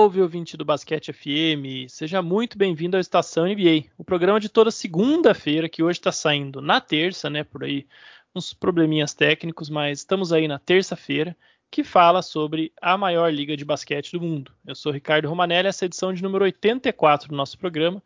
Salve, 0.00 0.22
ouvinte 0.22 0.56
do 0.56 0.64
Basquete 0.64 1.12
FM! 1.12 1.86
Seja 1.86 2.22
muito 2.22 2.56
bem-vindo 2.56 2.96
ao 2.96 3.02
Estação 3.02 3.44
NBA, 3.44 3.90
o 3.98 4.02
programa 4.02 4.40
de 4.40 4.48
toda 4.48 4.70
segunda-feira, 4.70 5.68
que 5.68 5.82
hoje 5.82 5.98
está 5.98 6.10
saindo 6.10 6.62
na 6.62 6.80
terça, 6.80 7.28
né? 7.28 7.44
Por 7.44 7.64
aí, 7.64 7.86
uns 8.34 8.54
probleminhas 8.54 9.12
técnicos, 9.12 9.68
mas 9.68 9.98
estamos 9.98 10.32
aí 10.32 10.48
na 10.48 10.58
terça-feira, 10.58 11.36
que 11.70 11.84
fala 11.84 12.22
sobre 12.22 12.72
a 12.80 12.96
maior 12.96 13.30
liga 13.30 13.54
de 13.54 13.62
basquete 13.62 14.12
do 14.12 14.22
mundo. 14.22 14.54
Eu 14.66 14.74
sou 14.74 14.90
Ricardo 14.90 15.28
Romanelli, 15.28 15.68
essa 15.68 15.84
é 15.84 15.86
edição 15.86 16.14
de 16.14 16.22
número 16.22 16.46
84 16.46 17.28
do 17.28 17.36
nosso 17.36 17.58
programa, 17.58 18.02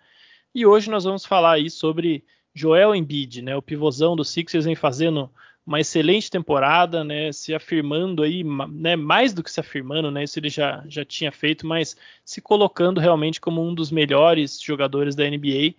e 0.52 0.66
hoje 0.66 0.90
nós 0.90 1.04
vamos 1.04 1.24
falar 1.24 1.52
aí 1.52 1.70
sobre 1.70 2.24
Joel 2.52 2.92
Embiid, 2.92 3.40
né? 3.40 3.54
O 3.54 3.62
pivôzão 3.62 4.16
do 4.16 4.24
Sixers 4.24 4.64
vem 4.64 4.74
fazendo 4.74 5.30
uma 5.66 5.80
excelente 5.80 6.30
temporada, 6.30 7.02
né, 7.02 7.32
se 7.32 7.54
afirmando 7.54 8.22
aí, 8.22 8.44
né, 8.44 8.96
mais 8.96 9.32
do 9.32 9.42
que 9.42 9.50
se 9.50 9.60
afirmando, 9.60 10.10
né, 10.10 10.24
isso 10.24 10.38
ele 10.38 10.50
já, 10.50 10.84
já 10.86 11.04
tinha 11.04 11.32
feito, 11.32 11.66
mas 11.66 11.96
se 12.24 12.40
colocando 12.40 13.00
realmente 13.00 13.40
como 13.40 13.62
um 13.66 13.74
dos 13.74 13.90
melhores 13.90 14.60
jogadores 14.60 15.14
da 15.14 15.24
NBA 15.24 15.74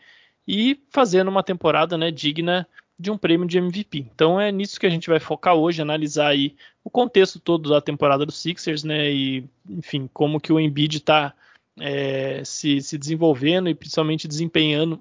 e 0.47 0.79
fazendo 0.89 1.27
uma 1.27 1.43
temporada, 1.43 1.97
né, 1.97 2.09
digna 2.09 2.67
de 2.97 3.11
um 3.11 3.17
prêmio 3.17 3.47
de 3.47 3.57
MVP. 3.57 3.99
Então 3.99 4.39
é 4.39 4.51
nisso 4.51 4.79
que 4.79 4.87
a 4.87 4.89
gente 4.89 5.09
vai 5.09 5.19
focar 5.19 5.53
hoje, 5.53 5.81
analisar 5.81 6.29
aí 6.29 6.55
o 6.83 6.89
contexto 6.89 7.39
todo 7.39 7.69
da 7.69 7.81
temporada 7.81 8.25
dos 8.25 8.37
Sixers, 8.41 8.83
né, 8.83 9.11
e 9.11 9.47
enfim, 9.69 10.09
como 10.13 10.39
que 10.39 10.51
o 10.51 10.59
Embiid 10.59 10.97
está 10.97 11.33
é, 11.79 12.41
se, 12.43 12.81
se 12.81 12.97
desenvolvendo 12.97 13.69
e 13.69 13.75
principalmente 13.75 14.27
desempenhando 14.27 14.99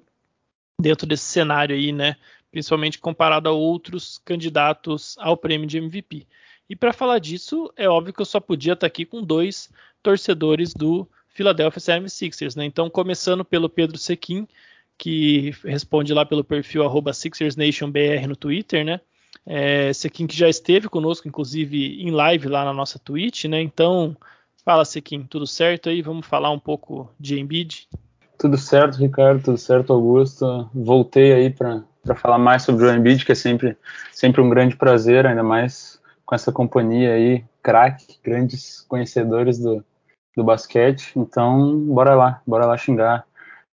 dentro 0.79 1.07
desse 1.07 1.23
cenário 1.23 1.75
aí, 1.75 1.91
né, 1.91 2.17
principalmente 2.55 2.99
comparado 2.99 3.49
a 3.49 3.51
outros 3.51 4.17
candidatos 4.23 5.17
ao 5.19 5.35
prêmio 5.35 5.67
de 5.67 5.77
MVP. 5.77 6.25
E 6.69 6.73
para 6.73 6.93
falar 6.93 7.19
disso, 7.19 7.69
é 7.75 7.89
óbvio 7.89 8.13
que 8.13 8.21
eu 8.21 8.25
só 8.25 8.39
podia 8.39 8.71
estar 8.71 8.85
tá 8.85 8.87
aqui 8.87 9.03
com 9.03 9.21
dois 9.21 9.69
torcedores 10.01 10.73
do 10.73 11.05
Philadelphia 11.27 11.81
76ers, 11.81 12.55
né? 12.55 12.63
Então, 12.63 12.89
começando 12.89 13.43
pelo 13.43 13.67
Pedro 13.67 13.97
Sequin, 13.97 14.47
que 14.97 15.53
responde 15.65 16.13
lá 16.13 16.25
pelo 16.25 16.45
perfil 16.45 16.83
SixersNationBR 17.13 18.25
no 18.25 18.37
Twitter, 18.37 18.85
né? 18.85 19.01
É, 19.45 19.91
Sequin 19.91 20.25
que 20.25 20.37
já 20.37 20.47
esteve 20.47 20.87
conosco, 20.87 21.27
inclusive 21.27 22.01
em 22.01 22.09
live 22.09 22.47
lá 22.47 22.63
na 22.63 22.71
nossa 22.71 22.97
Twitch, 22.97 23.45
né? 23.45 23.61
Então, 23.61 24.15
fala 24.63 24.85
Sequin, 24.85 25.23
tudo 25.23 25.45
certo 25.45 25.89
aí? 25.89 26.01
Vamos 26.01 26.25
falar 26.25 26.51
um 26.51 26.59
pouco 26.59 27.11
de 27.19 27.37
Embiid? 27.37 27.89
Tudo 28.39 28.57
certo, 28.57 28.95
Ricardo, 28.95 29.43
tudo 29.43 29.57
certo, 29.57 29.91
Augusto. 29.91 30.69
Voltei 30.73 31.33
aí 31.33 31.49
para 31.49 31.83
para 32.05 32.15
falar 32.15 32.37
mais 32.37 32.61
sobre 32.61 32.85
o 32.85 32.93
Embiid, 32.93 33.25
que 33.25 33.31
é 33.31 33.35
sempre, 33.35 33.75
sempre 34.13 34.39
um 34.39 34.49
grande 34.49 34.75
prazer, 34.75 35.25
ainda 35.25 35.43
mais 35.43 35.99
com 36.23 36.35
essa 36.35 36.51
companhia 36.51 37.13
aí, 37.13 37.43
craque, 37.61 38.19
grandes 38.23 38.81
conhecedores 38.81 39.57
do, 39.57 39.83
do 40.37 40.43
basquete. 40.43 41.11
Então, 41.15 41.79
bora 41.79 42.15
lá, 42.15 42.41
bora 42.45 42.65
lá 42.65 42.77
xingar. 42.77 43.25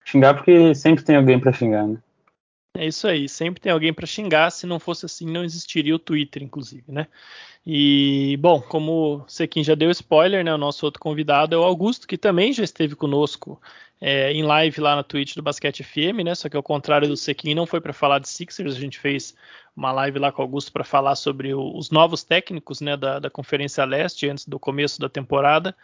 Xingar 0.05 0.35
porque 0.35 0.75
sempre 0.75 1.05
tem 1.05 1.17
alguém 1.17 1.39
para 1.39 1.53
xingar, 1.53 1.87
né? 1.87 1.99
É 2.77 2.87
isso 2.87 3.09
aí, 3.09 3.29
sempre 3.29 3.61
tem 3.61 3.73
alguém 3.73 3.93
para 3.93 4.07
xingar. 4.07 4.51
Se 4.51 4.65
não 4.65 4.79
fosse 4.79 5.05
assim, 5.05 5.27
não 5.27 5.45
existiria 5.45 5.95
o 5.95 5.99
Twitter, 5.99 6.43
inclusive, 6.43 6.85
né? 6.89 7.09
E, 7.67 8.39
bom, 8.41 8.61
como 8.61 9.25
você 9.27 9.47
quem 9.47 9.63
já 9.63 9.75
deu 9.75 9.91
spoiler, 9.91 10.45
né? 10.45 10.55
O 10.55 10.59
nosso 10.59 10.87
outro 10.87 11.01
convidado 11.01 11.55
é 11.55 11.59
o 11.59 11.65
Augusto, 11.65 12.07
que 12.07 12.17
também 12.17 12.53
já 12.53 12.63
esteve 12.63 12.95
conosco 12.95 13.61
é, 14.01 14.33
em 14.33 14.43
live 14.43 14.81
lá 14.81 14.97
na 14.97 15.03
Twitch 15.03 15.35
do 15.35 15.43
Basquete 15.43 15.85
FM, 15.85 16.25
né? 16.25 16.35
Só 16.35 16.49
que 16.49 16.57
ao 16.57 16.63
contrário 16.63 17.07
do 17.07 17.17
Sequin, 17.17 17.55
não 17.55 17.67
foi 17.67 17.81
para 17.81 17.93
falar 17.93 18.19
de 18.19 18.29
Sixers, 18.29 18.75
a 18.75 18.81
gente 18.81 18.99
fez 18.99 19.35
uma 19.77 19.93
live 19.93 20.19
lá 20.19 20.33
com 20.33 20.41
o 20.41 20.45
Augusto 20.45 20.73
para 20.73 20.85
falar 20.85 21.15
sobre 21.17 21.53
o, 21.53 21.77
os 21.77 21.91
novos 21.91 22.25
técnicos, 22.25 22.81
né, 22.81 22.97
da, 22.97 23.19
da, 23.19 23.31
Conferência 23.31 23.85
Leste 23.85 24.29
antes 24.29 24.47
do 24.47 24.59
começo 24.59 25.01
da 25.01 25.09
temporada. 25.09 25.77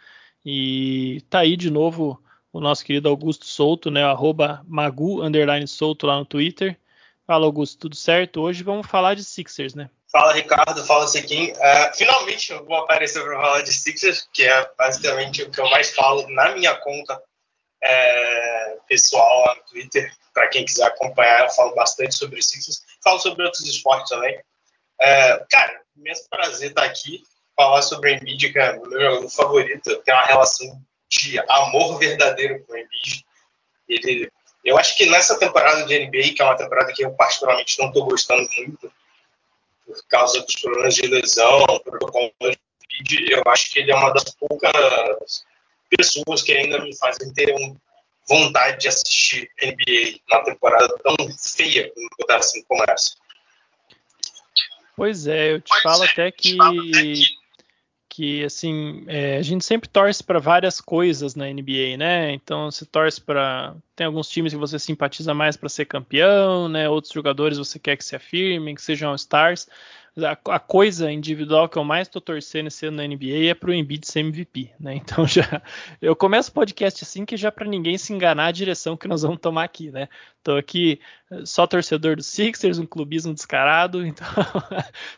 E 0.43 1.21
tá 1.29 1.39
aí 1.39 1.55
de 1.55 1.69
novo 1.69 2.21
o 2.51 2.59
nosso 2.59 2.83
querido 2.83 3.09
Augusto 3.09 3.45
Souto, 3.45 3.91
né? 3.91 4.03
Arroba 4.03 4.63
Magu 4.67 5.21
Souto 5.67 6.07
lá 6.07 6.17
no 6.17 6.25
Twitter. 6.25 6.77
Fala, 7.25 7.45
Augusto, 7.45 7.77
tudo 7.77 7.95
certo? 7.95 8.41
Hoje 8.41 8.63
vamos 8.63 8.87
falar 8.87 9.13
de 9.13 9.23
Sixers, 9.23 9.75
né? 9.75 9.89
Fala, 10.09 10.33
Ricardo. 10.33 10.83
Fala, 10.85 11.05
Sequin. 11.07 11.51
Uh, 11.51 11.95
finalmente 11.95 12.51
eu 12.51 12.65
vou 12.65 12.77
aparecer 12.77 13.21
para 13.21 13.35
falar 13.35 13.61
de 13.61 13.73
Sixers, 13.73 14.27
que 14.33 14.43
é 14.43 14.71
basicamente 14.77 15.43
o 15.43 15.51
que 15.51 15.59
eu 15.59 15.69
mais 15.69 15.93
falo 15.93 16.25
na 16.29 16.55
minha 16.55 16.73
conta 16.75 17.21
é, 17.81 18.77
pessoal 18.87 19.45
lá 19.45 19.55
no 19.55 19.63
Twitter. 19.63 20.11
Para 20.33 20.47
quem 20.49 20.65
quiser 20.65 20.85
acompanhar, 20.85 21.45
eu 21.45 21.49
falo 21.51 21.75
bastante 21.75 22.15
sobre 22.15 22.41
Sixers. 22.41 22.83
Falo 23.03 23.19
sobre 23.19 23.43
outros 23.43 23.67
esportes 23.67 24.09
também. 24.09 24.39
É, 24.99 25.45
cara, 25.49 25.81
imenso 25.95 26.27
prazer 26.29 26.69
estar 26.69 26.83
aqui, 26.83 27.23
falar 27.55 27.81
sobre 27.81 28.11
o 28.11 28.15
Embiid, 28.15 28.51
que 28.51 28.59
é 28.59 28.71
o 28.73 28.87
meu 28.87 28.99
jogador 28.99 29.29
favorito. 29.29 29.95
Tenho 30.03 30.17
uma 30.17 30.25
relação 30.25 30.81
de 31.09 31.39
amor 31.47 31.97
verdadeiro 31.97 32.63
com 32.65 32.73
o 32.73 32.77
Embiid. 32.77 33.25
Ele, 33.87 34.31
eu 34.63 34.77
acho 34.77 34.95
que 34.97 35.05
nessa 35.05 35.39
temporada 35.39 35.85
de 35.85 36.07
NBA, 36.07 36.35
que 36.35 36.41
é 36.41 36.45
uma 36.45 36.57
temporada 36.57 36.91
que 36.93 37.03
eu 37.03 37.11
particularmente 37.11 37.79
não 37.79 37.87
estou 37.87 38.05
gostando 38.05 38.47
muito, 38.57 38.91
por 39.85 40.03
causa 40.09 40.41
dos 40.41 40.55
problemas 40.55 40.95
de 40.95 41.07
lesão, 41.07 41.65
protocolo 41.83 42.33
de 43.03 43.31
eu 43.31 43.43
acho 43.47 43.71
que 43.71 43.79
ele 43.79 43.91
é 43.91 43.95
uma 43.95 44.11
das 44.11 44.25
poucas 44.35 45.45
pessoas 45.89 46.41
que 46.41 46.51
ainda 46.53 46.79
me 46.81 46.95
fazem 46.97 47.31
ter 47.33 47.53
um, 47.53 47.75
vontade 48.27 48.81
de 48.81 48.87
assistir 48.89 49.49
NBA 49.61 50.19
na 50.29 50.41
temporada 50.41 50.93
tão 50.99 51.15
feia, 51.37 51.91
como 51.93 52.09
botar 52.19 52.37
assim, 52.37 52.63
como 52.63 52.83
essa. 52.87 53.15
Pois 54.95 55.27
é, 55.27 55.53
eu 55.53 55.61
te 55.61 55.69
pois 55.69 55.83
falo 55.83 56.03
é, 56.03 56.07
até 56.07 56.31
que, 56.31 56.57
que 58.09 58.43
assim, 58.43 59.05
é, 59.07 59.37
a 59.37 59.41
gente 59.41 59.63
sempre 59.63 59.87
torce 59.87 60.23
para 60.23 60.39
várias 60.39 60.81
coisas 60.81 61.35
na 61.35 61.45
NBA, 61.45 61.97
né? 61.97 62.33
Então 62.33 62.69
você 62.69 62.85
torce 62.85 63.21
para 63.21 63.75
tem 63.95 64.07
alguns 64.07 64.27
times 64.27 64.53
que 64.53 64.59
você 64.59 64.77
simpatiza 64.79 65.33
mais 65.33 65.55
para 65.55 65.69
ser 65.69 65.85
campeão, 65.85 66.67
né? 66.67 66.89
Outros 66.89 67.13
jogadores 67.13 67.57
você 67.57 67.79
quer 67.79 67.95
que 67.95 68.03
se 68.03 68.15
afirmem, 68.15 68.75
que 68.75 68.81
sejam 68.81 69.13
stars 69.15 69.67
a, 70.25 70.55
a, 70.55 70.59
coisa 70.59 71.11
individual 71.11 71.69
que 71.69 71.77
eu 71.77 71.83
mais 71.83 72.07
estou 72.07 72.21
torcendo 72.21 72.67
esse 72.67 72.85
ano 72.85 72.97
na 72.97 73.07
NBA 73.07 73.49
é 73.49 73.53
para 73.53 73.69
o 73.69 73.73
Embiid 73.73 74.07
ser 74.07 74.21
MVP, 74.21 74.71
né? 74.79 74.95
Então 75.07 75.27
já 75.27 75.61
eu 76.01 76.15
começo 76.15 76.49
o 76.49 76.53
podcast 76.53 77.03
assim 77.03 77.25
que 77.25 77.37
já 77.37 77.51
para 77.51 77.67
ninguém 77.67 77.97
se 77.97 78.13
enganar 78.13 78.47
a 78.47 78.51
direção 78.51 78.97
que 78.97 79.07
nós 79.07 79.21
vamos 79.21 79.39
tomar 79.39 79.63
aqui, 79.63 79.91
né? 79.91 80.07
Tô 80.43 80.55
aqui 80.57 80.99
eh, 81.31 81.45
só 81.45 81.67
torcedor 81.67 82.15
do 82.15 82.23
Sixers, 82.23 82.79
um 82.79 82.85
clubismo 82.85 83.33
descarado, 83.33 84.03
então 84.07 84.27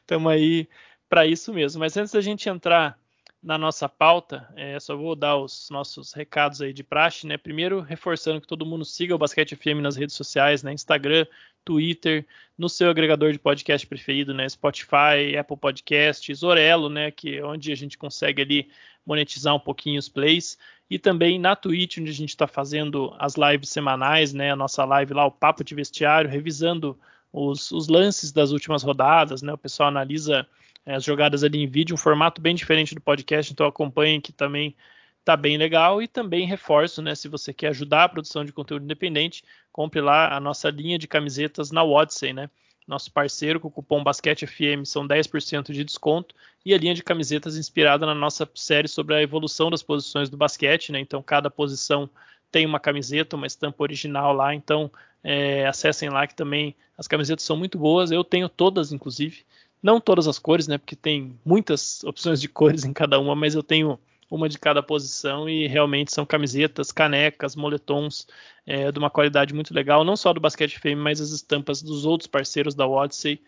estamos 0.02 0.32
aí 0.32 0.68
para 1.08 1.26
isso 1.26 1.54
mesmo. 1.54 1.80
Mas 1.80 1.96
antes 1.96 2.12
da 2.14 2.22
gente 2.22 2.50
entrar 2.50 2.98
na 3.42 3.58
nossa 3.58 3.88
pauta, 3.88 4.48
é, 4.56 4.78
só 4.80 4.96
vou 4.98 5.16
dar 5.16 5.38
os 5.38 5.70
nossos 5.70 6.12
recados 6.14 6.62
aí 6.62 6.74
de 6.74 6.84
praxe, 6.84 7.26
né? 7.26 7.38
Primeiro, 7.38 7.80
reforçando 7.80 8.42
que 8.42 8.48
todo 8.48 8.66
mundo 8.66 8.84
siga 8.84 9.16
o 9.16 9.18
Basquete 9.18 9.56
FM 9.56 9.82
nas 9.82 9.96
redes 9.96 10.16
sociais, 10.16 10.62
né? 10.62 10.74
Instagram, 10.74 11.26
Twitter, 11.70 12.26
no 12.58 12.68
seu 12.68 12.90
agregador 12.90 13.32
de 13.32 13.38
podcast 13.38 13.86
preferido, 13.86 14.34
né? 14.34 14.50
Spotify, 14.50 15.38
Apple 15.40 15.56
Podcasts, 15.56 16.42
Orelo, 16.42 16.90
né? 16.90 17.12
Que 17.12 17.38
é 17.38 17.46
onde 17.46 17.72
a 17.72 17.76
gente 17.76 17.96
consegue 17.96 18.42
ali 18.42 18.72
monetizar 19.06 19.54
um 19.54 19.60
pouquinho 19.60 20.00
os 20.00 20.10
plays. 20.10 20.58
E 20.90 20.98
também 20.98 21.38
na 21.38 21.56
Twitch, 21.56 22.00
onde 22.00 22.10
a 22.10 22.14
gente 22.14 22.30
está 22.30 22.48
fazendo 22.48 23.16
as 23.20 23.36
lives 23.36 23.70
semanais, 23.70 24.34
né? 24.34 24.50
A 24.52 24.56
nossa 24.56 24.84
live 24.84 25.14
lá, 25.14 25.28
o 25.28 25.32
Papo 25.32 25.64
de 25.64 25.76
Vestiário, 25.76 26.28
revisando 26.28 27.00
os, 27.32 27.72
os 27.72 27.88
lances 27.88 28.32
das 28.32 28.50
últimas 28.50 28.82
rodadas, 28.82 29.44
né? 29.44 29.54
O 29.54 29.58
pessoal 29.58 29.90
analisa 29.90 30.48
é, 30.88 30.96
as 30.96 31.04
jogadas 31.04 31.44
ali 31.44 31.60
em 31.60 31.68
vídeo, 31.68 31.94
um 31.94 31.98
formato 31.98 32.42
bem 32.42 32.56
diferente 32.56 32.96
do 32.96 33.02
podcast, 33.02 33.54
então 33.54 33.68
acompanhem 33.68 34.20
que 34.20 34.32
também 34.32 34.76
tá 35.24 35.36
bem 35.38 35.58
legal 35.58 36.02
e 36.02 36.08
também 36.08 36.46
reforço, 36.46 37.02
né, 37.02 37.14
se 37.16 37.28
você 37.28 37.54
quer 37.54 37.68
ajudar 37.68 38.06
a 38.06 38.10
produção 38.10 38.44
de 38.44 38.52
conteúdo 38.52 38.84
independente, 38.84 39.44
compre 39.72 40.02
lá 40.02 40.36
a 40.36 40.40
nossa 40.40 40.70
linha 40.70 40.98
de 40.98 41.08
camisetas 41.08 41.72
na 41.72 41.84
Odyssey, 41.84 42.34
né? 42.34 42.50
Nosso 42.88 43.12
parceiro 43.12 43.60
com 43.60 43.68
o 43.68 43.72
cupom 43.72 44.04
Basquete 44.04 44.48
FM 44.48 44.84
são 44.84 45.08
10% 45.08 45.72
de 45.72 45.84
desconto 45.84 46.34
e 46.66 46.74
a 46.74 46.78
linha 46.78 46.96
de 46.96 47.04
camisetas 47.04 47.56
inspirada 47.56 48.04
na 48.04 48.16
nossa 48.16 48.50
série 48.56 48.88
sobre 48.88 49.14
a 49.14 49.22
evolução 49.22 49.70
das 49.70 49.84
posições 49.84 50.28
do 50.28 50.36
basquete, 50.36 50.92
né? 50.92 51.00
Então 51.00 51.22
cada 51.22 51.52
posição 51.52 52.10
tem 52.52 52.66
uma 52.66 52.80
camiseta, 52.80 53.36
uma 53.36 53.46
estampa 53.46 53.84
original 53.84 54.34
lá, 54.34 54.56
então 54.56 54.92
é, 55.24 55.68
acessem 55.68 56.10
lá 56.10 56.26
que 56.26 56.34
também 56.34 56.76
as 56.98 57.08
camisetas 57.08 57.46
são 57.46 57.56
muito 57.56 57.78
boas, 57.78 58.10
eu 58.10 58.24
tenho 58.24 58.50
todas 58.50 58.92
inclusive, 58.92 59.46
não 59.84 60.02
todas 60.02 60.28
as 60.28 60.40
cores, 60.40 60.68
né? 60.68 60.80
Porque 60.80 60.96
tem 60.96 61.40
muitas 61.46 62.04
opções 62.04 62.42
de 62.42 62.50
cores 62.50 62.86
em 62.86 62.92
cada 62.92 63.20
uma, 63.20 63.36
mas 63.36 63.54
eu 63.54 63.62
tenho 63.62 64.00
uma 64.30 64.48
de 64.48 64.60
cada 64.60 64.84
posição 64.84 65.50
e 65.50 65.68
realmente 65.68 66.14
são 66.14 66.26
camisetas, 66.26 66.92
canecas, 66.92 67.56
moletons 67.56 68.28
é, 68.66 68.92
de 68.92 69.00
uma 69.00 69.10
qualidade 69.10 69.54
muito 69.54 69.74
legal, 69.74 70.04
não 70.04 70.16
só 70.16 70.32
do 70.32 70.40
basquete 70.40 70.80
fêmea, 70.80 71.04
mas 71.04 71.20
as 71.20 71.32
estampas 71.32 71.82
dos 71.82 72.06
outros 72.06 72.28
parceiros 72.28 72.76
da 72.76 72.88
Odyssey 72.88 73.42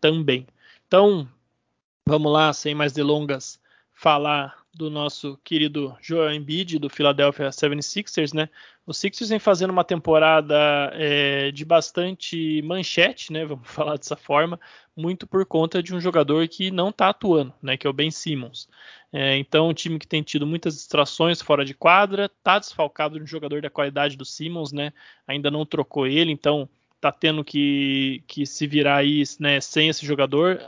também. 0.00 0.46
Então, 0.86 1.28
vamos 2.06 2.32
lá, 2.32 2.52
sem 2.52 2.74
mais 2.74 2.92
delongas, 2.92 3.60
falar 3.92 4.56
do 4.72 4.88
nosso 4.88 5.36
querido 5.42 5.96
Joel 6.00 6.32
Embiid 6.32 6.78
do 6.78 6.88
Philadelphia 6.88 7.48
76ers, 7.48 8.32
né? 8.32 8.48
O 8.86 8.94
Sixers 8.94 9.28
vem 9.28 9.40
fazendo 9.40 9.70
uma 9.70 9.82
temporada 9.82 10.56
é, 10.94 11.50
de 11.50 11.64
bastante 11.64 12.62
manchete, 12.62 13.32
né? 13.32 13.44
Vamos 13.44 13.66
falar 13.68 13.96
dessa 13.96 14.14
forma, 14.14 14.58
muito 14.96 15.26
por 15.26 15.44
conta 15.44 15.82
de 15.82 15.94
um 15.94 16.00
jogador 16.00 16.46
que 16.46 16.70
não 16.70 16.90
está 16.90 17.08
atuando, 17.08 17.52
né? 17.60 17.76
Que 17.76 17.88
é 17.88 17.90
o 17.90 17.92
Ben 17.92 18.10
Simmons. 18.10 18.68
É, 19.12 19.36
então, 19.38 19.68
um 19.68 19.74
time 19.74 19.98
que 19.98 20.06
tem 20.06 20.22
tido 20.22 20.46
muitas 20.46 20.74
distrações 20.74 21.40
fora 21.40 21.64
de 21.64 21.74
quadra, 21.74 22.26
está 22.26 22.58
desfalcado 22.58 23.16
de 23.16 23.24
um 23.24 23.26
jogador 23.26 23.62
da 23.62 23.70
qualidade 23.70 24.16
do 24.16 24.24
Simmons, 24.24 24.72
né? 24.72 24.92
Ainda 25.26 25.50
não 25.50 25.64
trocou 25.64 26.06
ele, 26.06 26.30
então 26.30 26.68
tá 27.00 27.12
tendo 27.12 27.44
que, 27.44 28.22
que 28.26 28.44
se 28.44 28.66
virar 28.66 28.96
aí 28.96 29.22
né, 29.38 29.60
sem 29.60 29.88
esse 29.88 30.04
jogador, 30.04 30.60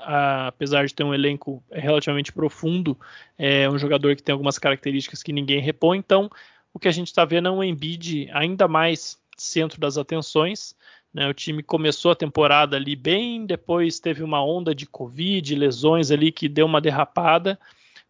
apesar 0.47 0.87
de 0.87 0.95
ter 0.95 1.03
um 1.03 1.13
elenco 1.13 1.63
relativamente 1.71 2.33
profundo, 2.33 2.97
é 3.37 3.69
um 3.69 3.79
jogador 3.79 4.15
que 4.15 4.23
tem 4.23 4.33
algumas 4.33 4.59
características 4.59 5.23
que 5.23 5.33
ninguém 5.33 5.61
repõe, 5.61 5.99
então 5.99 6.31
o 6.73 6.79
que 6.79 6.87
a 6.87 6.93
gente 6.93 7.09
está 7.09 7.25
vendo 7.25 7.49
é 7.49 7.51
um 7.51 7.65
Embiid 7.65 8.31
ainda 8.33 8.69
mais 8.69 9.21
centro 9.37 9.81
das 9.81 9.99
atenções, 9.99 10.77
né, 11.13 11.29
o 11.29 11.35
time 11.35 11.65
começou 11.65 12.13
a 12.13 12.17
temporada 12.17 12.77
ali 12.77 12.95
bem, 12.95 13.45
depois 13.45 13.99
teve 13.99 14.23
uma 14.23 14.45
onda 14.45 14.73
de 14.73 14.87
Covid, 14.87 15.57
lesões 15.57 16.13
ali 16.13 16.31
que 16.31 16.49
deu 16.49 16.67
uma 16.67 16.81
derrapada, 16.81 17.59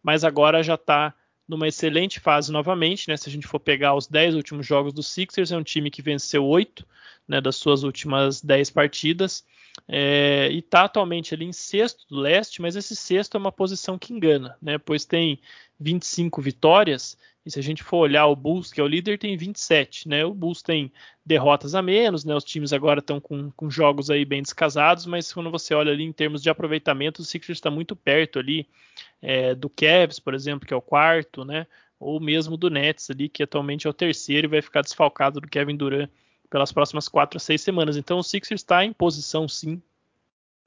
mas 0.03 0.23
agora 0.23 0.63
já 0.63 0.75
está 0.75 1.13
numa 1.47 1.67
excelente 1.67 2.19
fase 2.19 2.51
novamente. 2.51 3.07
Né, 3.07 3.17
se 3.17 3.27
a 3.27 3.31
gente 3.31 3.47
for 3.47 3.59
pegar 3.59 3.95
os 3.95 4.07
10 4.07 4.35
últimos 4.35 4.65
jogos 4.65 4.93
do 4.93 5.03
Sixers, 5.03 5.51
é 5.51 5.57
um 5.57 5.63
time 5.63 5.91
que 5.91 6.01
venceu 6.01 6.45
8 6.45 6.85
né, 7.27 7.41
das 7.41 7.55
suas 7.55 7.83
últimas 7.83 8.41
10 8.41 8.69
partidas. 8.71 9.43
É, 9.87 10.49
e 10.51 10.59
está 10.59 10.83
atualmente 10.83 11.33
ali 11.33 11.45
em 11.45 11.53
sexto 11.53 12.05
do 12.09 12.19
leste, 12.19 12.61
mas 12.61 12.75
esse 12.75 12.95
sexto 12.95 13.35
é 13.35 13.39
uma 13.39 13.51
posição 13.51 13.97
que 13.97 14.13
engana, 14.13 14.57
né? 14.61 14.77
Pois 14.77 15.05
tem 15.05 15.39
25 15.79 16.41
vitórias 16.41 17.17
e 17.45 17.49
se 17.49 17.57
a 17.57 17.63
gente 17.63 17.81
for 17.81 17.97
olhar 17.97 18.27
o 18.27 18.35
Bulls, 18.35 18.71
que 18.71 18.79
é 18.79 18.83
o 18.83 18.87
líder, 18.87 19.17
tem 19.17 19.35
27, 19.35 20.07
né? 20.07 20.23
O 20.23 20.33
Bulls 20.33 20.61
tem 20.61 20.91
derrotas 21.25 21.73
a 21.73 21.81
menos, 21.81 22.23
né? 22.23 22.35
Os 22.35 22.43
times 22.43 22.71
agora 22.71 22.99
estão 22.99 23.19
com, 23.19 23.49
com, 23.51 23.69
jogos 23.69 24.11
aí 24.11 24.23
bem 24.23 24.43
descasados, 24.43 25.07
mas 25.07 25.33
quando 25.33 25.49
você 25.49 25.73
olha 25.73 25.91
ali 25.91 26.03
em 26.03 26.11
termos 26.11 26.43
de 26.43 26.51
aproveitamento, 26.51 27.21
o 27.21 27.25
Sixers 27.25 27.57
está 27.57 27.71
muito 27.71 27.95
perto 27.95 28.37
ali 28.37 28.67
é, 29.21 29.55
do 29.55 29.69
Cavs, 29.69 30.19
por 30.19 30.35
exemplo, 30.35 30.67
que 30.67 30.73
é 30.73 30.77
o 30.77 30.81
quarto, 30.81 31.43
né? 31.43 31.65
Ou 31.99 32.19
mesmo 32.19 32.55
do 32.57 32.69
Nets 32.69 33.09
ali, 33.09 33.27
que 33.27 33.41
atualmente 33.41 33.87
é 33.87 33.89
o 33.89 33.93
terceiro 33.93 34.45
e 34.45 34.49
vai 34.49 34.61
ficar 34.61 34.81
desfalcado 34.81 35.41
do 35.41 35.47
Kevin 35.47 35.75
Durant 35.75 36.09
pelas 36.47 36.71
próximas 36.71 37.07
quatro 37.07 37.37
a 37.37 37.39
seis 37.39 37.61
semanas. 37.61 37.97
Então 37.97 38.19
o 38.19 38.23
Sixers 38.23 38.61
está 38.61 38.85
em 38.85 38.93
posição 38.93 39.47
sim 39.47 39.81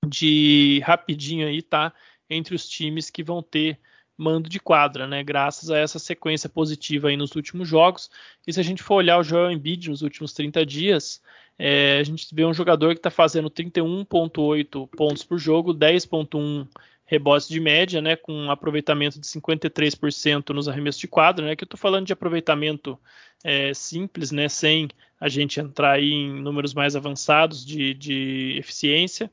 de 0.07 0.81
rapidinho 0.85 1.47
aí 1.47 1.63
tá 1.63 1.93
entre 2.29 2.55
os 2.55 2.69
times 2.69 3.11
que 3.11 3.23
vão 3.23 3.43
ter 3.43 3.79
mando 4.17 4.49
de 4.49 4.61
quadra, 4.61 5.07
né? 5.07 5.23
Graças 5.23 5.71
a 5.71 5.79
essa 5.79 5.99
sequência 5.99 6.49
positiva 6.49 7.09
aí 7.09 7.17
nos 7.17 7.35
últimos 7.35 7.69
jogos. 7.69 8.11
E 8.47 8.53
se 8.53 8.61
a 8.61 8.63
gente 8.63 8.83
for 8.83 8.95
olhar 8.97 9.19
o 9.19 9.23
Joel 9.23 9.51
Embiid 9.51 9.91
nos 9.91 10.03
últimos 10.03 10.33
30 10.33 10.65
dias, 10.65 11.21
é, 11.59 11.99
a 11.99 12.03
gente 12.03 12.33
vê 12.35 12.45
um 12.45 12.55
jogador 12.55 12.95
que 12.95 12.99
está 12.99 13.11
fazendo 13.11 13.51
31,8 13.51 14.89
pontos 14.89 15.23
por 15.25 15.39
jogo, 15.39 15.75
10,1 15.75 16.67
rebotes 17.07 17.49
de 17.49 17.61
média, 17.61 18.01
né? 18.01 18.17
Com 18.17 18.33
um 18.33 18.51
aproveitamento 18.51 19.21
de 19.21 19.27
53% 19.27 20.51
nos 20.51 20.69
arremessos 20.69 21.01
de 21.01 21.09
quadra, 21.09 21.47
né? 21.47 21.57
Que 21.57 21.65
eu 21.65 21.67
estou 21.67 21.79
falando 21.79 22.07
de 22.07 22.13
aproveitamento 22.13 22.99
é, 23.43 23.75
simples, 23.75 24.31
né? 24.31 24.49
Sem 24.49 24.89
a 25.21 25.29
gente 25.29 25.61
entrar 25.61 25.93
aí 25.93 26.13
em 26.13 26.41
números 26.41 26.75
mais 26.75 26.97
avançados 26.97 27.65
de, 27.65 27.95
de 27.95 28.57
eficiência. 28.59 29.31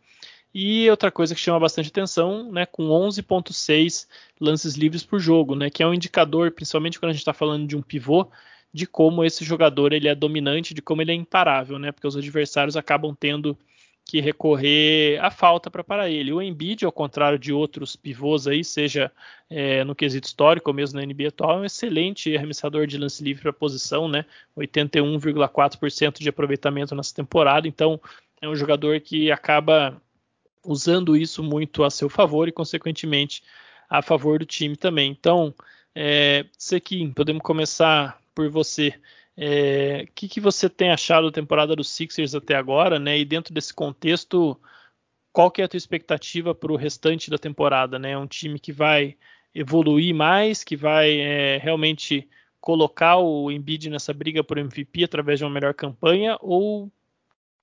E 0.53 0.89
outra 0.89 1.09
coisa 1.09 1.33
que 1.33 1.39
chama 1.39 1.59
bastante 1.59 1.89
atenção, 1.89 2.51
né, 2.51 2.65
com 2.65 2.89
11.6 2.89 4.07
lances 4.39 4.75
livres 4.75 5.03
por 5.03 5.19
jogo, 5.19 5.55
né, 5.55 5.69
que 5.69 5.81
é 5.81 5.87
um 5.87 5.93
indicador, 5.93 6.51
principalmente 6.51 6.99
quando 6.99 7.11
a 7.11 7.13
gente 7.13 7.21
está 7.21 7.33
falando 7.33 7.65
de 7.65 7.75
um 7.75 7.81
pivô, 7.81 8.29
de 8.73 8.85
como 8.85 9.23
esse 9.23 9.45
jogador 9.45 9.93
ele 9.93 10.07
é 10.07 10.15
dominante, 10.15 10.73
de 10.73 10.81
como 10.81 11.01
ele 11.01 11.11
é 11.11 11.15
imparável, 11.15 11.79
né, 11.79 11.91
porque 11.91 12.07
os 12.07 12.17
adversários 12.17 12.75
acabam 12.75 13.15
tendo 13.17 13.57
que 14.03 14.19
recorrer 14.19 15.23
à 15.23 15.29
falta 15.31 15.69
para 15.69 15.83
parar 15.83 16.09
ele. 16.09 16.33
O 16.33 16.41
Embiid, 16.41 16.83
ao 16.83 16.91
contrário 16.91 17.39
de 17.39 17.53
outros 17.53 17.95
pivôs 17.95 18.47
aí, 18.47 18.63
seja 18.63 19.11
é, 19.49 19.83
no 19.83 19.95
quesito 19.95 20.27
histórico 20.27 20.69
ou 20.69 20.73
mesmo 20.73 20.99
na 20.99 21.05
NBA 21.05 21.29
atual, 21.29 21.59
é 21.59 21.61
um 21.61 21.65
excelente 21.65 22.35
arremessador 22.35 22.87
de 22.87 22.97
lance 22.97 23.23
livre 23.23 23.43
para 23.43 23.53
posição, 23.53 24.09
né, 24.09 24.25
81,4% 24.57 26.19
de 26.19 26.27
aproveitamento 26.27 26.93
nessa 26.93 27.15
temporada, 27.15 27.67
então 27.67 28.01
é 28.41 28.49
um 28.49 28.55
jogador 28.55 28.99
que 28.99 29.31
acaba 29.31 30.01
usando 30.63 31.15
isso 31.15 31.43
muito 31.43 31.83
a 31.83 31.89
seu 31.89 32.09
favor 32.09 32.47
e, 32.47 32.51
consequentemente, 32.51 33.43
a 33.89 34.01
favor 34.01 34.39
do 34.39 34.45
time 34.45 34.75
também. 34.75 35.11
Então, 35.11 35.53
é, 35.95 36.45
Sequim, 36.57 37.11
podemos 37.11 37.41
começar 37.41 38.19
por 38.33 38.49
você. 38.49 38.89
O 38.89 39.43
é, 39.43 40.05
que, 40.13 40.27
que 40.27 40.39
você 40.39 40.69
tem 40.69 40.91
achado 40.91 41.27
da 41.27 41.33
temporada 41.33 41.75
dos 41.75 41.89
Sixers 41.89 42.35
até 42.35 42.55
agora, 42.55 42.99
né? 42.99 43.19
E 43.19 43.25
dentro 43.25 43.53
desse 43.53 43.73
contexto, 43.73 44.59
qual 45.31 45.49
que 45.49 45.61
é 45.61 45.65
a 45.65 45.67
tua 45.67 45.77
expectativa 45.77 46.53
para 46.53 46.71
o 46.71 46.75
restante 46.75 47.29
da 47.29 47.37
temporada, 47.37 47.97
né? 47.97 48.17
Um 48.17 48.27
time 48.27 48.59
que 48.59 48.71
vai 48.71 49.17
evoluir 49.53 50.13
mais, 50.15 50.63
que 50.63 50.75
vai 50.75 51.19
é, 51.19 51.57
realmente 51.57 52.29
colocar 52.59 53.17
o 53.17 53.51
Embiid 53.51 53.89
nessa 53.89 54.13
briga 54.13 54.43
por 54.43 54.57
MVP 54.57 55.03
através 55.03 55.39
de 55.39 55.45
uma 55.45 55.51
melhor 55.51 55.73
campanha, 55.73 56.37
ou 56.41 56.91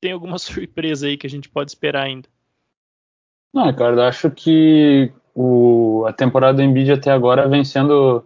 tem 0.01 0.13
alguma 0.13 0.39
surpresa 0.39 1.07
aí 1.07 1.17
que 1.17 1.27
a 1.27 1.31
gente 1.31 1.49
pode 1.49 1.71
esperar 1.71 2.05
ainda? 2.07 2.29
Não, 3.53 3.67
Ricardo, 3.67 4.03
acho 4.03 4.31
que 4.31 5.11
o, 5.35 6.05
a 6.07 6.13
temporada 6.13 6.55
do 6.55 6.63
Embiid 6.63 6.93
até 6.93 7.11
agora 7.11 7.49
vem 7.49 7.65
sendo, 7.65 8.25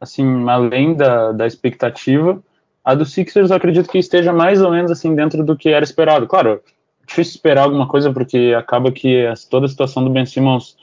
assim, 0.00 0.48
além 0.48 0.94
da, 0.94 1.32
da 1.32 1.46
expectativa. 1.46 2.42
A 2.84 2.94
do 2.94 3.04
Sixers 3.04 3.50
eu 3.50 3.56
acredito 3.56 3.88
que 3.88 3.98
esteja 3.98 4.32
mais 4.32 4.62
ou 4.62 4.70
menos 4.70 4.90
assim 4.90 5.14
dentro 5.14 5.44
do 5.44 5.56
que 5.56 5.70
era 5.70 5.84
esperado. 5.84 6.26
Claro, 6.26 6.62
difícil 7.06 7.32
esperar 7.32 7.64
alguma 7.64 7.88
coisa 7.88 8.12
porque 8.12 8.54
acaba 8.56 8.92
que 8.92 9.24
toda 9.50 9.66
a 9.66 9.68
situação 9.68 10.04
do 10.04 10.10
Ben 10.10 10.24
Simmons 10.24 10.76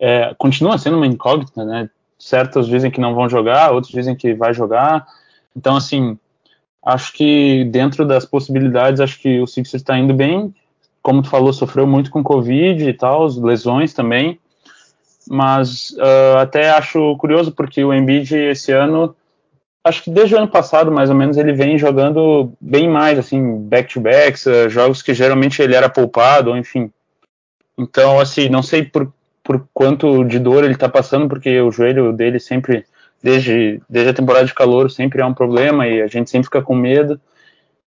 é, 0.00 0.34
continua 0.36 0.78
sendo 0.78 0.96
uma 0.96 1.06
incógnita, 1.06 1.64
né? 1.64 1.88
Certos 2.18 2.66
dizem 2.66 2.90
que 2.90 3.00
não 3.00 3.14
vão 3.14 3.28
jogar, 3.28 3.70
outros 3.70 3.92
dizem 3.92 4.16
que 4.16 4.34
vai 4.34 4.52
jogar. 4.52 5.06
Então, 5.56 5.76
assim, 5.76 6.18
acho 6.84 7.12
que 7.12 7.64
dentro 7.66 8.06
das 8.06 8.24
possibilidades, 8.24 9.00
acho 9.00 9.20
que 9.20 9.40
o 9.40 9.46
Sixers 9.46 9.82
está 9.82 9.96
indo 9.96 10.12
bem 10.12 10.52
como 11.04 11.20
tu 11.20 11.28
falou, 11.28 11.52
sofreu 11.52 11.86
muito 11.86 12.10
com 12.10 12.24
Covid 12.24 12.88
e 12.88 12.94
tal, 12.94 13.26
lesões 13.26 13.92
também. 13.92 14.40
Mas 15.28 15.90
uh, 15.90 16.38
até 16.38 16.70
acho 16.70 17.14
curioso 17.18 17.52
porque 17.52 17.84
o 17.84 17.92
Embiid 17.92 18.34
esse 18.34 18.72
ano, 18.72 19.14
acho 19.84 20.02
que 20.02 20.10
desde 20.10 20.34
o 20.34 20.38
ano 20.38 20.48
passado, 20.48 20.90
mais 20.90 21.10
ou 21.10 21.16
menos, 21.16 21.36
ele 21.36 21.52
vem 21.52 21.76
jogando 21.76 22.50
bem 22.58 22.88
mais, 22.88 23.18
assim, 23.18 23.58
back-to-backs, 23.58 24.46
uh, 24.46 24.70
jogos 24.70 25.02
que 25.02 25.12
geralmente 25.12 25.60
ele 25.60 25.74
era 25.74 25.90
poupado, 25.90 26.50
ou 26.50 26.56
enfim. 26.56 26.90
Então, 27.76 28.18
assim, 28.18 28.48
não 28.48 28.62
sei 28.62 28.82
por, 28.82 29.12
por 29.42 29.68
quanto 29.74 30.24
de 30.24 30.38
dor 30.38 30.64
ele 30.64 30.72
está 30.72 30.88
passando, 30.88 31.28
porque 31.28 31.60
o 31.60 31.70
joelho 31.70 32.14
dele 32.14 32.40
sempre, 32.40 32.86
desde, 33.22 33.78
desde 33.90 34.10
a 34.10 34.14
temporada 34.14 34.46
de 34.46 34.54
calor, 34.54 34.90
sempre 34.90 35.20
é 35.20 35.26
um 35.26 35.34
problema 35.34 35.86
e 35.86 36.00
a 36.00 36.06
gente 36.06 36.30
sempre 36.30 36.46
fica 36.46 36.62
com 36.62 36.74
medo. 36.74 37.20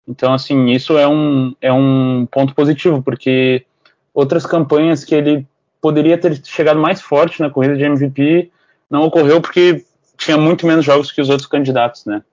Então, 0.08 0.34
assim, 0.34 0.68
isso 0.68 0.98
é 0.98 1.08
um, 1.08 1.56
é 1.62 1.72
um 1.74 2.28
ponto 2.30 2.54
positivo, 2.54 3.02
porque 3.02 3.66
outras 4.14 4.46
campanhas 4.46 5.04
que 5.04 5.16
ele 5.16 5.48
poderia 5.82 6.18
ter 6.18 6.40
chegado 6.46 6.80
mais 6.80 7.02
forte 7.02 7.42
na 7.42 7.50
corrida 7.50 7.76
de 7.76 7.84
MVP 7.84 8.52
não 8.90 9.04
ocorreu 9.04 9.42
porque 9.42 9.84
tinha 10.18 10.38
muito 10.38 10.66
menos 10.66 10.86
jogos 10.86 11.12
que 11.12 11.22
os 11.22 11.30
outros 11.30 11.48
candidatos, 11.48 12.06
né? 12.06 12.24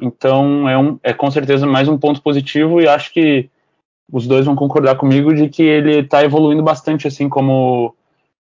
Então, 0.00 0.68
é, 0.68 0.76
um, 0.76 0.98
é 1.02 1.12
com 1.12 1.30
certeza 1.30 1.66
mais 1.66 1.88
um 1.88 1.96
ponto 1.96 2.20
positivo 2.20 2.80
e 2.80 2.88
acho 2.88 3.12
que 3.12 3.48
os 4.12 4.26
dois 4.26 4.44
vão 4.44 4.56
concordar 4.56 4.96
comigo 4.96 5.34
de 5.34 5.48
que 5.48 5.62
ele 5.62 6.00
está 6.00 6.22
evoluindo 6.24 6.62
bastante, 6.62 7.06
assim, 7.06 7.28
como 7.28 7.94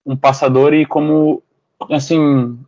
um 0.05 0.17
passador 0.17 0.75
e 0.75 0.85
como, 0.85 1.43
assim, 1.91 2.59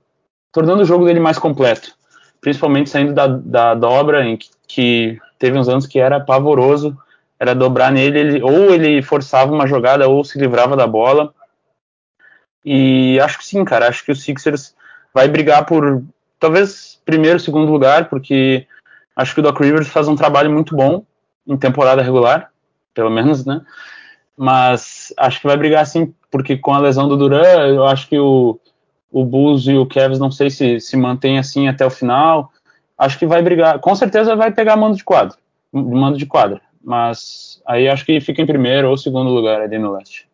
tornando 0.53 0.83
o 0.83 0.87
jogo 0.87 1.05
dele 1.05 1.21
mais 1.21 1.39
completo. 1.39 1.95
Principalmente 2.41 2.89
saindo 2.89 3.13
da, 3.13 3.27
da 3.27 3.75
dobra, 3.75 4.25
em 4.25 4.37
que, 4.37 4.49
que 4.67 5.19
teve 5.39 5.59
uns 5.59 5.69
anos 5.69 5.87
que 5.87 5.99
era 5.99 6.21
pavoroso, 6.21 6.97
era 7.39 7.55
dobrar 7.55 7.93
nele, 7.93 8.19
ele, 8.19 8.43
ou 8.43 8.75
ele 8.75 9.01
forçava 9.01 9.53
uma 9.53 9.67
jogada 9.67 10.09
ou 10.09 10.25
se 10.25 10.39
livrava 10.39 10.77
da 10.77 10.87
bola. 10.87 11.33
E 12.65 13.19
acho 13.21 13.39
que 13.39 13.47
sim, 13.47 13.65
cara, 13.65 13.89
acho 13.89 14.05
que 14.05 14.13
o 14.13 14.17
Sixers 14.17 14.75
vai 15.15 15.29
brigar 15.29 15.65
por 15.65 16.03
talvez 16.39 17.01
primeiro, 17.05 17.41
segundo 17.41 17.71
lugar, 17.71 18.09
porque 18.09 18.67
acho 19.15 19.35
que 19.35 19.41
o 19.41 19.43
Doc 19.43 19.59
Rivers 19.61 19.89
faz 19.89 20.09
um 20.09 20.17
trabalho 20.17 20.51
muito 20.51 20.77
bom 20.77 21.05
em 21.47 21.57
temporada 21.57 22.03
regular, 22.03 22.51
pelo 22.93 23.11
menos, 23.11 23.45
né? 23.45 23.63
Mas 24.37 25.13
acho 25.17 25.41
que 25.41 25.47
vai 25.47 25.57
brigar 25.57 25.87
sim, 25.87 26.13
porque 26.31 26.57
com 26.57 26.75
a 26.75 26.79
lesão 26.79 27.09
do 27.09 27.17
Duran, 27.17 27.45
eu 27.69 27.87
acho 27.87 28.09
que 28.09 28.19
o, 28.19 28.61
o 29.11 29.25
Bulls 29.25 29.67
e 29.67 29.77
o 29.77 29.87
Cavs 29.87 30.19
não 30.19 30.31
sei 30.31 30.51
se 30.51 30.81
se 30.81 30.97
mantém 30.97 31.39
assim 31.39 31.69
até 31.69 31.87
o 31.87 31.91
final 31.91 32.53
acho 32.99 33.19
que 33.19 33.27
vai 33.27 33.41
brigar, 33.41 33.79
com 33.79 33.95
certeza 33.95 34.35
vai 34.35 34.53
pegar 34.53 34.77
mando 34.77 34.97
de 34.97 35.05
quadra, 35.05 35.39
mando 35.73 36.19
de 36.19 36.27
quadra, 36.27 36.61
mas 36.83 37.61
aí 37.67 37.89
acho 37.89 38.05
que 38.05 38.21
fica 38.21 38.43
em 38.43 38.47
primeiro 38.47 38.91
ou 38.91 38.97
segundo 38.97 39.31
lugar 39.31 39.61
ali 39.61 39.79
no 39.79 39.93
leste. 39.93 40.27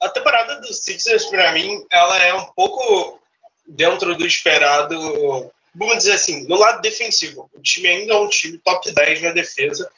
A 0.00 0.08
temporada 0.08 0.60
do 0.60 0.72
Sixers, 0.72 1.24
para 1.26 1.52
mim, 1.52 1.84
ela 1.90 2.22
é 2.22 2.34
um 2.34 2.44
pouco 2.54 3.18
dentro 3.66 4.14
do 4.14 4.26
esperado, 4.26 5.50
vamos 5.74 5.96
dizer 5.98 6.12
assim, 6.12 6.46
no 6.46 6.56
lado 6.56 6.80
defensivo. 6.80 7.50
O 7.54 7.60
time 7.60 7.88
ainda 7.88 8.12
é 8.12 8.16
um 8.16 8.28
time 8.28 8.58
top 8.58 8.92
10 8.92 9.22
na 9.22 9.32
defesa, 9.32 9.90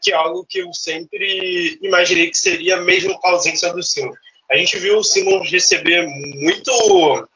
que 0.00 0.10
é 0.10 0.16
algo 0.16 0.44
que 0.48 0.58
eu 0.58 0.72
sempre 0.72 1.78
imaginei 1.82 2.30
que 2.30 2.38
seria 2.38 2.80
mesmo 2.80 3.18
com 3.20 3.28
a 3.28 3.32
ausência 3.32 3.72
do 3.72 3.82
Simmons. 3.82 4.18
A 4.50 4.56
gente 4.56 4.78
viu 4.78 4.98
o 4.98 5.04
Simmons 5.04 5.48
receber 5.50 6.06
muito 6.06 7.28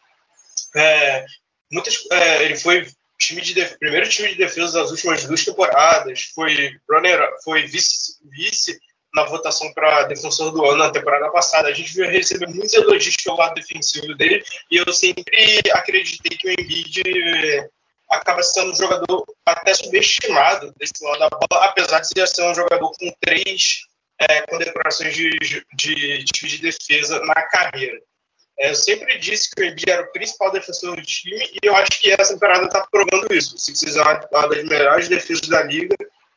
é, 0.75 1.25
muitas, 1.71 2.05
é, 2.11 2.45
ele 2.45 2.57
foi 2.57 2.87
time 3.27 3.41
de 3.41 3.65
primeiro 3.79 4.09
time 4.09 4.29
de 4.29 4.37
defesa 4.37 4.81
das 4.81 4.91
últimas 4.91 5.25
duas 5.25 5.45
temporadas, 5.45 6.23
foi 6.35 6.71
runner, 6.91 7.29
foi 7.45 7.67
vice, 7.67 8.19
vice 8.31 8.79
na 9.15 9.25
votação 9.25 9.73
para 9.73 10.05
defensor 10.05 10.53
do 10.53 10.65
ano 10.65 10.79
na 10.79 10.91
temporada 10.91 11.31
passada. 11.31 11.69
A 11.69 11.73
gente 11.73 11.93
viu 11.93 12.09
receber 12.09 12.49
muitos 12.49 12.75
elogios 12.75 13.17
pelo 13.17 13.37
lado 13.37 13.55
defensivo 13.55 14.15
dele 14.15 14.45
e 14.71 14.77
eu 14.77 14.93
sempre 14.93 15.61
acreditei 15.73 16.37
que 16.37 16.49
o 16.49 16.53
Embiid 16.53 17.03
acaba 18.11 18.43
sendo 18.43 18.73
um 18.73 18.77
jogador 18.77 19.25
até 19.45 19.75
subestimado 19.75 20.73
desse 20.77 21.03
lado 21.03 21.19
da 21.19 21.29
bola, 21.31 21.65
apesar 21.65 22.01
de 22.01 22.27
ser 22.27 22.43
um 22.43 22.55
jogador 22.55 22.93
com 22.93 23.13
três 23.21 23.81
é, 24.21 24.43
condecorações 24.43 25.15
de, 25.15 25.31
de, 25.75 26.25
time 26.27 26.51
de 26.51 26.59
defesa 26.59 27.21
na 27.25 27.43
carreira. 27.43 27.99
É, 28.59 28.71
eu 28.71 28.75
sempre 28.75 29.19
disse 29.19 29.51
que 29.51 29.63
o 29.63 29.65
Embiid 29.65 29.91
era 29.91 30.03
o 30.03 30.13
principal 30.13 30.51
defensor 30.51 30.97
do 30.97 31.03
time 31.03 31.45
e 31.53 31.59
eu 31.63 31.77
acho 31.77 32.01
que 32.01 32.11
essa 32.11 32.33
temporada 32.33 32.65
está 32.65 32.87
provando 32.91 33.33
isso. 33.35 33.59
Se 33.59 33.73
precisar 33.73 34.27
uma 34.33 34.49
das 34.49 34.65
melhores 34.65 35.09
defesas 35.09 35.49
da 35.49 35.63
liga, 35.63 35.97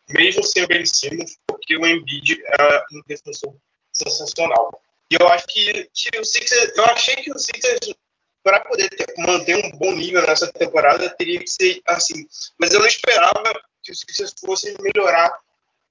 mesmo 0.09 0.43
sem 0.43 0.63
o 0.63 0.67
Ben 0.67 0.85
Simmons, 0.85 1.37
porque 1.47 1.77
o 1.77 1.85
Embiid 1.85 2.41
é 2.59 2.83
um 2.93 3.01
defensor 3.07 3.55
sensacional. 3.93 4.69
E 5.11 5.17
eu 5.19 5.27
acho 5.29 5.47
que, 5.47 5.89
que 5.93 6.19
o 6.19 6.25
Sixers, 6.25 6.77
eu 6.77 6.85
achei 6.85 7.15
que 7.15 7.31
o 7.31 7.39
Sixers 7.39 7.95
para 8.43 8.61
poder 8.61 8.89
ter, 8.89 9.13
manter 9.17 9.55
um 9.63 9.77
bom 9.77 9.91
nível 9.93 10.25
nessa 10.25 10.51
temporada 10.51 11.09
teria 11.11 11.39
que 11.39 11.49
ser 11.49 11.81
assim, 11.85 12.25
mas 12.57 12.73
eu 12.73 12.79
não 12.79 12.87
esperava 12.87 13.53
que 13.83 13.91
o 13.91 13.95
Sixers 13.95 14.33
fosse 14.39 14.75
melhorar 14.81 15.31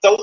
tão 0.00 0.16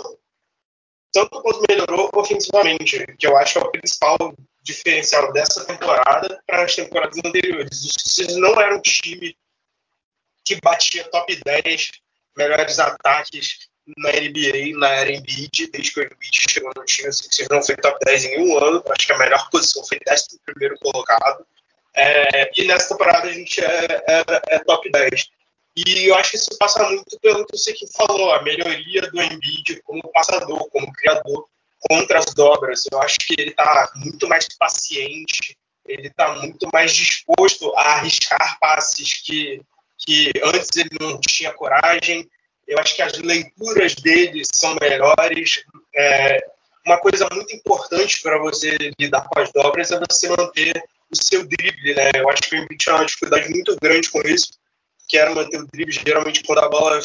tanto 1.14 1.42
quanto 1.42 1.64
melhorou 1.70 2.10
ofensivamente, 2.14 3.06
que 3.18 3.26
eu 3.26 3.38
acho 3.38 3.54
que 3.54 3.60
é 3.60 3.62
o 3.62 3.72
principal 3.72 4.18
diferencial 4.65 5.31
dessa 5.31 5.63
temporada 5.63 6.41
para 6.45 6.63
as 6.63 6.75
temporadas 6.75 7.17
anteriores. 7.24 7.86
Os 7.86 7.93
Sixers 8.00 8.36
não 8.36 8.60
eram 8.60 8.77
um 8.77 8.81
time 8.81 9.38
que 10.43 10.60
batia 10.60 11.03
top 11.05 11.39
10 11.45 11.91
melhores 12.36 12.79
ataques 12.79 13.69
na 13.98 14.10
NBA, 14.10 14.77
na 14.79 14.89
era 14.89 15.12
Embiid, 15.12 15.67
desde 15.67 15.93
que 15.93 16.00
o 16.00 16.03
Embiid 16.03 16.43
chegou 16.50 16.72
no 16.75 16.84
time, 16.84 17.07
os 17.07 17.19
Sixers 17.19 17.48
não 17.50 17.62
foi 17.62 17.75
top 17.77 17.98
10 18.03 18.25
em 18.25 18.39
um 18.39 18.57
ano, 18.57 18.84
acho 18.89 19.05
que 19.05 19.13
a 19.13 19.17
melhor 19.17 19.48
posição 19.51 19.86
foi 19.86 20.00
11 20.10 20.39
primeiro 20.43 20.75
colocado, 20.79 21.45
é, 21.93 22.51
e 22.57 22.65
nessa 22.65 22.89
temporada 22.89 23.27
a 23.27 23.31
gente 23.31 23.63
é, 23.63 24.03
é, 24.07 24.25
é, 24.50 24.60
top 24.60 24.89
10. 24.91 25.29
E 25.77 26.07
eu 26.07 26.15
acho 26.15 26.31
que 26.31 26.38
isso 26.38 26.57
passa 26.57 26.84
muito 26.89 27.19
pelo 27.19 27.45
que 27.45 27.55
você 27.55 27.74
falou, 27.95 28.34
a 28.34 28.41
melhoria 28.41 29.01
do 29.03 29.22
Embiid 29.22 29.81
como 29.84 30.01
passador, 30.12 30.67
como 30.69 30.91
criador 30.93 31.48
contra 31.89 32.20
as 32.20 32.34
dobras. 32.34 32.84
Eu 32.92 33.01
acho 33.01 33.18
que 33.20 33.36
ele 33.38 33.51
está 33.51 33.92
muito 33.96 34.27
mais 34.27 34.48
paciente, 34.58 35.58
ele 35.86 36.08
está 36.08 36.36
muito 36.36 36.68
mais 36.74 36.94
disposto 36.94 37.75
a 37.77 37.96
arriscar 37.96 38.58
passes 38.60 39.22
que, 39.24 39.62
que 40.00 40.32
antes 40.44 40.75
ele 40.75 40.89
não 41.00 41.20
tinha 41.20 41.54
coragem. 41.54 42.27
Eu 42.68 42.80
acho 42.80 42.96
que 42.96 43.01
as 43.01 43.18
leituras 43.20 43.94
dele 43.96 44.42
são 44.51 44.75
melhores. 44.82 45.63
É, 45.96 46.44
uma 46.86 47.00
coisa 47.00 47.27
muito 47.32 47.56
importante 47.56 48.22
para 48.22 48.38
você 48.39 48.77
lidar 49.00 49.27
com 49.27 49.39
as 49.39 49.51
dobras 49.51 49.92
é 49.92 50.00
você 50.00 50.30
manter 50.30 50.84
o 51.12 51.15
seu 51.15 51.46
drible, 51.48 51.94
né? 51.94 52.12
Eu 52.15 52.30
acho 52.30 52.44
que 52.44 52.56
o 52.56 52.58
Embiid 52.58 52.77
tinha 52.77 52.96
uma 52.96 53.06
dificuldade 53.06 53.50
muito 53.50 53.75
grande 53.82 54.10
com 54.10 54.22
isso, 54.22 54.54
que 55.08 55.18
era 55.18 55.34
manter 55.34 55.60
o 55.60 55.68
drible. 55.68 55.92
Geralmente, 55.92 56.44
quando 56.44 56.60
a 56.60 56.70
bola, 56.70 57.00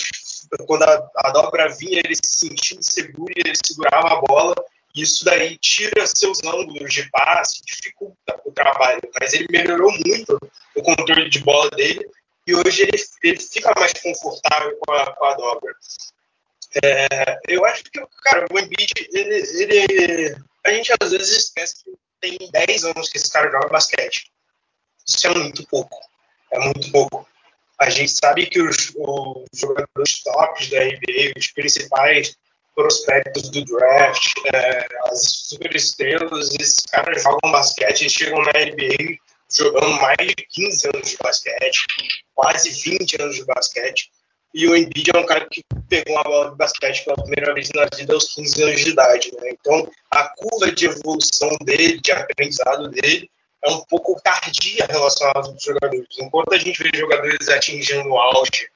quando 0.66 0.82
a, 0.82 1.10
a 1.16 1.30
dobra 1.30 1.68
vinha, 1.68 2.00
ele 2.02 2.14
se 2.14 2.46
sentia 2.46 2.78
inseguro 2.78 3.32
e 3.37 3.40
ele 3.40 3.54
segurava 3.64 4.14
a 4.14 4.20
bola. 4.20 4.54
Isso 4.94 5.25
daí 5.25 5.56
tira 5.59 6.06
seus 6.06 6.42
ângulos 6.44 6.92
de 6.92 7.09
passe, 7.11 7.62
dificulta 7.64 8.40
o 8.44 8.52
trabalho. 8.52 9.00
Mas 9.20 9.32
ele 9.35 9.47
melhorou 9.50 9.92
muito 10.04 10.38
o 10.75 10.82
controle 10.82 11.28
de 11.30 11.38
bola 11.40 11.70
dele 11.70 12.09
e 12.47 12.54
hoje 12.54 12.82
ele, 12.82 13.04
ele 13.23 13.40
fica 13.40 13.73
mais 13.78 13.92
confortável 13.92 14.76
com 14.80 14.92
a, 14.92 15.14
com 15.14 15.25
a 15.25 15.35
dobra. 15.35 15.75
É, 16.82 17.38
eu 17.49 17.64
acho 17.64 17.85
que, 17.85 18.00
cara, 18.23 18.47
o 18.50 18.59
Embiid, 18.59 18.92
ele, 19.12 19.44
ele, 19.64 20.37
a 20.64 20.73
gente 20.73 20.92
às 21.00 21.11
vezes 21.11 21.44
esquece 21.44 21.85
que 21.85 21.90
tem 22.20 22.38
10 22.50 22.85
anos 22.85 23.09
que 23.09 23.18
esse 23.18 23.30
cara 23.30 23.50
joga 23.50 23.68
basquete. 23.68 24.30
Isso 25.06 25.26
é 25.26 25.35
muito 25.35 25.66
pouco. 25.66 25.99
É 26.50 26.59
muito 26.59 26.90
pouco. 26.90 27.28
A 27.78 27.88
gente 27.88 28.12
sabe 28.12 28.47
que 28.47 28.61
os, 28.61 28.92
os 28.97 29.59
jogadores 29.59 30.23
tops 30.23 30.68
da 30.70 30.85
NBA, 30.85 31.32
os 31.37 31.47
principais 31.49 32.37
prospectos 32.74 33.48
do 33.50 33.64
draft, 33.64 34.32
é, 34.52 34.86
as 35.06 35.22
superestrelas, 35.48 36.50
esses 36.60 36.86
caras 36.90 37.22
jogam 37.22 37.52
basquete 37.52 38.06
e 38.06 38.10
chegam 38.10 38.42
na 38.42 38.52
NBA 38.52 39.18
jogando 39.52 40.00
mais 40.00 40.16
de 40.16 40.34
15 40.34 40.88
anos 40.94 41.10
de 41.10 41.16
basquete, 41.22 41.86
quase 42.34 42.70
20 42.70 43.22
anos 43.22 43.36
de 43.36 43.44
basquete. 43.44 44.10
E 44.52 44.66
o 44.66 44.76
Embiid 44.76 45.10
é 45.14 45.18
um 45.18 45.26
cara 45.26 45.46
que 45.48 45.62
pegou 45.88 46.14
uma 46.14 46.24
bola 46.24 46.50
de 46.50 46.56
basquete 46.56 47.04
pela 47.04 47.16
primeira 47.16 47.54
vez 47.54 47.70
na 47.74 47.86
vida 47.96 48.14
aos 48.14 48.34
15 48.34 48.62
anos 48.62 48.80
de 48.80 48.90
idade. 48.90 49.30
Né? 49.40 49.50
Então, 49.52 49.88
a 50.10 50.28
curva 50.30 50.72
de 50.72 50.86
evolução 50.86 51.50
dele, 51.62 52.00
de 52.00 52.12
aprendizado 52.12 52.88
dele, 52.88 53.30
é 53.62 53.70
um 53.70 53.80
pouco 53.82 54.20
tardia 54.22 54.86
relacionada 54.88 55.48
aos 55.48 55.62
jogadores. 55.62 56.06
Enquanto 56.18 56.52
a 56.52 56.58
gente 56.58 56.82
vê 56.82 56.90
jogadores 56.98 57.48
atingindo 57.48 58.08
o 58.08 58.18
auge 58.18 58.68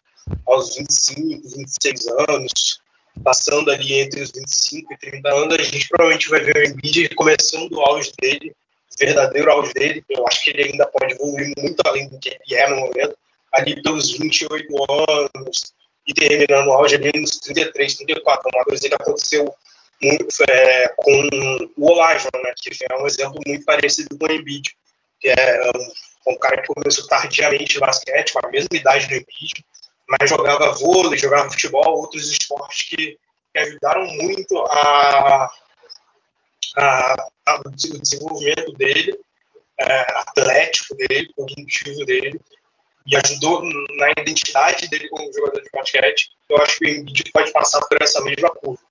aos 0.47 0.77
25, 0.77 1.49
26 1.57 2.07
anos, 2.29 2.81
passando 3.23 3.71
ali 3.71 3.95
entre 4.01 4.23
os 4.23 4.31
25 4.33 4.93
e 4.93 4.97
30 4.99 5.29
anos, 5.29 5.55
a 5.59 5.63
gente 5.63 5.89
provavelmente 5.89 6.29
vai 6.29 6.41
ver 6.41 6.57
o 6.57 6.65
Embiid 6.65 7.15
começando 7.15 7.73
o 7.73 7.81
auge 7.81 8.13
dele, 8.21 8.55
verdadeiro 8.99 9.51
auge 9.51 9.73
dele. 9.73 10.05
Eu 10.09 10.27
acho 10.27 10.43
que 10.43 10.51
ele 10.51 10.71
ainda 10.71 10.87
pode 10.87 11.15
evoluir 11.15 11.53
muito 11.59 11.81
além 11.85 12.09
do 12.09 12.19
que 12.19 12.31
ele 12.31 12.61
é 12.61 12.69
no 12.69 12.77
momento 12.77 13.17
ali 13.53 13.81
pelos 13.83 14.13
28 14.13 14.67
anos 15.09 15.75
e 16.07 16.13
terminando 16.13 16.69
o 16.69 16.73
auge 16.73 16.97
ali 16.97 17.13
nos 17.15 17.39
33, 17.39 17.95
34, 17.95 18.51
uma 18.53 18.65
coisa 18.65 18.89
que 18.89 18.95
aconteceu 18.95 19.55
muito, 20.03 20.27
é, 20.49 20.89
com 20.97 21.71
o 21.77 21.91
Olajuwon, 21.93 22.43
né, 22.43 22.53
que 22.57 22.71
é 22.91 22.97
um 22.97 23.07
exemplo 23.07 23.41
muito 23.47 23.65
parecido 23.65 24.19
com 24.19 24.27
o 24.27 24.33
Embiid, 24.33 24.77
que 25.21 25.29
é 25.29 25.71
um, 25.75 26.33
um 26.33 26.39
cara 26.39 26.61
que 26.61 26.75
começou 26.75 27.07
tardiamente 27.07 27.77
no 27.77 27.81
basquete, 27.81 28.33
com 28.33 28.47
a 28.47 28.51
mesma 28.51 28.69
idade 28.73 29.07
do 29.07 29.15
Embiid, 29.15 29.65
mas 30.09 30.29
jogava 30.29 30.73
vôlei, 30.73 31.19
jogava 31.19 31.51
futebol, 31.51 31.99
outros 31.99 32.31
esportes 32.31 32.89
que, 32.89 33.19
que 33.53 33.59
ajudaram 33.59 34.07
muito 34.07 34.59
a, 34.67 35.51
a, 36.77 37.15
a, 37.47 37.61
o 37.67 37.71
desenvolvimento 37.71 38.73
dele, 38.73 39.19
é, 39.81 40.01
atlético 40.21 40.95
dele, 40.97 41.33
cognitivo 41.35 42.05
dele, 42.05 42.41
e 43.07 43.17
ajudou 43.17 43.63
na 43.63 44.11
identidade 44.19 44.89
dele 44.89 45.09
como 45.09 45.33
jogador 45.33 45.61
de 45.61 45.71
basquete, 45.71 46.31
eu 46.49 46.57
acho 46.59 46.79
que 46.79 46.85
o 46.87 46.89
Embiid 46.89 47.33
pode 47.33 47.53
passar 47.53 47.81
por 47.87 48.03
essa 48.03 48.23
mesma 48.23 48.51
curva. 48.51 48.83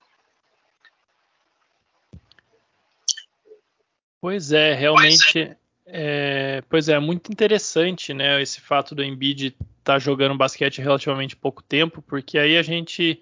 Pois 4.20 4.52
é, 4.52 4.72
realmente. 4.72 5.56
É, 5.86 6.62
pois 6.68 6.88
é, 6.88 6.98
muito 6.98 7.30
interessante, 7.30 8.14
né, 8.14 8.40
esse 8.40 8.60
fato 8.60 8.94
do 8.94 9.04
Embiid 9.04 9.48
estar 9.48 9.64
tá 9.82 9.98
jogando 9.98 10.34
basquete 10.34 10.80
relativamente 10.80 11.36
pouco 11.36 11.62
tempo, 11.62 12.00
porque 12.00 12.38
aí 12.38 12.56
a 12.56 12.62
gente 12.62 13.20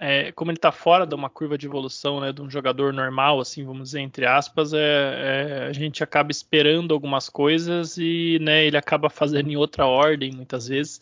é, 0.00 0.32
como 0.32 0.50
ele 0.50 0.58
está 0.58 0.72
fora 0.72 1.06
de 1.06 1.14
uma 1.14 1.28
curva 1.28 1.58
de 1.58 1.66
evolução, 1.66 2.20
né, 2.20 2.32
de 2.32 2.40
um 2.40 2.50
jogador 2.50 2.92
normal, 2.92 3.40
assim, 3.40 3.64
vamos 3.64 3.90
dizer, 3.90 4.00
entre 4.00 4.26
aspas, 4.26 4.72
é, 4.72 4.78
é, 4.78 5.66
a 5.68 5.72
gente 5.72 6.02
acaba 6.02 6.30
esperando 6.30 6.94
algumas 6.94 7.28
coisas 7.28 7.96
e 7.98 8.38
né, 8.40 8.64
ele 8.64 8.76
acaba 8.76 9.10
fazendo 9.10 9.50
em 9.50 9.56
outra 9.56 9.86
ordem, 9.86 10.32
muitas 10.32 10.68
vezes, 10.68 11.00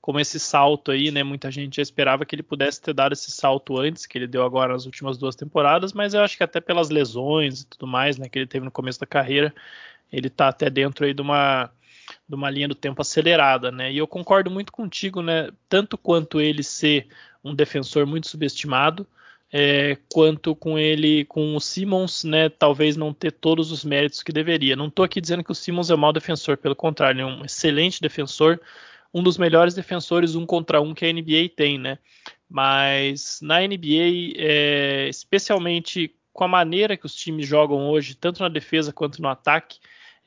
como 0.00 0.18
esse 0.18 0.40
salto 0.40 0.90
aí, 0.90 1.10
né, 1.10 1.22
muita 1.22 1.50
gente 1.50 1.76
já 1.76 1.82
esperava 1.82 2.26
que 2.26 2.34
ele 2.34 2.42
pudesse 2.42 2.80
ter 2.80 2.92
dado 2.92 3.12
esse 3.12 3.30
salto 3.30 3.78
antes, 3.78 4.06
que 4.06 4.18
ele 4.18 4.26
deu 4.26 4.42
agora 4.42 4.72
nas 4.72 4.86
últimas 4.86 5.16
duas 5.16 5.36
temporadas, 5.36 5.92
mas 5.92 6.14
eu 6.14 6.22
acho 6.22 6.36
que 6.36 6.42
até 6.42 6.60
pelas 6.60 6.90
lesões 6.90 7.60
e 7.62 7.66
tudo 7.66 7.86
mais, 7.86 8.18
né, 8.18 8.28
que 8.28 8.38
ele 8.38 8.46
teve 8.46 8.64
no 8.64 8.70
começo 8.70 8.98
da 8.98 9.06
carreira, 9.06 9.54
ele 10.12 10.28
está 10.28 10.48
até 10.48 10.68
dentro 10.68 11.04
aí 11.04 11.14
de 11.14 11.22
uma 11.22 11.70
de 12.28 12.34
uma 12.34 12.50
linha 12.50 12.68
do 12.68 12.74
tempo 12.74 13.00
acelerada, 13.00 13.70
né? 13.70 13.92
E 13.92 13.98
eu 13.98 14.06
concordo 14.06 14.50
muito 14.50 14.72
contigo, 14.72 15.22
né? 15.22 15.48
Tanto 15.68 15.96
quanto 15.96 16.40
ele 16.40 16.62
ser 16.62 17.08
um 17.42 17.54
defensor 17.54 18.06
muito 18.06 18.28
subestimado, 18.28 19.06
é, 19.52 19.98
quanto 20.10 20.54
com 20.56 20.78
ele, 20.78 21.24
com 21.26 21.54
o 21.54 21.60
Simmons, 21.60 22.24
né, 22.24 22.48
talvez 22.48 22.96
não 22.96 23.12
ter 23.12 23.32
todos 23.32 23.70
os 23.70 23.84
méritos 23.84 24.22
que 24.22 24.32
deveria. 24.32 24.74
Não 24.74 24.86
estou 24.86 25.04
aqui 25.04 25.20
dizendo 25.20 25.44
que 25.44 25.52
o 25.52 25.54
Simmons 25.54 25.90
é 25.90 25.94
um 25.94 25.98
mau 25.98 26.12
defensor, 26.12 26.56
pelo 26.56 26.74
contrário, 26.74 27.20
é 27.20 27.26
um 27.26 27.44
excelente 27.44 28.00
defensor, 28.00 28.58
um 29.12 29.22
dos 29.22 29.36
melhores 29.36 29.74
defensores 29.74 30.34
um 30.34 30.46
contra 30.46 30.80
um 30.80 30.94
que 30.94 31.04
a 31.04 31.12
NBA 31.12 31.50
tem, 31.54 31.78
né? 31.78 31.98
Mas 32.48 33.40
na 33.42 33.60
NBA, 33.60 34.32
é, 34.36 35.08
especialmente 35.08 36.14
com 36.32 36.44
a 36.44 36.48
maneira 36.48 36.96
que 36.96 37.04
os 37.04 37.14
times 37.14 37.46
jogam 37.46 37.90
hoje, 37.90 38.14
tanto 38.14 38.42
na 38.42 38.48
defesa 38.48 38.90
quanto 38.90 39.20
no 39.20 39.28
ataque, 39.28 39.78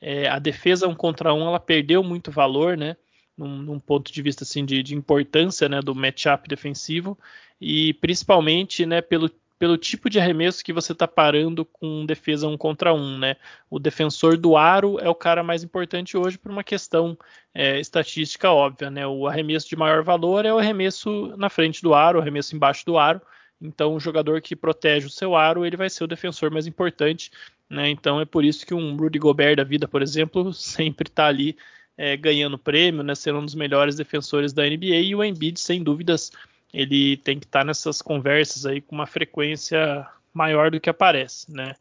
é, 0.08 0.28
a 0.28 0.38
defesa 0.38 0.86
um 0.86 0.94
contra 0.94 1.34
um 1.34 1.48
ela 1.48 1.58
perdeu 1.58 2.00
muito 2.00 2.30
valor, 2.30 2.76
né? 2.76 2.96
num, 3.36 3.58
num, 3.58 3.80
ponto 3.80 4.12
de 4.12 4.22
vista 4.22 4.44
assim 4.44 4.64
de, 4.64 4.82
de 4.82 4.94
importância 4.94 5.68
né, 5.68 5.80
do 5.82 5.94
matchup 5.94 6.48
defensivo 6.48 7.18
e 7.60 7.92
principalmente 7.94 8.86
né, 8.86 9.02
pelo, 9.02 9.28
pelo 9.58 9.76
tipo 9.76 10.08
de 10.08 10.20
arremesso 10.20 10.64
que 10.64 10.72
você 10.72 10.92
está 10.92 11.08
parando 11.08 11.64
com 11.64 12.06
defesa 12.06 12.46
um 12.46 12.56
contra 12.56 12.94
um, 12.94 13.18
né? 13.18 13.36
O 13.68 13.78
defensor 13.78 14.36
do 14.36 14.56
aro 14.56 14.98
é 15.00 15.08
o 15.08 15.14
cara 15.14 15.42
mais 15.42 15.62
importante 15.62 16.16
hoje 16.16 16.38
por 16.38 16.50
uma 16.50 16.64
questão 16.64 17.18
é, 17.52 17.80
estatística 17.80 18.50
óbvia, 18.50 18.90
né? 18.90 19.06
O 19.06 19.26
arremesso 19.26 19.68
de 19.68 19.76
maior 19.76 20.02
valor 20.02 20.46
é 20.46 20.52
o 20.52 20.58
arremesso 20.58 21.34
na 21.36 21.50
frente 21.50 21.82
do 21.82 21.94
aro, 21.94 22.18
o 22.18 22.22
arremesso 22.22 22.54
embaixo 22.54 22.86
do 22.86 22.96
aro. 22.96 23.20
Então, 23.60 23.94
o 23.94 24.00
jogador 24.00 24.40
que 24.42 24.54
protege 24.54 25.06
o 25.06 25.10
seu 25.10 25.34
aro, 25.34 25.64
ele 25.64 25.76
vai 25.76 25.88
ser 25.88 26.04
o 26.04 26.06
defensor 26.06 26.50
mais 26.50 26.66
importante, 26.66 27.30
né? 27.68 27.90
Então, 27.90 28.20
é 28.20 28.24
por 28.24 28.44
isso 28.44 28.66
que 28.66 28.74
um 28.74 28.96
Rudy 28.96 29.18
Gobert 29.18 29.56
da 29.56 29.64
vida, 29.64 29.88
por 29.88 30.02
exemplo, 30.02 30.52
sempre 30.54 31.08
está 31.08 31.26
ali 31.26 31.56
é, 31.96 32.16
ganhando 32.16 32.58
prêmio, 32.58 33.02
né? 33.02 33.14
Sendo 33.14 33.38
um 33.38 33.44
dos 33.44 33.54
melhores 33.54 33.96
defensores 33.96 34.52
da 34.52 34.64
NBA 34.64 34.96
e 34.96 35.14
o 35.14 35.24
Embiid, 35.24 35.58
sem 35.60 35.82
dúvidas, 35.82 36.30
ele 36.72 37.16
tem 37.18 37.38
que 37.38 37.46
estar 37.46 37.60
tá 37.60 37.64
nessas 37.64 38.02
conversas 38.02 38.66
aí 38.66 38.80
com 38.80 38.94
uma 38.94 39.06
frequência 39.06 40.06
maior 40.32 40.70
do 40.70 40.80
que 40.80 40.90
aparece, 40.90 41.50
né? 41.50 41.74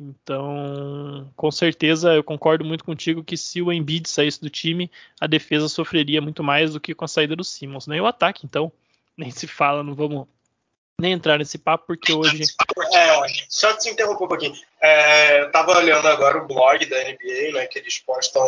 Então, 0.00 1.30
com 1.36 1.50
certeza, 1.50 2.14
eu 2.14 2.24
concordo 2.24 2.64
muito 2.64 2.82
contigo 2.82 3.22
que 3.22 3.36
se 3.36 3.60
o 3.60 3.70
Embiid 3.70 4.08
saísse 4.08 4.40
do 4.40 4.48
time, 4.48 4.90
a 5.20 5.26
defesa 5.26 5.68
sofreria 5.68 6.22
muito 6.22 6.42
mais 6.42 6.72
do 6.72 6.80
que 6.80 6.94
com 6.94 7.04
a 7.04 7.08
saída 7.08 7.36
do 7.36 7.44
Simmons, 7.44 7.86
né? 7.86 7.98
E 7.98 8.00
o 8.00 8.06
ataque, 8.06 8.46
então, 8.46 8.72
nem 9.16 9.30
se 9.30 9.46
fala, 9.46 9.82
não 9.82 9.94
vamos 9.94 10.26
nem 11.00 11.12
entrar 11.12 11.38
nesse 11.38 11.58
papo, 11.58 11.86
porque 11.86 12.12
hoje. 12.12 12.44
É, 12.92 13.26
só 13.48 13.72
te 13.74 13.88
interromper 13.88 14.24
um 14.24 14.28
pouquinho. 14.28 14.54
É, 14.80 15.42
eu 15.42 15.50
tava 15.50 15.76
olhando 15.76 16.06
agora 16.06 16.38
o 16.38 16.46
blog 16.46 16.84
da 16.86 16.96
NBA, 16.96 17.52
né? 17.52 17.66
Que 17.66 17.78
eles 17.78 17.98
postam 17.98 18.42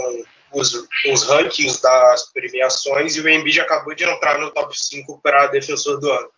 os, 0.52 0.72
os 1.06 1.22
rankings 1.24 1.80
das 1.80 2.30
premiações 2.30 3.16
e 3.16 3.20
o 3.20 3.28
Embiid 3.28 3.60
acabou 3.60 3.94
de 3.94 4.04
entrar 4.04 4.38
no 4.38 4.50
top 4.50 4.78
5 4.78 5.20
para 5.22 5.48
defensor 5.48 5.98
do 5.98 6.10
ano. 6.10 6.30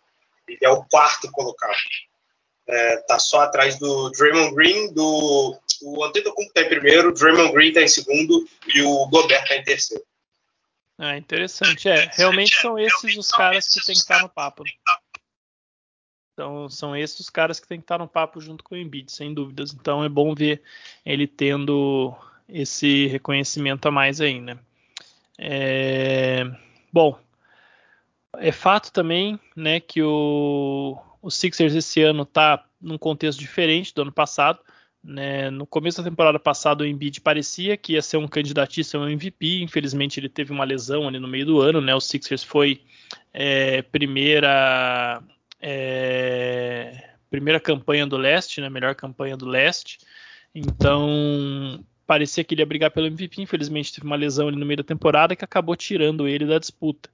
Ele 0.47 0.59
é 0.61 0.69
o 0.69 0.83
quarto 0.85 1.29
colocado. 1.31 1.75
É, 2.67 2.97
tá 3.07 3.19
só 3.19 3.41
atrás 3.41 3.77
do 3.77 4.09
Draymond 4.11 4.55
Green, 4.55 4.93
do 4.93 5.59
o 5.83 6.03
Antetokounmpo 6.03 6.53
tá 6.53 6.61
em 6.61 6.69
primeiro, 6.69 7.09
o 7.09 7.13
Draymond 7.13 7.53
Green 7.53 7.73
tá 7.73 7.81
em 7.81 7.87
segundo 7.87 8.47
e 8.73 8.81
o 8.81 9.05
Gobert 9.07 9.47
tá 9.47 9.55
em 9.55 9.63
terceiro. 9.63 10.03
Ah, 10.97 11.17
interessante. 11.17 11.89
É, 11.89 12.09
realmente 12.13 12.55
são 12.55 12.79
esses 12.79 13.17
os 13.17 13.27
caras 13.27 13.67
que 13.67 13.85
tem 13.85 13.93
que 13.93 14.01
estar 14.01 14.21
no 14.21 14.29
papo. 14.29 14.63
Então, 16.35 16.69
são 16.69 16.93
esses 16.93 17.21
os 17.21 17.29
caras 17.29 17.61
que 17.61 17.67
tem 17.67 17.79
que 17.79 17.85
estar 17.85 17.97
no 17.97 18.09
papo 18.09 18.41
junto 18.41 18.61
com 18.61 18.75
o 18.75 18.77
Embiid, 18.77 19.09
sem 19.09 19.33
dúvidas. 19.33 19.73
Então, 19.73 20.03
é 20.03 20.09
bom 20.09 20.35
ver 20.35 20.61
ele 21.05 21.25
tendo 21.25 22.13
esse 22.47 23.07
reconhecimento 23.07 23.87
a 23.87 23.91
mais 23.91 24.19
ainda. 24.19 24.55
Né? 24.55 24.59
É, 25.37 26.51
bom, 26.91 27.17
é 28.37 28.51
fato 28.51 28.91
também 28.91 29.39
né, 29.55 29.79
que 29.79 30.03
o, 30.03 30.97
o 31.21 31.31
Sixers 31.31 31.73
esse 31.73 32.01
ano 32.01 32.23
está 32.23 32.65
num 32.81 32.97
contexto 32.97 33.39
diferente 33.39 33.95
do 33.95 34.01
ano 34.01 34.11
passado. 34.11 34.59
Né? 35.01 35.49
No 35.49 35.65
começo 35.65 36.03
da 36.03 36.09
temporada 36.09 36.37
passada, 36.37 36.83
o 36.83 36.85
Embiid 36.85 37.21
parecia 37.21 37.77
que 37.77 37.93
ia 37.93 38.01
ser 38.01 38.17
um 38.17 38.27
candidatíssimo 38.27 39.03
ao 39.03 39.09
MVP. 39.09 39.61
Infelizmente, 39.61 40.19
ele 40.19 40.27
teve 40.27 40.51
uma 40.51 40.65
lesão 40.65 41.07
ali 41.07 41.17
no 41.17 41.29
meio 41.29 41.45
do 41.45 41.61
ano. 41.61 41.79
Né? 41.79 41.95
O 41.95 42.01
Sixers 42.01 42.43
foi 42.43 42.81
é, 43.33 43.81
primeira 43.83 45.23
é, 45.67 47.09
primeira 47.27 47.59
campanha 47.59 48.05
do 48.05 48.17
leste, 48.17 48.61
né? 48.61 48.69
Melhor 48.69 48.93
campanha 48.93 49.35
do 49.35 49.47
leste. 49.47 49.97
Então 50.53 51.83
parecia 52.05 52.43
que 52.43 52.53
ele 52.53 52.61
ia 52.61 52.67
brigar 52.67 52.91
pelo 52.91 53.07
MVP. 53.07 53.41
Infelizmente 53.41 53.91
teve 53.91 54.05
uma 54.05 54.15
lesão 54.15 54.51
no 54.51 54.65
meio 54.65 54.77
da 54.77 54.83
temporada 54.83 55.35
que 55.35 55.43
acabou 55.43 55.75
tirando 55.75 56.27
ele 56.27 56.45
da 56.45 56.59
disputa. 56.59 57.09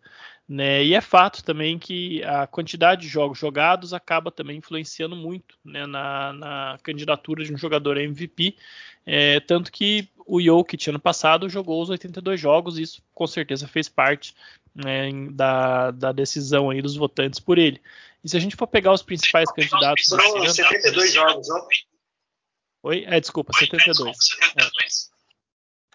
Né? 0.50 0.84
E 0.84 0.94
é 0.94 1.00
fato 1.00 1.42
também 1.46 1.80
que 1.80 2.22
a 2.26 2.46
quantidade 2.46 3.04
de 3.04 3.08
jogos 3.08 3.40
jogados 3.40 3.94
acaba 3.94 4.30
também 4.30 4.58
influenciando 4.58 5.16
muito 5.16 5.56
né, 5.64 5.86
na, 5.86 6.34
na, 6.34 6.80
candidatura 6.84 7.46
de 7.46 7.54
um 7.54 7.58
jogador 7.58 7.98
a 7.98 8.04
MVP. 8.04 8.58
É, 9.06 9.40
tanto 9.40 9.72
que 9.72 10.10
o 10.28 10.42
Jokic 10.42 10.90
ano 10.90 11.00
passado 11.00 11.48
jogou 11.48 11.82
os 11.82 11.90
82 11.90 12.38
jogos, 12.38 12.78
e 12.78 12.82
isso 12.82 13.02
com 13.14 13.26
certeza 13.26 13.66
fez 13.66 13.88
parte 13.88 14.36
né, 14.76 15.10
da, 15.32 15.92
da, 15.92 16.12
decisão 16.12 16.70
aí 16.70 16.82
dos 16.82 16.96
votantes 16.96 17.40
por 17.40 17.58
ele. 17.58 17.82
E 18.24 18.30
se 18.30 18.38
a 18.38 18.40
gente 18.40 18.56
for 18.56 18.68
pegar 18.68 18.94
os 18.94 19.02
principais 19.02 19.52
candidatos. 19.52 20.08
Foram 20.08 20.48
72 20.48 21.14
jogos, 21.14 21.48
não? 21.48 21.68
Oi? 22.84 23.04
É, 23.08 23.20
desculpa, 23.20 23.54
72. 23.54 24.18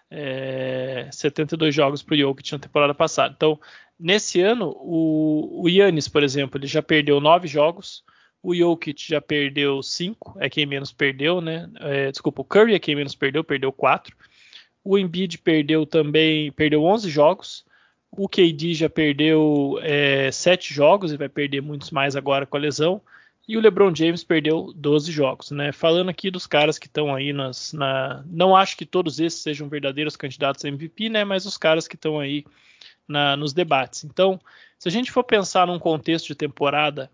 É. 0.09 1.07
É, 1.07 1.09
72 1.11 1.75
jogos 1.75 2.01
para 2.01 2.15
o 2.15 2.17
Jokic 2.17 2.51
na 2.53 2.59
temporada 2.59 2.93
passada. 2.93 3.33
Então, 3.35 3.59
nesse 3.99 4.41
ano, 4.41 4.73
o, 4.77 5.63
o 5.63 5.69
Yannis, 5.69 6.07
por 6.07 6.23
exemplo, 6.23 6.59
ele 6.59 6.67
já 6.67 6.81
perdeu 6.81 7.19
9 7.19 7.47
jogos. 7.47 8.03
O 8.41 8.55
Jokic 8.55 9.09
já 9.09 9.19
perdeu 9.19 9.83
5, 9.83 10.37
é 10.39 10.49
quem 10.49 10.65
menos 10.65 10.93
perdeu, 10.93 11.41
né? 11.41 11.69
É, 11.79 12.11
desculpa, 12.11 12.41
o 12.41 12.45
Curry 12.45 12.75
é 12.75 12.79
quem 12.79 12.95
menos 12.95 13.15
perdeu, 13.15 13.43
perdeu 13.43 13.71
4. 13.71 14.15
O 14.83 14.97
Embiid 14.97 15.39
perdeu 15.39 15.85
também, 15.85 16.51
perdeu 16.53 16.83
11 16.83 17.09
jogos. 17.09 17.65
O 18.11 18.27
KD 18.27 18.73
já 18.73 18.89
perdeu 18.89 19.79
é, 19.81 20.31
7 20.31 20.73
jogos 20.73 21.11
e 21.11 21.17
vai 21.17 21.29
perder 21.29 21.61
muitos 21.61 21.91
mais 21.91 22.15
agora 22.15 22.45
com 22.45 22.57
a 22.57 22.59
lesão. 22.59 23.01
E 23.47 23.55
o 23.55 23.61
LeBron 23.61 23.95
James 23.95 24.25
perdeu 24.25 24.73
12 24.75 25.11
jogos, 25.11 25.51
né? 25.51 25.71
Falando 25.71 26.09
aqui 26.09 26.29
dos 26.29 26.45
caras 26.45 26.77
que 26.77 26.87
estão 26.87 27.15
aí 27.15 27.31
nas, 27.31 27.71
na, 27.71 28.21
não 28.25 28.55
acho 28.55 28.75
que 28.75 28.85
todos 28.85 29.19
esses 29.19 29.41
sejam 29.41 29.69
verdadeiros 29.69 30.17
candidatos 30.17 30.65
a 30.65 30.67
MVP, 30.67 31.07
né? 31.07 31.23
Mas 31.23 31.45
os 31.45 31.57
caras 31.57 31.87
que 31.87 31.95
estão 31.95 32.19
aí 32.19 32.43
na, 33.07 33.37
nos 33.37 33.53
debates. 33.53 34.03
Então, 34.03 34.39
se 34.77 34.89
a 34.89 34.91
gente 34.91 35.11
for 35.13 35.23
pensar 35.23 35.65
num 35.65 35.79
contexto 35.79 36.27
de 36.27 36.35
temporada 36.35 37.09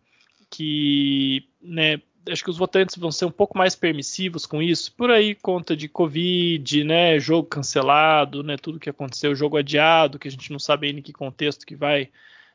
que, 0.49 1.47
né? 1.62 2.01
Acho 2.29 2.43
que 2.43 2.49
os 2.49 2.57
votantes 2.57 2.95
vão 2.97 3.12
ser 3.12 3.25
um 3.25 3.31
pouco 3.31 3.57
mais 3.57 3.75
permissivos 3.75 4.45
com 4.45 4.62
isso, 4.62 4.93
por 4.93 5.12
aí 5.12 5.36
conta 5.36 5.75
de 5.75 5.89
Covid, 5.89 6.83
né? 6.83 7.19
Jogo 7.19 7.47
cancelado, 7.47 8.43
né? 8.43 8.55
Tudo 8.57 8.79
que 8.79 8.89
aconteceu, 8.89 9.36
jogo 9.36 9.57
adiado, 9.57 10.17
que 10.17 10.27
a 10.27 10.31
gente 10.31 10.51
não 10.51 10.59
sabe 10.59 10.88
ainda 10.88 10.99
em 10.99 11.03
que 11.03 11.12
contexto 11.12 11.65
que 11.65 11.75
vai 11.75 12.09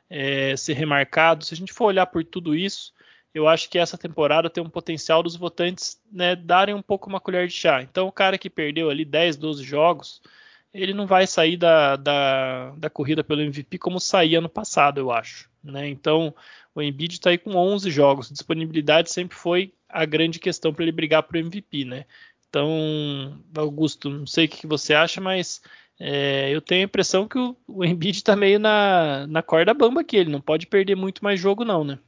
é, 0.08 0.56
ser 0.56 0.72
remarcado. 0.74 1.44
Se 1.44 1.54
a 1.54 1.56
gente 1.56 1.72
for 1.72 1.86
olhar 1.86 2.06
por 2.06 2.24
tudo 2.24 2.54
isso, 2.54 2.92
eu 3.34 3.46
acho 3.46 3.68
que 3.68 3.78
essa 3.78 3.98
temporada 3.98 4.50
tem 4.50 4.62
um 4.62 4.70
potencial 4.70 5.22
dos 5.22 5.36
votantes 5.36 6.00
né, 6.10 6.34
darem 6.34 6.74
um 6.74 6.82
pouco 6.82 7.08
uma 7.08 7.20
colher 7.20 7.46
de 7.46 7.54
chá. 7.54 7.82
Então, 7.82 8.08
o 8.08 8.12
cara 8.12 8.38
que 8.38 8.50
perdeu 8.50 8.90
ali 8.90 9.04
10, 9.04 9.36
12 9.36 9.62
jogos, 9.64 10.22
ele 10.72 10.94
não 10.94 11.06
vai 11.06 11.26
sair 11.26 11.56
da, 11.56 11.96
da, 11.96 12.70
da 12.76 12.90
corrida 12.90 13.22
pelo 13.22 13.42
MVP 13.42 13.78
como 13.78 14.00
saía 14.00 14.40
no 14.40 14.48
passado, 14.48 14.98
eu 14.98 15.10
acho. 15.10 15.48
Né? 15.62 15.88
Então, 15.88 16.34
o 16.78 16.82
Embiid 16.82 17.14
está 17.14 17.30
aí 17.30 17.38
com 17.38 17.54
11 17.54 17.90
jogos. 17.90 18.30
Disponibilidade 18.30 19.10
sempre 19.10 19.36
foi 19.36 19.72
a 19.88 20.04
grande 20.04 20.38
questão 20.38 20.72
para 20.72 20.84
ele 20.84 20.92
brigar 20.92 21.22
para 21.22 21.36
o 21.36 21.40
MVP. 21.40 21.84
Né? 21.84 22.04
Então, 22.48 23.42
Augusto, 23.56 24.08
não 24.08 24.26
sei 24.26 24.46
o 24.46 24.48
que 24.48 24.66
você 24.66 24.94
acha, 24.94 25.20
mas 25.20 25.60
é, 25.98 26.50
eu 26.50 26.60
tenho 26.60 26.82
a 26.82 26.84
impressão 26.84 27.26
que 27.26 27.38
o, 27.38 27.56
o 27.66 27.84
Embiid 27.84 28.18
está 28.18 28.36
meio 28.36 28.58
na, 28.58 29.26
na 29.26 29.42
corda 29.42 29.74
bamba 29.74 30.02
aqui. 30.02 30.16
Ele 30.16 30.30
não 30.30 30.40
pode 30.40 30.66
perder 30.66 30.94
muito 30.94 31.22
mais 31.24 31.40
jogo, 31.40 31.64
não, 31.64 31.82
né? 31.82 31.98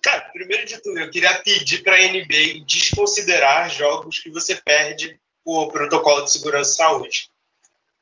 Cara, 0.00 0.20
primeiro 0.32 0.66
de 0.66 0.82
tudo, 0.82 0.98
eu 0.98 1.10
queria 1.10 1.34
pedir 1.42 1.82
para 1.82 1.96
a 1.96 2.08
NBA 2.12 2.64
desconsiderar 2.66 3.70
jogos 3.70 4.18
que 4.18 4.30
você 4.30 4.54
perde 4.56 5.18
por 5.42 5.72
protocolo 5.72 6.22
de 6.22 6.30
segurança 6.30 6.72
e 6.72 6.76
saúde. 6.76 7.33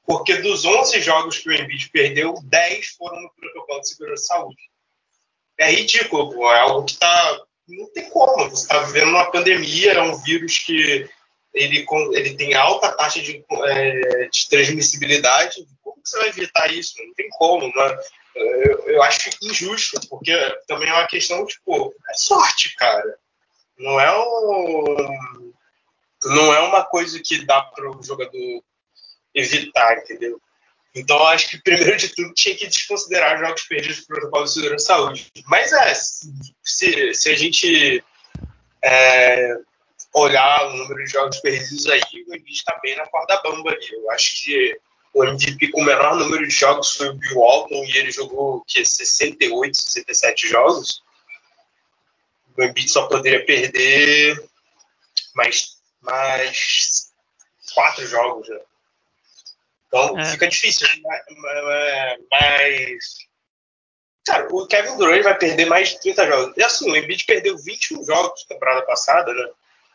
Porque 0.06 0.36
dos 0.36 0.64
11 0.64 1.00
jogos 1.00 1.38
que 1.38 1.48
o 1.48 1.52
Embiid 1.52 1.88
perdeu, 1.90 2.34
10 2.44 2.86
foram 2.98 3.20
no 3.22 3.30
protocolo 3.30 3.80
de 3.80 3.88
segurança 3.88 4.22
e 4.22 4.26
saúde. 4.26 4.62
É 5.58 5.70
ridículo. 5.70 6.50
É 6.50 6.60
algo 6.60 6.84
que 6.84 6.96
tá. 6.96 7.40
Não 7.68 7.92
tem 7.92 8.10
como. 8.10 8.50
Você 8.50 8.62
está 8.62 8.80
vivendo 8.80 9.10
uma 9.10 9.30
pandemia, 9.30 9.92
é 9.92 10.02
um 10.02 10.16
vírus 10.22 10.58
que 10.58 11.08
ele, 11.54 11.86
ele 12.12 12.34
tem 12.34 12.54
alta 12.54 12.92
taxa 12.92 13.20
de, 13.20 13.44
é, 13.66 14.28
de 14.28 14.48
transmissibilidade. 14.48 15.64
Como 15.82 16.00
você 16.04 16.18
vai 16.18 16.28
evitar 16.28 16.72
isso? 16.72 16.94
Não 16.98 17.14
tem 17.14 17.28
como. 17.30 17.66
Né? 17.66 17.98
eu, 18.34 18.88
eu 18.88 19.02
acho 19.02 19.30
injusto, 19.42 20.00
porque 20.08 20.32
também 20.66 20.88
é 20.88 20.92
uma 20.92 21.06
questão, 21.06 21.44
tipo, 21.46 21.94
é 22.10 22.14
sorte, 22.14 22.74
cara. 22.76 23.18
Não 23.78 24.00
é 24.00 24.18
um, 24.18 25.52
não 26.24 26.54
é 26.54 26.60
uma 26.60 26.84
coisa 26.84 27.20
que 27.20 27.44
dá 27.44 27.62
para 27.62 27.90
o 27.90 28.02
jogador 28.02 28.62
evitar, 29.34 29.98
entendeu? 29.98 30.40
Então, 30.94 31.26
acho 31.26 31.48
que, 31.48 31.62
primeiro 31.62 31.96
de 31.96 32.08
tudo, 32.14 32.34
tinha 32.34 32.54
que 32.54 32.66
desconsiderar 32.66 33.38
jogos 33.38 33.62
perdidos 33.62 34.00
por 34.00 34.16
protocolo 34.16 34.44
de 34.44 34.52
segurança 34.52 34.86
saúde. 34.86 35.32
Mas, 35.46 35.72
é, 35.72 35.94
se, 35.94 37.14
se 37.14 37.30
a 37.30 37.34
gente 37.34 38.04
é, 38.82 39.56
olhar 40.12 40.66
o 40.66 40.76
número 40.76 41.02
de 41.04 41.10
jogos 41.10 41.38
perdidos 41.40 41.86
aí, 41.86 42.02
o 42.28 42.34
Embiid 42.34 42.58
está 42.58 42.78
bem 42.82 42.96
na 42.96 43.06
corda 43.06 43.40
bamba 43.42 43.70
ali. 43.70 43.88
Eu 43.90 44.10
acho 44.10 44.44
que 44.44 44.78
o 45.14 45.24
MVP 45.24 45.68
com 45.68 45.80
o 45.80 45.84
menor 45.84 46.16
número 46.16 46.46
de 46.46 46.54
jogos 46.54 46.92
foi 46.92 47.08
o 47.08 47.14
Bill 47.14 47.36
Walton 47.36 47.84
e 47.84 47.96
ele 47.96 48.10
jogou 48.10 48.62
que 48.66 48.84
68, 48.84 49.74
67 49.74 50.48
jogos. 50.48 51.02
O 52.56 52.62
Embiid 52.62 52.90
só 52.90 53.06
poderia 53.06 53.44
perder 53.46 54.42
mais, 55.34 55.78
mais 56.02 57.12
quatro 57.74 58.06
jogos. 58.06 58.48
Né? 58.48 58.60
Então 59.92 60.18
é. 60.18 60.24
fica 60.24 60.48
difícil. 60.48 60.88
Né? 60.88 62.16
Mas 62.30 63.22
Cara, 64.24 64.46
o 64.52 64.66
Kevin 64.66 64.96
Durant 64.96 65.22
vai 65.22 65.36
perder 65.36 65.66
mais 65.66 65.90
de 65.90 66.00
30 66.00 66.26
jogos. 66.26 66.56
E 66.56 66.62
assim, 66.62 66.90
o 66.90 66.96
Embiid 66.96 67.24
perdeu 67.24 67.58
21 67.58 68.04
jogos 68.04 68.44
na 68.44 68.54
temporada 68.54 68.82
passada, 68.82 69.34
né? 69.34 69.48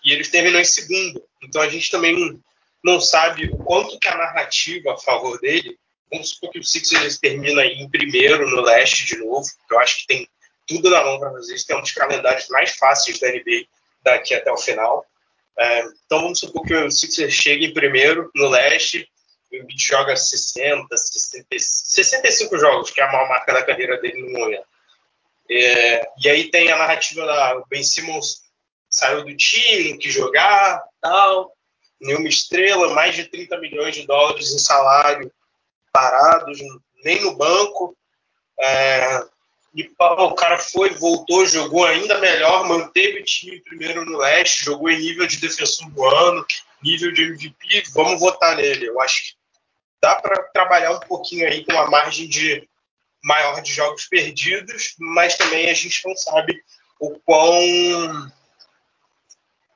E 0.04 0.12
ele 0.12 0.24
terminou 0.26 0.60
em 0.60 0.66
segundo. 0.66 1.24
Então 1.42 1.62
a 1.62 1.70
gente 1.70 1.90
também 1.90 2.14
não, 2.14 2.40
não 2.84 3.00
sabe 3.00 3.46
o 3.46 3.58
quanto 3.58 3.98
que 3.98 4.08
a 4.08 4.18
narrativa 4.18 4.94
a 4.94 4.98
favor 4.98 5.40
dele. 5.40 5.78
Vamos 6.12 6.30
supor 6.32 6.52
que 6.52 6.60
o 6.60 6.64
Sixers 6.64 7.20
termina 7.20 7.66
em 7.66 7.90
primeiro 7.90 8.50
no 8.50 8.62
leste 8.62 9.06
de 9.06 9.18
novo, 9.18 9.48
que 9.68 9.74
eu 9.74 9.80
acho 9.80 10.00
que 10.00 10.08
tem 10.08 10.30
tudo 10.66 10.90
na 10.90 11.04
mão 11.04 11.20
para 11.20 11.32
fazer 11.32 11.56
isso. 11.56 11.68
Tem 11.68 11.78
um 11.78 11.82
dos 11.82 11.92
calendários 11.92 12.48
mais 12.50 12.72
fáceis 12.72 13.20
da 13.20 13.30
NBA 13.30 13.66
daqui 14.04 14.34
até 14.34 14.52
o 14.52 14.58
final. 14.58 15.06
É, 15.58 15.80
então 16.06 16.22
vamos 16.22 16.40
supor 16.40 16.66
que 16.66 16.74
o 16.74 16.92
Sixers 16.92 17.34
chegue 17.34 17.66
em 17.66 17.74
primeiro 17.74 18.30
no 18.36 18.50
leste, 18.50 19.10
Embiid 19.58 19.82
joga 19.82 20.16
60, 20.16 20.96
60, 20.96 21.46
65 21.58 22.58
jogos, 22.58 22.92
que 22.92 23.02
é 23.02 23.04
a 23.04 23.12
maior 23.12 23.30
marca 23.30 23.54
da 23.54 23.64
carreira 23.64 24.00
dele 24.00 24.22
no 24.22 24.40
momento. 24.40 24.66
É, 25.50 26.10
e 26.22 26.30
aí 26.30 26.52
tem 26.52 26.72
a 26.72 26.78
narrativa 26.78 27.26
da 27.26 27.64
Ben 27.70 27.84
Simmons 27.84 28.42
saiu 28.90 29.24
do 29.24 29.36
time, 29.36 29.98
que 29.98 30.10
jogar, 30.10 30.84
tal, 31.02 31.54
nenhuma 32.00 32.28
estrela, 32.28 32.94
mais 32.94 33.16
de 33.16 33.26
30 33.26 33.58
milhões 33.60 33.96
de 33.96 34.06
dólares 34.06 34.54
em 34.54 34.60
salário 34.60 35.32
parados, 35.92 36.60
nem 37.04 37.22
no 37.22 37.36
banco. 37.36 37.98
É, 38.60 39.20
e 39.74 39.84
pô, 39.84 40.06
o 40.26 40.36
cara 40.36 40.58
foi, 40.58 40.90
voltou, 40.92 41.46
jogou 41.46 41.86
ainda 41.86 42.20
melhor, 42.20 42.68
manteve 42.68 43.20
o 43.20 43.24
time 43.24 43.62
primeiro 43.62 44.06
no 44.06 44.18
leste, 44.18 44.66
jogou 44.66 44.90
em 44.90 45.00
nível 45.00 45.28
de 45.28 45.38
defensor 45.38 45.90
do 45.92 46.04
ano, 46.06 46.46
nível 46.84 47.12
de 47.12 47.24
MVP, 47.24 47.84
vamos 47.94 48.20
votar 48.20 48.56
nele. 48.56 48.88
Eu 48.88 49.00
acho 49.02 49.24
que 49.24 49.37
dá 50.02 50.16
para 50.16 50.44
trabalhar 50.54 50.92
um 50.92 51.00
pouquinho 51.00 51.48
aí 51.48 51.66
com 51.66 51.74
uma 51.74 51.90
margem 51.90 52.28
de 52.28 52.68
maior 53.24 53.62
de 53.62 53.74
jogos 53.74 54.06
perdidos, 54.08 54.96
mas 55.00 55.36
também 55.36 55.70
a 55.70 55.74
gente 55.74 56.06
não 56.06 56.16
sabe 56.16 56.64
o 57.00 57.20
quão 57.20 58.32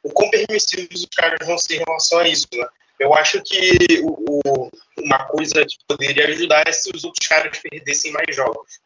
o 0.04 0.12
quão 0.12 0.30
permissivos 0.32 1.02
os 1.02 1.10
caras 1.16 1.46
vão 1.46 1.58
ser 1.58 1.76
em 1.76 1.84
relação 1.86 2.20
a 2.20 2.28
isso. 2.28 2.48
Né? 2.54 2.68
Eu 3.00 3.14
acho 3.14 3.42
que 3.44 4.02
o, 4.04 4.72
uma 4.98 5.26
coisa 5.26 5.66
que 5.66 5.78
poderia 5.88 6.28
ajudar 6.28 6.68
é 6.68 6.72
se 6.72 6.92
os 6.94 7.04
outros 7.04 7.28
caras 7.28 7.58
perdessem 7.60 8.12
mais 8.12 8.36
jogos. 8.36 8.80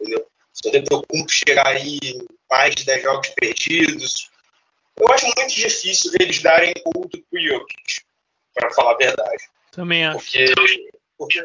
Entendeu? 0.00 0.26
Se 0.52 0.66
o 0.66 0.68
Antetokounmpo 0.68 1.30
chegar 1.30 1.66
aí 1.66 1.98
mais 2.50 2.74
de 2.74 2.84
10 2.84 3.02
jogos 3.02 3.28
perdidos, 3.30 4.30
eu 4.96 5.08
acho 5.08 5.24
muito 5.24 5.54
difícil 5.54 6.12
eles 6.20 6.42
darem 6.42 6.74
culto 6.84 7.22
pro 7.30 7.40
Jokic, 7.40 8.02
para 8.54 8.70
falar 8.72 8.92
a 8.92 8.98
verdade. 8.98 9.44
Também 9.72 10.04
acho. 10.04 10.18
Porque, 10.18 10.54
porque, 11.16 11.44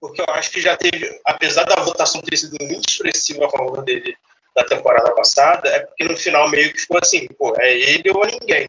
porque 0.00 0.20
eu 0.20 0.34
acho 0.34 0.50
que 0.50 0.60
já 0.60 0.76
teve, 0.76 1.20
apesar 1.24 1.64
da 1.64 1.82
votação 1.82 2.20
ter 2.20 2.36
sido 2.36 2.56
muito 2.64 2.88
expressiva 2.88 3.46
a 3.46 3.50
favor 3.50 3.82
dele 3.82 4.16
da 4.54 4.64
temporada 4.64 5.12
passada, 5.14 5.68
é 5.68 5.80
porque 5.80 6.04
no 6.04 6.16
final 6.16 6.48
meio 6.48 6.72
que 6.72 6.80
ficou 6.80 6.98
assim, 6.98 7.26
pô, 7.38 7.54
é 7.58 7.72
ele 7.72 8.10
ou 8.10 8.24
ninguém. 8.24 8.68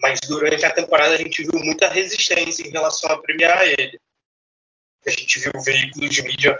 Mas 0.00 0.20
durante 0.20 0.64
a 0.64 0.72
temporada 0.72 1.14
a 1.14 1.18
gente 1.18 1.42
viu 1.42 1.60
muita 1.62 1.88
resistência 1.88 2.66
em 2.66 2.70
relação 2.70 3.10
a 3.10 3.20
premiar 3.20 3.62
ele. 3.66 3.98
A 5.06 5.10
gente 5.10 5.38
viu 5.38 5.52
veículos 5.62 6.10
de 6.10 6.22
mídia 6.22 6.58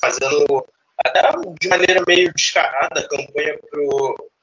fazendo 0.00 0.66
até 1.04 1.30
de 1.60 1.68
maneira 1.68 2.02
meio 2.06 2.32
descarada 2.34 3.06
campanha 3.08 3.58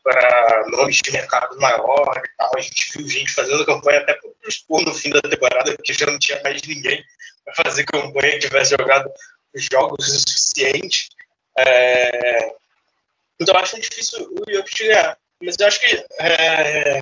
para 0.04 0.66
nomes 0.70 0.98
de 0.98 1.12
mercado 1.12 1.60
maior 1.60 2.22
e 2.24 2.38
tal. 2.38 2.52
A 2.56 2.62
gente 2.62 2.98
viu 2.98 3.08
gente 3.08 3.32
fazendo 3.32 3.66
campanha 3.66 4.00
até 4.00 4.14
para 4.14 4.30
expor 4.48 4.84
no 4.84 4.94
fim 4.94 5.10
da 5.10 5.22
temporada, 5.22 5.76
porque 5.76 5.94
já 5.94 6.06
não 6.06 6.20
tinha 6.20 6.42
mais 6.44 6.62
ninguém 6.64 7.04
para 7.44 7.56
fazer 7.64 7.86
campanha 7.86 8.34
que 8.34 8.40
tivesse 8.40 8.72
jogado 8.72 9.10
jogos 9.56 10.08
o 10.08 10.20
suficiente. 10.20 11.10
É, 11.58 12.56
então 13.40 13.54
eu 13.56 13.62
acho 13.62 13.80
difícil 13.80 14.28
o 14.32 14.52
Jokic 14.52 14.88
ganhar. 14.88 15.18
Mas 15.42 15.56
eu 15.60 15.68
acho 15.68 15.80
que 15.82 16.06
é, 16.20 17.00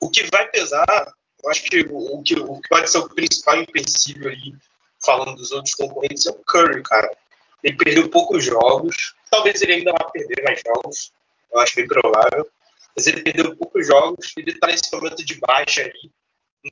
o 0.00 0.10
que 0.10 0.24
vai 0.30 0.48
pesar, 0.48 1.14
eu 1.42 1.50
acho 1.50 1.62
que 1.62 1.80
o, 1.88 2.22
que 2.22 2.34
o 2.34 2.60
que 2.60 2.68
pode 2.68 2.90
ser 2.90 2.98
o 2.98 3.08
principal 3.08 3.56
empecilho 3.56 4.28
ali, 4.28 4.54
falando 5.04 5.36
dos 5.36 5.52
outros 5.52 5.74
concorrentes, 5.74 6.26
é 6.26 6.30
o 6.30 6.34
Curry, 6.44 6.82
cara. 6.82 7.10
Ele 7.62 7.76
perdeu 7.76 8.10
poucos 8.10 8.44
jogos. 8.44 9.14
Talvez 9.30 9.62
ele 9.62 9.74
ainda 9.74 9.92
vá 9.92 10.04
perder 10.10 10.42
mais 10.42 10.60
jogos. 10.60 11.12
Eu 11.52 11.60
acho 11.60 11.76
bem 11.76 11.86
provável. 11.86 12.48
Mas 12.96 13.06
ele 13.06 13.22
perdeu 13.22 13.56
poucos 13.56 13.86
jogos. 13.86 14.32
Ele 14.36 14.50
está 14.50 14.68
nesse 14.68 14.90
momento 14.92 15.24
de 15.24 15.34
baixa 15.38 15.82
aí. 15.82 16.10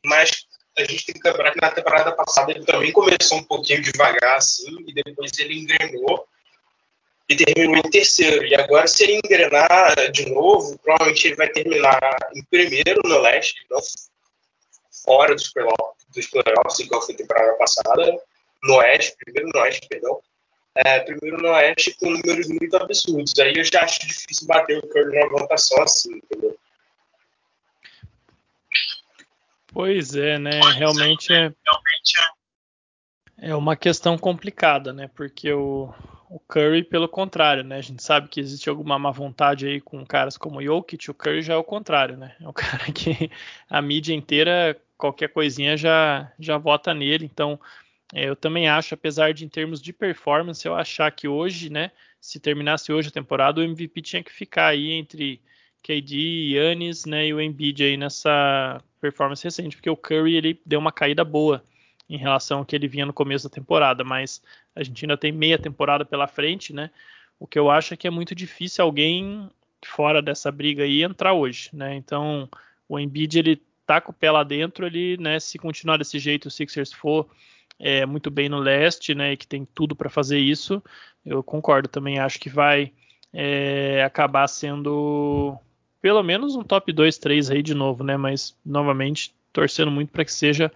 Mas 0.05 0.47
a 0.77 0.85
gente 0.85 1.07
tem 1.07 1.21
que 1.21 1.29
lembrar 1.29 1.53
que 1.53 1.61
na 1.61 1.71
temporada 1.71 2.13
passada 2.13 2.51
ele 2.51 2.65
também 2.65 2.93
começou 2.93 3.39
um 3.39 3.45
pouquinho 3.45 3.83
devagar, 3.83 4.39
assim, 4.39 4.77
e 4.87 4.93
depois 4.93 5.39
ele 5.39 5.61
engrenou 5.61 6.27
e 7.29 7.37
terminou 7.37 7.77
em 7.77 7.91
terceiro. 7.91 8.45
E 8.45 8.55
agora, 8.55 8.87
se 8.87 9.05
ele 9.05 9.21
engrenar 9.25 10.11
de 10.11 10.29
novo, 10.31 10.79
provavelmente 10.79 11.29
ele 11.29 11.37
vai 11.37 11.49
terminar 11.49 12.19
em 12.35 12.43
primeiro 12.45 13.01
no 13.05 13.19
leste, 13.21 13.65
não 13.71 13.81
fora 15.05 15.35
dos 15.35 15.53
playoffs, 15.53 16.07
dos 16.15 16.27
playoffs 16.27 16.79
igual 16.81 17.03
foi 17.03 17.15
a 17.15 17.19
temporada 17.19 17.53
passada, 17.55 18.19
no 18.63 18.77
oeste, 18.77 19.15
primeiro 19.23 19.51
no 19.53 19.61
oeste, 19.61 19.87
perdão. 19.89 20.21
É, 20.75 21.01
primeiro 21.01 21.41
no 21.41 21.51
oeste 21.51 21.95
com 21.99 22.11
números 22.11 22.49
muito 22.49 22.77
absurdos. 22.77 23.33
Aí 23.39 23.55
eu 23.57 23.65
já 23.65 23.83
acho 23.83 24.01
difícil 24.01 24.47
bater 24.49 24.79
o 24.79 24.89
Curry 24.89 25.15
numa 25.17 25.29
votação 25.29 25.83
assim, 25.83 26.17
entendeu? 26.17 26.59
Pois 29.69 30.15
é, 30.15 30.39
né? 30.39 30.61
Realmente 30.77 31.33
é, 31.33 31.53
é 33.39 33.55
uma 33.55 33.77
questão 33.77 34.17
complicada, 34.17 34.93
né? 34.93 35.09
Porque 35.15 35.53
o, 35.53 35.93
o 36.31 36.41
Curry, 36.41 36.83
pelo 36.83 37.09
contrário, 37.09 37.63
né? 37.63 37.77
A 37.77 37.81
gente 37.81 38.03
sabe 38.03 38.29
que 38.29 38.41
existe 38.41 38.69
alguma 38.69 38.99
má 38.99 39.11
vontade 39.11 39.67
aí 39.67 39.81
com 39.81 40.05
caras 40.05 40.37
como 40.37 40.59
o 40.59 40.63
Jokic, 40.63 41.11
o 41.11 41.15
Curry 41.15 41.43
já 41.43 41.55
é 41.55 41.57
o 41.57 41.65
contrário, 41.65 42.17
né? 42.17 42.35
É 42.41 42.49
o 42.49 42.53
cara 42.55 42.91
que 42.93 43.31
a 43.69 43.81
mídia 43.81 44.15
inteira, 44.15 44.77
qualquer 44.97 45.29
coisinha 45.29 45.77
já, 45.77 46.33
já 46.39 46.59
vota 46.59 46.95
nele. 46.95 47.25
Então, 47.25 47.59
é, 47.59 47.84
eu 48.15 48.37
também 48.37 48.69
acho, 48.69 48.95
apesar 48.95 49.35
de 49.35 49.45
em 49.45 49.49
termos 49.49 49.83
de 49.83 49.93
performance, 49.93 50.65
eu 50.65 50.75
achar 50.75 51.11
que 51.11 51.27
hoje, 51.27 51.69
né? 51.69 51.91
Se 52.21 52.39
terminasse 52.39 52.93
hoje 52.93 53.09
a 53.09 53.13
temporada, 53.13 53.61
o 53.61 53.65
MVP 53.65 54.01
tinha 54.03 54.23
que 54.23 54.33
ficar 54.33 54.69
aí 54.69 54.93
entre 54.93 55.41
KD, 55.83 56.55
Yannis, 56.55 57.05
né? 57.05 57.27
E 57.27 57.35
o 57.35 57.41
Embiid 57.41 57.83
aí 57.83 57.97
nessa 57.97 58.81
performance 59.01 59.43
recente, 59.43 59.77
porque 59.77 59.91
o 59.91 59.97
Curry 59.97 60.37
ele 60.37 60.61
deu 60.65 60.79
uma 60.79 60.93
caída 60.93 61.25
boa 61.25 61.63
em 62.09 62.17
relação 62.17 62.59
ao 62.59 62.65
que 62.65 62.77
ele 62.77 62.89
vinha 62.89 63.05
no 63.05 63.13
começo 63.13 63.49
da 63.49 63.55
temporada, 63.55 64.05
mas 64.05 64.41
a 64.75 64.83
gente 64.83 65.05
ainda 65.05 65.17
tem 65.17 65.33
meia 65.33 65.59
temporada 65.59 66.05
pela 66.05 66.27
frente, 66.27 66.73
né? 66.73 66.91
O 67.39 67.47
que 67.47 67.59
eu 67.59 67.71
acho 67.71 67.95
é 67.95 67.97
que 67.97 68.07
é 68.07 68.11
muito 68.11 68.35
difícil 68.35 68.85
alguém 68.85 69.51
fora 69.85 70.23
dessa 70.23 70.51
briga 70.53 70.85
aí 70.85 71.03
entrar 71.03 71.33
hoje, 71.35 71.71
né? 71.73 71.95
Então, 71.95 72.49
o 72.89 72.99
Embiid 72.99 73.39
ele 73.39 73.63
tá 73.87 74.01
com 74.01 74.13
o 74.13 74.15
pé 74.15 74.31
lá 74.31 74.43
dentro, 74.43 74.87
ele, 74.87 75.17
né, 75.19 75.39
se 75.39 75.59
continuar 75.59 75.99
desse 75.99 76.19
jeito, 76.19 76.47
o 76.47 76.51
Sixers 76.51 76.93
for 76.93 77.29
é, 77.79 78.07
muito 78.07 78.31
bem 78.31 78.49
no 78.49 78.59
leste, 78.59 79.15
né, 79.15 79.33
e 79.33 79.37
que 79.37 79.47
tem 79.47 79.67
tudo 79.75 79.97
para 79.97 80.09
fazer 80.09 80.39
isso, 80.39 80.83
eu 81.25 81.43
concordo 81.43 81.89
também, 81.89 82.19
acho 82.19 82.39
que 82.39 82.49
vai 82.49 82.93
é, 83.33 84.03
acabar 84.05 84.47
sendo 84.49 85.57
pelo 86.01 86.23
menos 86.23 86.55
um 86.55 86.63
top 86.63 86.93
2, 86.93 87.19
3 87.19 87.51
aí 87.51 87.63
de 87.63 87.75
novo, 87.75 88.05
né, 88.05 88.17
mas 88.17 88.57
novamente 88.65 89.35
torcendo 89.53 89.91
muito 89.91 90.11
para 90.11 90.25
que 90.25 90.33
seja 90.33 90.71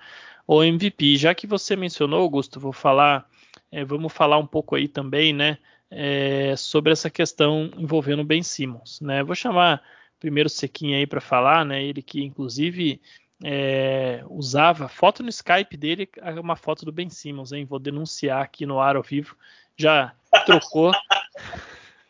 o 0.47 0.63
MVP. 0.65 1.17
Já 1.17 1.35
que 1.35 1.47
você 1.47 1.77
mencionou, 1.77 2.23
Augusto, 2.23 2.59
vou 2.59 2.73
falar, 2.73 3.29
é, 3.71 3.85
vamos 3.85 4.13
falar 4.13 4.39
um 4.39 4.47
pouco 4.47 4.75
aí 4.75 4.89
também, 4.89 5.35
né, 5.35 5.59
é, 5.91 6.55
sobre 6.57 6.93
essa 6.93 7.11
questão 7.11 7.71
envolvendo 7.77 8.21
o 8.21 8.25
Ben 8.25 8.43
Simmons, 8.43 9.01
né? 9.01 9.23
Vou 9.23 9.35
chamar 9.35 9.83
primeiro 10.19 10.47
o 10.47 10.51
Sequinha 10.51 10.99
aí 10.99 11.07
para 11.07 11.21
falar, 11.21 11.65
né? 11.65 11.83
Ele 11.83 12.03
que 12.03 12.23
inclusive 12.23 13.01
é, 13.45 14.25
usava 14.29 14.89
foto 14.89 15.23
no 15.23 15.29
Skype 15.29 15.77
dele, 15.77 16.09
é 16.17 16.41
uma 16.41 16.57
foto 16.57 16.85
do 16.85 16.93
Ben 16.93 17.09
Simmons, 17.09 17.53
hein? 17.53 17.65
Vou 17.65 17.79
denunciar 17.79 18.43
aqui 18.43 18.67
no 18.67 18.81
ar 18.81 18.97
ao 18.97 19.03
vivo. 19.03 19.37
Já 19.77 20.15
trocou. 20.45 20.93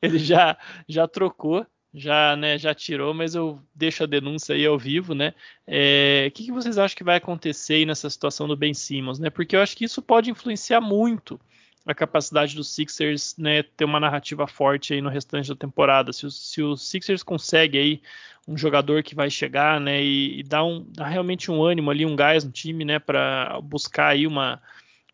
ele 0.00 0.18
já 0.18 0.56
já 0.88 1.06
trocou 1.06 1.66
já, 1.94 2.34
né, 2.36 2.56
já 2.56 2.74
tirou, 2.74 3.12
mas 3.12 3.34
eu 3.34 3.60
deixo 3.74 4.02
a 4.02 4.06
denúncia 4.06 4.54
aí 4.54 4.64
ao 4.64 4.78
vivo, 4.78 5.14
né? 5.14 5.34
É, 5.66 6.26
o 6.28 6.30
que, 6.32 6.44
que, 6.44 6.52
vocês 6.52 6.78
acham 6.78 6.96
que 6.96 7.04
vai 7.04 7.16
acontecer 7.16 7.84
nessa 7.84 8.08
situação 8.08 8.48
do 8.48 8.56
Ben 8.56 8.72
Simmons, 8.72 9.18
né? 9.18 9.28
Porque 9.28 9.54
eu 9.54 9.60
acho 9.60 9.76
que 9.76 9.84
isso 9.84 10.00
pode 10.00 10.30
influenciar 10.30 10.80
muito 10.80 11.38
a 11.86 11.94
capacidade 11.94 12.54
dos 12.54 12.72
Sixers, 12.74 13.36
né, 13.36 13.62
ter 13.62 13.84
uma 13.84 13.98
narrativa 13.98 14.46
forte 14.46 14.94
aí 14.94 15.00
no 15.00 15.08
restante 15.08 15.48
da 15.48 15.56
temporada. 15.56 16.12
Se, 16.12 16.30
se 16.30 16.62
o 16.62 16.76
Sixers 16.76 17.22
consegue 17.22 17.78
aí 17.78 18.02
um 18.46 18.56
jogador 18.56 19.02
que 19.02 19.14
vai 19.14 19.30
chegar, 19.30 19.80
né, 19.80 20.02
e, 20.02 20.40
e 20.40 20.42
dar, 20.42 20.64
um, 20.64 20.84
dar 20.88 21.08
realmente 21.08 21.50
um 21.50 21.62
ânimo 21.62 21.90
ali, 21.90 22.06
um 22.06 22.16
gás 22.16 22.44
no 22.44 22.50
time, 22.50 22.84
né, 22.84 22.98
para 22.98 23.60
buscar 23.60 24.08
aí 24.08 24.26
uma 24.26 24.60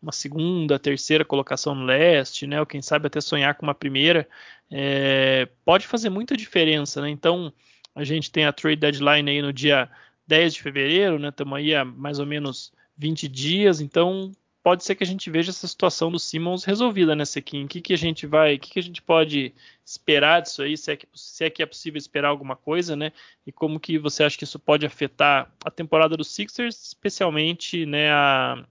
uma 0.01 0.11
segunda, 0.11 0.79
terceira 0.79 1.25
colocação 1.25 1.75
no 1.75 1.85
leste, 1.85 2.47
né? 2.47 2.59
Ou 2.59 2.65
quem 2.65 2.81
sabe 2.81 3.07
até 3.07 3.19
sonhar 3.19 3.55
com 3.55 3.65
uma 3.65 3.75
primeira, 3.75 4.27
é, 4.71 5.47
pode 5.65 5.85
fazer 5.87 6.09
muita 6.09 6.37
diferença, 6.37 7.01
né? 7.01 7.09
Então 7.09 7.51
a 7.93 8.03
gente 8.03 8.31
tem 8.31 8.45
a 8.45 8.53
trade 8.53 8.77
deadline 8.77 9.29
aí 9.29 9.41
no 9.41 9.51
dia 9.51 9.89
10 10.27 10.53
de 10.53 10.61
fevereiro, 10.61 11.19
né? 11.19 11.29
Estamos 11.29 11.57
aí 11.57 11.75
há 11.75 11.83
mais 11.83 12.19
ou 12.19 12.25
menos 12.25 12.71
20 12.97 13.27
dias, 13.27 13.81
então 13.81 14.31
pode 14.69 14.83
ser 14.83 14.93
que 14.93 15.03
a 15.03 15.07
gente 15.07 15.31
veja 15.31 15.49
essa 15.49 15.65
situação 15.65 16.11
do 16.11 16.19
Simmons 16.19 16.63
resolvida 16.63 17.15
nessa 17.15 17.39
aqui. 17.39 17.63
O 17.63 17.67
que, 17.67 17.81
que 17.81 17.91
a 17.91 17.97
gente 17.97 18.27
vai, 18.27 18.53
o 18.53 18.59
que, 18.59 18.69
que 18.69 18.77
a 18.77 18.83
gente 18.83 19.01
pode 19.01 19.51
esperar 19.83 20.43
disso 20.43 20.61
aí, 20.61 20.77
se 20.77 20.91
é, 20.91 20.95
que, 20.95 21.07
se 21.11 21.43
é 21.43 21.49
que 21.49 21.63
é 21.63 21.65
possível 21.65 21.97
esperar 21.97 22.27
alguma 22.27 22.55
coisa, 22.55 22.95
né? 22.95 23.11
E 23.47 23.51
como 23.51 23.79
que 23.79 23.97
você 23.97 24.23
acha 24.23 24.37
que 24.37 24.43
isso 24.43 24.59
pode 24.59 24.85
afetar 24.85 25.51
a 25.65 25.71
temporada 25.71 26.15
dos 26.15 26.27
Sixers, 26.27 26.85
especialmente 26.85 27.83
né, 27.87 28.11
a, 28.11 28.63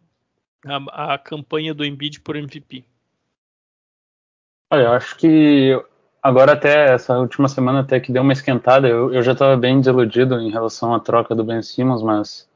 a, 0.65 1.15
a 1.15 1.19
campanha 1.19 1.75
do 1.75 1.85
Embiid 1.85 2.21
por 2.21 2.37
MVP? 2.37 2.85
Olha, 4.71 4.83
eu 4.83 4.93
acho 4.93 5.17
que 5.17 5.73
agora 6.23 6.53
até 6.53 6.95
essa 6.95 7.19
última 7.19 7.49
semana 7.49 7.81
até 7.81 7.99
que 7.99 8.13
deu 8.13 8.23
uma 8.23 8.33
esquentada, 8.33 8.87
eu, 8.87 9.13
eu 9.13 9.21
já 9.21 9.33
estava 9.33 9.57
bem 9.57 9.81
desiludido 9.81 10.39
em 10.39 10.53
relação 10.53 10.95
à 10.95 11.01
troca 11.01 11.35
do 11.35 11.43
Ben 11.43 11.61
Simmons, 11.61 12.05
mas 12.05 12.48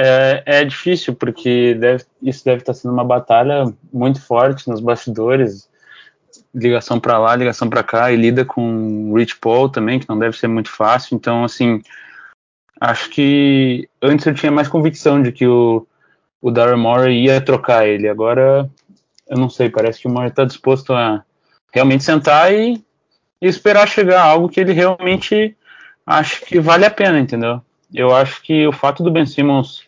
é, 0.00 0.42
é 0.46 0.64
difícil 0.64 1.12
porque 1.12 1.74
deve, 1.74 2.04
isso 2.22 2.44
deve 2.44 2.62
estar 2.62 2.72
sendo 2.72 2.94
uma 2.94 3.02
batalha 3.02 3.64
muito 3.92 4.22
forte 4.22 4.68
nos 4.68 4.78
bastidores, 4.78 5.68
ligação 6.54 7.00
para 7.00 7.18
lá, 7.18 7.34
ligação 7.34 7.68
para 7.68 7.82
cá, 7.82 8.12
e 8.12 8.16
lida 8.16 8.44
com 8.44 9.10
o 9.10 9.18
Rich 9.18 9.36
Paul 9.40 9.68
também, 9.68 9.98
que 9.98 10.08
não 10.08 10.16
deve 10.16 10.38
ser 10.38 10.46
muito 10.46 10.70
fácil. 10.70 11.16
Então, 11.16 11.42
assim, 11.42 11.82
acho 12.80 13.10
que 13.10 13.88
antes 14.00 14.24
eu 14.24 14.34
tinha 14.34 14.52
mais 14.52 14.68
convicção 14.68 15.20
de 15.20 15.32
que 15.32 15.48
o, 15.48 15.84
o 16.40 16.52
Daryl 16.52 17.10
ia 17.10 17.40
trocar 17.40 17.88
ele. 17.88 18.08
Agora, 18.08 18.70
eu 19.28 19.36
não 19.36 19.50
sei, 19.50 19.68
parece 19.68 20.00
que 20.00 20.06
o 20.06 20.10
Morey 20.12 20.28
está 20.28 20.44
disposto 20.44 20.92
a 20.92 21.24
realmente 21.74 22.04
sentar 22.04 22.54
e, 22.54 22.74
e 23.42 23.48
esperar 23.48 23.88
chegar 23.88 24.22
algo 24.22 24.48
que 24.48 24.60
ele 24.60 24.72
realmente 24.72 25.56
acha 26.06 26.46
que 26.46 26.60
vale 26.60 26.86
a 26.86 26.90
pena, 26.90 27.18
entendeu? 27.18 27.60
Eu 27.92 28.14
acho 28.14 28.40
que 28.42 28.64
o 28.64 28.72
fato 28.72 29.02
do 29.02 29.10
Ben 29.10 29.26
Simmons 29.26 29.87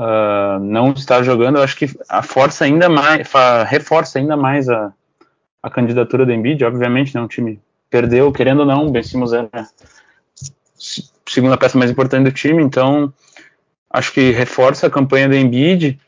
uh, 0.00 0.58
não 0.60 0.92
estar 0.92 1.22
jogando, 1.22 1.58
eu 1.58 1.62
acho 1.62 1.76
que 1.76 1.90
a 2.08 2.22
força 2.22 2.64
ainda 2.64 2.88
mais, 2.88 3.30
reforça 3.66 4.18
ainda 4.18 4.36
mais 4.36 4.68
a, 4.68 4.92
a 5.62 5.70
candidatura 5.70 6.24
do 6.24 6.32
Embiid. 6.32 6.64
Obviamente, 6.64 7.14
né, 7.14 7.20
um 7.20 7.28
time 7.28 7.60
perdeu, 7.90 8.32
querendo 8.32 8.60
ou 8.60 8.66
não, 8.66 8.86
o 8.86 8.90
Ben 8.90 9.02
Simmons 9.02 9.32
era 9.32 9.48
a 9.52 9.66
segunda 11.26 11.58
peça 11.58 11.76
mais 11.76 11.90
importante 11.90 12.24
do 12.24 12.32
time, 12.32 12.62
então 12.62 13.12
acho 13.90 14.12
que 14.12 14.30
reforça 14.30 14.86
a 14.86 14.90
campanha 14.90 15.28
do 15.28 15.36
Embiid. 15.36 16.00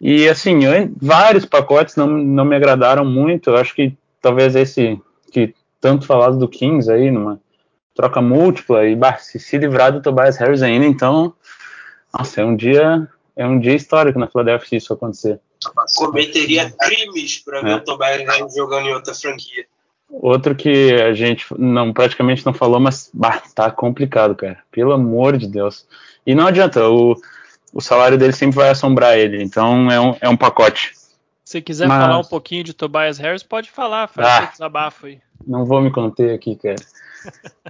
E 0.00 0.28
assim, 0.28 0.60
vários 1.00 1.44
pacotes 1.44 1.94
não, 1.94 2.06
não 2.06 2.44
me 2.44 2.56
agradaram 2.56 3.04
muito. 3.04 3.50
Eu 3.50 3.56
acho 3.56 3.74
que 3.74 3.94
talvez 4.20 4.56
esse 4.56 4.98
que 5.30 5.54
tanto 5.80 6.06
falado 6.06 6.38
do 6.38 6.48
Kings 6.48 6.90
aí, 6.90 7.10
numa 7.10 7.38
troca 7.94 8.20
múltipla, 8.20 8.86
e 8.86 8.96
bah, 8.96 9.18
se, 9.18 9.38
se 9.38 9.58
livrar 9.58 9.92
do 9.92 10.00
Tobias 10.00 10.38
Harris 10.38 10.62
ainda, 10.62 10.86
então 10.86 11.34
nossa, 12.12 12.40
é 12.40 12.44
um 12.44 12.56
dia, 12.56 13.08
é 13.36 13.46
um 13.46 13.58
dia 13.58 13.74
histórico 13.74 14.18
na 14.18 14.26
Philadelphia 14.26 14.68
se 14.68 14.76
isso 14.76 14.92
acontecer. 14.92 15.40
Cometeria 15.96 16.70
crimes 16.78 17.38
para 17.38 17.60
ver 17.62 17.70
é. 17.70 17.74
o 17.76 17.80
Tobias 17.80 18.54
jogando 18.54 18.88
em 18.88 18.94
outra 18.94 19.14
franquia. 19.14 19.66
Outro 20.08 20.54
que 20.56 20.94
a 20.94 21.12
gente 21.12 21.46
não 21.56 21.92
praticamente 21.92 22.44
não 22.44 22.52
falou, 22.52 22.80
mas 22.80 23.10
bah, 23.14 23.42
tá 23.54 23.70
complicado, 23.70 24.34
cara. 24.34 24.58
Pelo 24.70 24.92
amor 24.92 25.36
de 25.36 25.46
Deus. 25.46 25.86
E 26.26 26.34
não 26.34 26.46
adianta, 26.46 26.88
o, 26.88 27.16
o 27.72 27.80
salário 27.80 28.18
dele 28.18 28.32
sempre 28.32 28.56
vai 28.56 28.70
assombrar 28.70 29.16
ele, 29.16 29.42
então 29.42 29.90
é 29.90 30.00
um, 30.00 30.16
é 30.20 30.28
um 30.28 30.36
pacote. 30.36 30.92
Se 31.44 31.60
quiser 31.60 31.86
mas... 31.86 32.02
falar 32.02 32.18
um 32.18 32.24
pouquinho 32.24 32.64
de 32.64 32.74
Tobias 32.74 33.18
Harris, 33.18 33.42
pode 33.42 33.70
falar, 33.70 34.08
faz 34.08 34.26
ah, 34.28 34.50
desabafo 34.50 35.06
aí. 35.06 35.20
Não 35.46 35.64
vou 35.64 35.80
me 35.80 35.90
conter 35.90 36.34
aqui, 36.34 36.56
cara. 36.56 36.76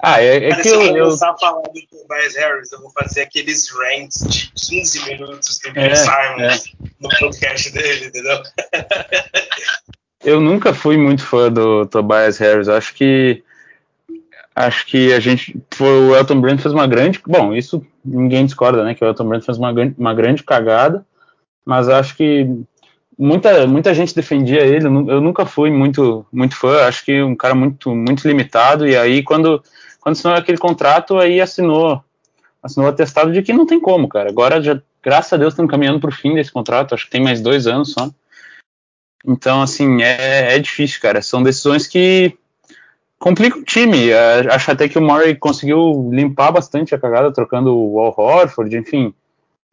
Ah, 0.02 0.22
é, 0.22 0.48
é 0.48 0.54
que 0.56 0.68
eu, 0.68 0.80
eu 0.80 1.04
começar 1.04 1.30
a 1.30 1.36
falar 1.36 1.62
do 1.62 1.80
Tobias 1.90 2.34
Harris, 2.36 2.72
eu 2.72 2.80
vou 2.80 2.90
fazer 2.90 3.22
aqueles 3.22 3.68
rants 3.70 4.26
de 4.26 4.50
15 4.52 5.04
minutos 5.04 5.58
do 5.58 5.72
Ben 5.72 5.84
é, 5.84 5.94
Simons 5.94 6.66
é. 6.66 6.88
no 7.00 7.08
podcast 7.08 7.70
dele, 7.70 8.06
entendeu? 8.06 8.42
eu 10.24 10.40
nunca 10.40 10.72
fui 10.72 10.96
muito 10.96 11.26
fã 11.26 11.52
do 11.52 11.86
Tobias 11.86 12.38
Harris. 12.38 12.68
Acho 12.68 12.94
que 12.94 13.42
acho 14.54 14.86
que 14.86 15.12
a 15.12 15.20
gente 15.20 15.56
foi 15.70 15.88
o 15.88 16.16
Elton 16.16 16.40
Brand 16.40 16.60
fez 16.60 16.74
uma 16.74 16.86
grande, 16.86 17.20
bom, 17.26 17.54
isso 17.54 17.84
ninguém 18.04 18.44
discorda, 18.44 18.84
né, 18.84 18.94
que 18.94 19.04
o 19.04 19.06
Elton 19.06 19.28
Brand 19.28 19.42
fez 19.42 19.58
uma, 19.58 19.72
uma 19.96 20.14
grande 20.14 20.42
cagada, 20.42 21.04
mas 21.64 21.88
acho 21.88 22.16
que 22.16 22.48
muita, 23.20 23.66
muita 23.66 23.92
gente 23.92 24.14
defendia 24.14 24.62
ele, 24.62 24.86
eu 24.86 25.20
nunca 25.20 25.44
fui 25.44 25.70
muito, 25.70 26.26
muito 26.32 26.56
fã, 26.56 26.86
acho 26.86 27.04
que 27.04 27.22
um 27.22 27.36
cara 27.36 27.54
muito, 27.54 27.94
muito 27.94 28.26
limitado, 28.26 28.88
e 28.88 28.96
aí 28.96 29.22
quando, 29.22 29.62
quando 30.00 30.14
assinou 30.14 30.34
aquele 30.34 30.56
contrato, 30.56 31.18
aí 31.18 31.38
assinou, 31.38 32.02
assinou 32.62 32.88
atestado 32.88 33.30
de 33.30 33.42
que 33.42 33.52
não 33.52 33.66
tem 33.66 33.78
como, 33.78 34.08
cara, 34.08 34.30
agora 34.30 34.62
já, 34.62 34.80
graças 35.02 35.34
a 35.34 35.36
Deus, 35.36 35.52
estamos 35.52 35.70
caminhando 35.70 36.00
para 36.00 36.08
o 36.08 36.14
fim 36.14 36.34
desse 36.34 36.50
contrato, 36.50 36.94
acho 36.94 37.04
que 37.04 37.10
tem 37.10 37.22
mais 37.22 37.42
dois 37.42 37.66
anos 37.66 37.92
só, 37.92 38.10
então, 39.26 39.60
assim, 39.60 40.00
é, 40.02 40.56
é 40.56 40.58
difícil, 40.58 40.98
cara, 40.98 41.20
são 41.20 41.42
decisões 41.42 41.86
que 41.86 42.34
complicam 43.18 43.60
o 43.60 43.64
time, 43.64 44.08
é, 44.08 44.50
acho 44.50 44.70
até 44.70 44.88
que 44.88 44.98
o 44.98 45.02
Murray 45.02 45.36
conseguiu 45.36 46.08
limpar 46.10 46.52
bastante 46.52 46.94
a 46.94 46.98
cagada, 46.98 47.30
trocando 47.30 47.76
o 47.76 48.00
Al 48.00 48.14
Horford, 48.16 48.74
enfim, 48.78 49.12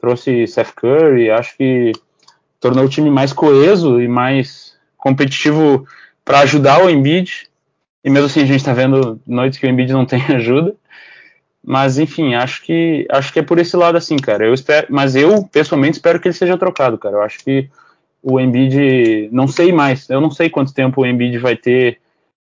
trouxe 0.02 0.46
Seth 0.48 0.74
Curry, 0.76 1.32
acho 1.32 1.56
que 1.56 1.94
tornou 2.60 2.86
o 2.86 2.90
time 2.90 3.10
mais 3.10 3.34
coeso 3.34 4.02
e 4.02 4.08
mais 4.08 4.76
competitivo 4.98 5.88
para 6.26 6.40
ajudar 6.40 6.84
o 6.84 6.90
Embiid. 6.90 7.48
E 8.04 8.10
mesmo 8.10 8.28
assim 8.28 8.42
a 8.42 8.46
gente 8.46 8.58
está 8.60 8.74
vendo 8.74 9.20
noites 9.26 9.60
que 9.60 9.66
o 9.66 9.70
Embiid 9.70 9.92
não 9.94 10.06
tem 10.06 10.22
ajuda. 10.36 10.76
Mas 11.64 11.98
enfim, 11.98 12.34
acho 12.34 12.64
que 12.64 13.06
acho 13.12 13.34
que 13.34 13.40
é 13.40 13.44
por 13.44 13.60
esse 13.60 13.76
lado 13.76 13.98
assim, 13.98 14.16
cara. 14.18 14.46
Eu 14.46 14.54
espero, 14.54 14.88
mas 14.90 15.16
eu 15.16 15.44
pessoalmente 15.46 15.98
espero 15.98 16.20
que 16.20 16.28
ele 16.28 16.34
seja 16.34 16.58
trocado, 16.58 16.98
cara. 16.98 17.18
Eu 17.18 17.22
acho 17.22 17.40
que 17.44 17.70
o 18.24 18.40
Embiid, 18.40 19.30
não 19.32 19.48
sei 19.48 19.72
mais, 19.72 20.10
eu 20.10 20.22
não 20.22 20.32
sei 20.32 20.50
quanto 20.50 20.74
tempo 20.74 21.02
o 21.02 21.06
Embiid 21.06 21.38
vai 21.40 21.56
ter 21.56 22.00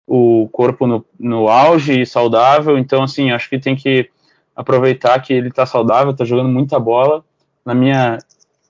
o 0.05 0.47
corpo 0.51 0.87
no, 0.87 1.05
no 1.19 1.49
auge 1.49 2.01
e 2.01 2.05
saudável. 2.05 2.77
Então 2.77 3.03
assim, 3.03 3.31
acho 3.31 3.49
que 3.49 3.59
tem 3.59 3.75
que 3.75 4.09
aproveitar 4.55 5.19
que 5.21 5.33
ele 5.33 5.49
está 5.49 5.65
saudável, 5.65 6.11
está 6.11 6.25
jogando 6.25 6.49
muita 6.49 6.79
bola. 6.79 7.23
Na 7.65 7.73
minha 7.73 8.19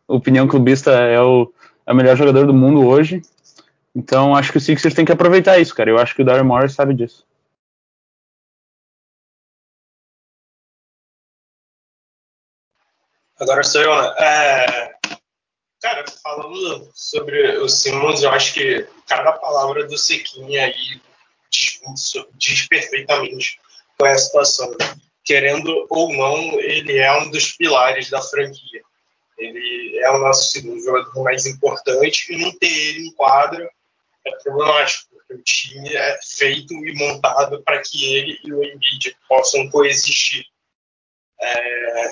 opinião 0.08 0.48
clubista, 0.48 0.92
é 0.92 1.22
o, 1.22 1.52
é 1.86 1.92
o 1.92 1.96
melhor 1.96 2.16
jogador 2.16 2.46
do 2.46 2.54
mundo 2.54 2.88
hoje. 2.88 3.22
Então 3.96 4.36
acho 4.36 4.52
que 4.52 4.58
o 4.58 4.62
Sixers 4.62 4.94
tem 4.94 5.06
que 5.06 5.12
aproveitar 5.12 5.60
isso, 5.60 5.76
cara. 5.76 5.90
Eu 5.90 5.98
acho 5.98 6.16
que 6.16 6.22
o 6.22 6.26
Daryl 6.26 6.46
Morris 6.46 6.74
sabe 6.74 6.94
disso. 6.94 7.26
Agora 13.40 13.64
sou 13.64 13.82
eu, 13.82 14.02
né? 14.02 14.16
É... 14.20 14.98
Cara, 15.80 16.06
falando 16.24 16.90
sobre 16.96 17.58
o 17.58 17.70
Simmons, 17.70 18.24
eu 18.24 18.32
acho 18.32 18.54
que 18.54 18.88
cada 19.08 19.32
palavra 19.34 19.86
do 19.86 19.98
Sequinha 19.98 20.66
aí 20.66 21.00
diz, 21.52 21.80
diz 22.36 22.68
perfeitamente 22.68 23.60
qual 23.98 24.10
é 24.10 24.14
a 24.14 24.18
situação. 24.18 24.76
Querendo 25.24 25.86
ou 25.90 26.14
não, 26.14 26.60
ele 26.60 26.98
é 26.98 27.16
um 27.20 27.30
dos 27.30 27.52
pilares 27.52 28.10
da 28.10 28.22
franquia. 28.22 28.82
Ele 29.38 30.00
é 30.00 30.10
o 30.12 30.18
nosso 30.20 30.52
segundo 30.52 30.84
jogador 30.84 31.24
mais 31.24 31.46
importante 31.46 32.34
e 32.34 32.38
não 32.38 32.52
ter 32.58 32.68
ele 32.68 33.08
em 33.08 33.14
quadra 33.14 33.70
é 34.26 34.32
problemático, 34.44 35.10
porque 35.12 35.34
o 35.34 35.44
time 35.44 35.96
é 35.96 36.20
feito 36.22 36.74
e 36.74 36.94
montado 36.96 37.62
para 37.64 37.82
que 37.82 38.14
ele 38.14 38.40
e 38.44 38.54
o 38.54 38.64
Embiid 38.64 39.16
possam 39.28 39.70
coexistir. 39.70 40.46
É... 41.40 42.12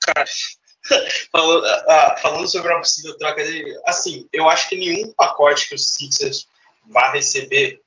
Cara, 0.00 0.24
falando, 1.30 1.66
ah, 1.66 2.16
falando, 2.20 2.48
sobre 2.48 2.72
a 2.72 2.78
possível 2.78 3.16
troca 3.18 3.44
dele, 3.44 3.78
assim, 3.86 4.28
eu 4.32 4.48
acho 4.48 4.68
que 4.68 4.76
nenhum 4.76 5.12
pacote 5.12 5.68
que 5.68 5.74
o 5.74 5.78
Sixers 5.78 6.48
vai 6.86 7.12
receber 7.12 7.80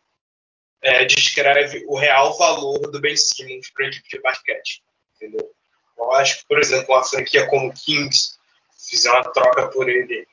é, 0.81 1.03
descreve 1.05 1.83
o 1.87 1.97
real 1.97 2.37
valor 2.37 2.79
do 2.91 3.01
Ben 3.01 3.17
Simmons 3.17 3.71
para 3.71 3.85
a 3.85 3.87
equipe 3.89 4.07
de 4.07 4.21
basquete, 4.21 4.83
entendeu? 5.15 5.51
Eu 5.97 6.11
acho 6.13 6.39
que, 6.39 6.45
por 6.47 6.59
exemplo, 6.59 6.93
uma 6.93 7.03
franquia 7.03 7.47
como 7.47 7.73
Kings 7.73 8.35
fizer 8.77 9.11
uma 9.11 9.23
troca 9.31 9.67
por 9.69 9.89
ele, 9.89 10.27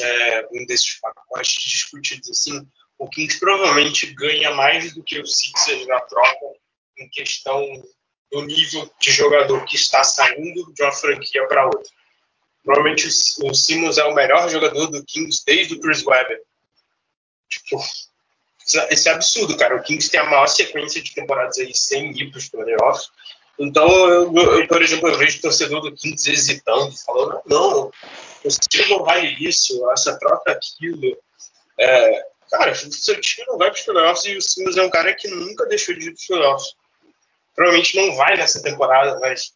é, 0.00 0.48
um 0.52 0.64
desses 0.66 1.00
pacotes 1.00 1.62
discutidos 1.62 2.30
assim, 2.30 2.66
o 2.98 3.08
Kings 3.08 3.40
provavelmente 3.40 4.12
ganha 4.14 4.50
mais 4.54 4.94
do 4.94 5.02
que 5.02 5.18
o 5.18 5.26
Sixers 5.26 5.86
na 5.86 6.00
troca 6.00 6.46
em 6.98 7.08
questão 7.08 7.64
do 8.30 8.42
nível 8.42 8.88
de 9.00 9.10
jogador 9.10 9.64
que 9.64 9.74
está 9.74 10.04
saindo 10.04 10.72
de 10.72 10.82
uma 10.82 10.92
franquia 10.92 11.46
para 11.48 11.64
outra. 11.64 11.90
Provavelmente 12.62 13.08
o 13.08 13.54
Simmons 13.54 13.98
é 13.98 14.04
o 14.04 14.14
melhor 14.14 14.48
jogador 14.48 14.86
do 14.88 15.04
Kings 15.04 15.42
desde 15.44 15.74
o 15.74 15.80
Chris 15.80 16.04
Webber. 16.04 16.42
Tipo, 17.48 17.82
esse 18.90 19.08
é 19.08 19.12
absurdo, 19.12 19.56
cara. 19.56 19.76
O 19.76 19.82
Kings 19.82 20.10
tem 20.10 20.20
a 20.20 20.24
maior 20.24 20.46
sequência 20.46 21.02
de 21.02 21.14
temporadas 21.14 21.58
aí 21.58 21.74
sem 21.74 22.12
ir 22.12 22.30
para 22.30 22.38
os 22.38 22.48
playoffs. 22.48 23.10
Então, 23.60 23.86
eu, 24.08 24.34
eu, 24.34 24.66
por 24.66 24.80
exemplo, 24.80 25.06
eu 25.10 25.18
vejo 25.18 25.42
torcedor 25.42 25.82
do 25.82 25.92
Kings 25.92 26.30
hesitando, 26.30 26.96
falando, 27.04 27.42
não, 27.44 27.92
time 28.48 28.88
não 28.88 29.04
vale 29.04 29.36
isso, 29.38 29.88
essa 29.90 30.18
troca 30.18 30.52
aquilo. 30.52 31.14
É, 31.78 32.24
cara, 32.50 32.72
o 32.72 32.74
seu 32.74 33.20
time 33.20 33.46
não 33.46 33.58
vai 33.58 33.70
para 33.70 33.78
os 33.78 33.84
playoffs 33.84 34.24
e 34.24 34.36
o 34.38 34.40
Simmons 34.40 34.78
é 34.78 34.82
um 34.82 34.88
cara 34.88 35.14
que 35.14 35.28
nunca 35.28 35.66
deixou 35.66 35.94
de 35.94 36.08
ir 36.08 36.12
para 36.12 36.20
os 36.20 36.26
playoffs. 36.26 36.74
Provavelmente 37.54 37.96
não 37.96 38.16
vai 38.16 38.34
nessa 38.34 38.62
temporada, 38.62 39.20
mas 39.20 39.52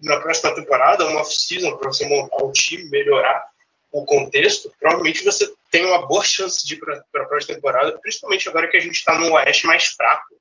na 0.00 0.18
próxima 0.18 0.54
temporada, 0.54 1.06
uma 1.06 1.20
off-season 1.20 1.76
para 1.76 1.92
você 1.92 2.06
montar 2.06 2.42
o 2.42 2.52
time, 2.52 2.88
melhorar, 2.88 3.44
o 3.92 4.06
contexto, 4.06 4.72
provavelmente 4.80 5.22
você 5.22 5.52
tem 5.70 5.84
uma 5.84 6.06
boa 6.06 6.24
chance 6.24 6.66
de 6.66 6.74
ir 6.74 6.78
para 6.78 7.04
a 7.22 7.26
próxima 7.26 7.56
temporada, 7.56 7.98
principalmente 7.98 8.48
agora 8.48 8.66
que 8.68 8.78
a 8.78 8.80
gente 8.80 8.94
está 8.94 9.18
no 9.18 9.30
Oeste 9.34 9.66
mais 9.66 9.88
fraco 9.88 10.34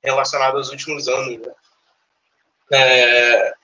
relacionado 0.00 0.56
aos 0.56 0.70
últimos 0.70 1.08
anos. 1.08 1.38
Né? 1.38 1.52
É, 2.72 3.54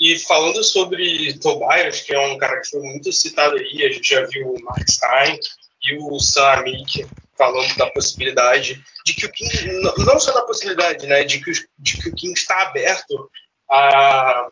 e 0.00 0.18
falando 0.18 0.62
sobre 0.62 1.36
Tobias, 1.38 2.00
que 2.00 2.14
é 2.14 2.20
um 2.20 2.38
cara 2.38 2.60
que 2.60 2.70
foi 2.70 2.80
muito 2.80 3.12
citado 3.12 3.56
aí, 3.56 3.84
a 3.84 3.92
gente 3.92 4.08
já 4.08 4.24
viu 4.26 4.52
o 4.52 4.62
Mark 4.62 4.88
Stein 4.88 5.38
e 5.82 5.94
o 5.96 6.20
Sam 6.20 6.64
falando 7.36 7.76
da 7.76 7.90
possibilidade 7.90 8.82
de 9.04 9.14
que 9.14 9.26
o 9.26 9.32
King, 9.32 9.52
não 9.98 10.18
só 10.18 10.32
da 10.32 10.42
possibilidade, 10.42 11.06
né, 11.06 11.24
de 11.24 11.40
que, 11.40 11.52
de 11.78 11.98
que 11.98 12.08
o 12.08 12.14
King 12.14 12.32
está 12.32 12.62
aberto 12.62 13.30
a, 13.70 14.48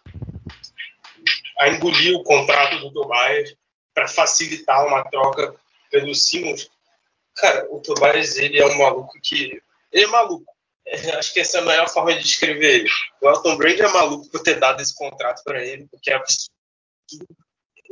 a 1.61 1.69
engolir 1.69 2.17
o 2.17 2.23
contrato 2.23 2.79
do 2.79 2.93
Tobias 2.93 3.55
para 3.93 4.09
facilitar 4.09 4.87
uma 4.87 5.05
troca 5.05 5.55
pelo 5.91 6.15
Simmons. 6.15 6.69
Cara, 7.37 7.67
o 7.71 7.81
Tobias, 7.81 8.37
ele 8.37 8.59
é 8.59 8.67
um 8.67 8.79
maluco 8.79 9.19
que... 9.23 9.61
Ele 9.93 10.05
é 10.05 10.09
maluco. 10.09 10.56
Acho 11.18 11.33
que 11.33 11.40
essa 11.40 11.59
é 11.59 11.61
a 11.61 11.64
melhor 11.64 11.88
forma 11.88 12.14
de 12.14 12.22
descrever 12.22 12.81
ele. 12.81 12.88
O 13.20 13.29
Elton 13.29 13.57
Brand 13.57 13.79
é 13.79 13.88
maluco 13.88 14.31
por 14.31 14.42
ter 14.42 14.59
dado 14.59 14.81
esse 14.81 14.94
contrato 14.94 15.42
para 15.44 15.64
ele, 15.64 15.87
porque 15.90 16.11
é 16.11 16.14
absurdo. 16.14 16.51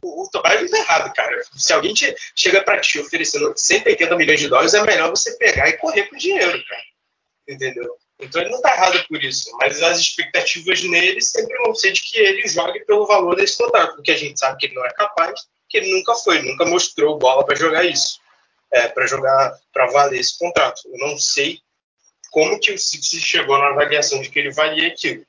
O, 0.03 0.25
o 0.25 0.31
Tobias 0.31 0.71
não 0.71 0.79
é 0.79 0.83
errado, 0.83 1.13
cara. 1.15 1.43
Se 1.57 1.73
alguém 1.73 1.95
te, 1.95 2.15
chega 2.37 2.63
para 2.63 2.81
ti 2.81 3.01
oferecendo 3.01 3.53
180 3.57 4.17
milhões 4.17 4.41
de 4.41 4.49
dólares, 4.49 4.75
é 4.75 4.83
melhor 4.83 5.11
você 5.11 5.37
pegar 5.37 5.69
e 5.69 5.79
correr 5.79 6.05
com 6.05 6.17
o 6.17 6.19
dinheiro, 6.19 6.63
cara. 6.67 6.83
Entendeu? 7.49 7.97
Então 8.21 8.41
ele 8.41 8.51
não 8.51 8.59
está 8.59 8.75
errado 8.75 9.05
por 9.09 9.23
isso, 9.23 9.51
mas 9.59 9.83
as 9.83 9.99
expectativas 9.99 10.83
nele 10.85 11.21
sempre 11.21 11.57
vão 11.59 11.75
ser 11.75 11.93
de 11.93 12.01
que 12.01 12.19
ele 12.19 12.47
jogue 12.47 12.85
pelo 12.85 13.07
valor 13.07 13.35
desse 13.35 13.59
contrato, 13.59 13.97
porque 13.97 14.13
a 14.13 14.17
gente 14.17 14.39
sabe 14.39 14.57
que 14.59 14.67
ele 14.67 14.75
não 14.75 14.87
é 14.87 14.93
capaz, 14.93 15.41
que 15.69 15.79
ele 15.79 15.93
nunca 15.93 16.15
foi, 16.15 16.41
nunca 16.43 16.65
mostrou 16.65 17.19
bola 17.19 17.45
para 17.45 17.57
jogar 17.57 17.85
isso, 17.85 18.21
é, 18.73 18.87
para 18.89 19.07
jogar, 19.07 19.59
para 19.73 19.91
valer 19.91 20.21
esse 20.21 20.39
contrato. 20.39 20.83
Eu 20.87 20.99
não 20.99 21.19
sei 21.19 21.61
como 22.35 22.59
que 22.59 22.73
o 22.73 22.79
Sixers 22.79 23.23
chegou 23.23 23.57
na 23.57 23.69
avaliação 23.69 24.21
de 24.21 24.29
que 24.29 24.41
ele 24.41 24.51
valia 24.51 24.89
aquilo, 24.89 25.25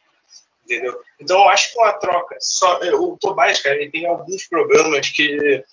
entendeu? 0.64 1.00
Então 1.20 1.38
eu 1.38 1.50
acho 1.50 1.72
que 1.72 1.78
uma 1.78 1.94
troca, 1.94 2.36
só 2.42 2.82
é, 2.82 2.96
o 2.96 3.16
Tobias, 3.16 3.62
cara, 3.62 3.76
ele 3.76 3.92
tem 3.92 4.08
alguns 4.08 4.48
problemas 4.48 5.08
que 5.10 5.64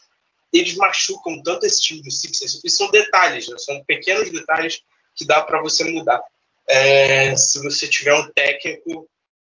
eles 0.53 0.77
machucam 0.77 1.43
tanto 1.43 1.65
esse 1.65 1.81
time 1.81 2.03
do 2.03 2.11
Sixers, 2.11 2.61
e 2.63 2.69
são 2.69 2.91
detalhes, 2.91 3.49
né? 3.49 3.57
são 3.57 3.83
pequenos 3.85 4.31
detalhes 4.31 4.83
que 5.17 5.25
dá 5.25 5.41
para 5.41 5.63
você 5.63 5.85
mudar 5.85 6.23
é, 6.69 7.35
se 7.35 7.63
você 7.63 7.89
tiver 7.89 8.13
um 8.13 8.31
técnico 8.33 9.09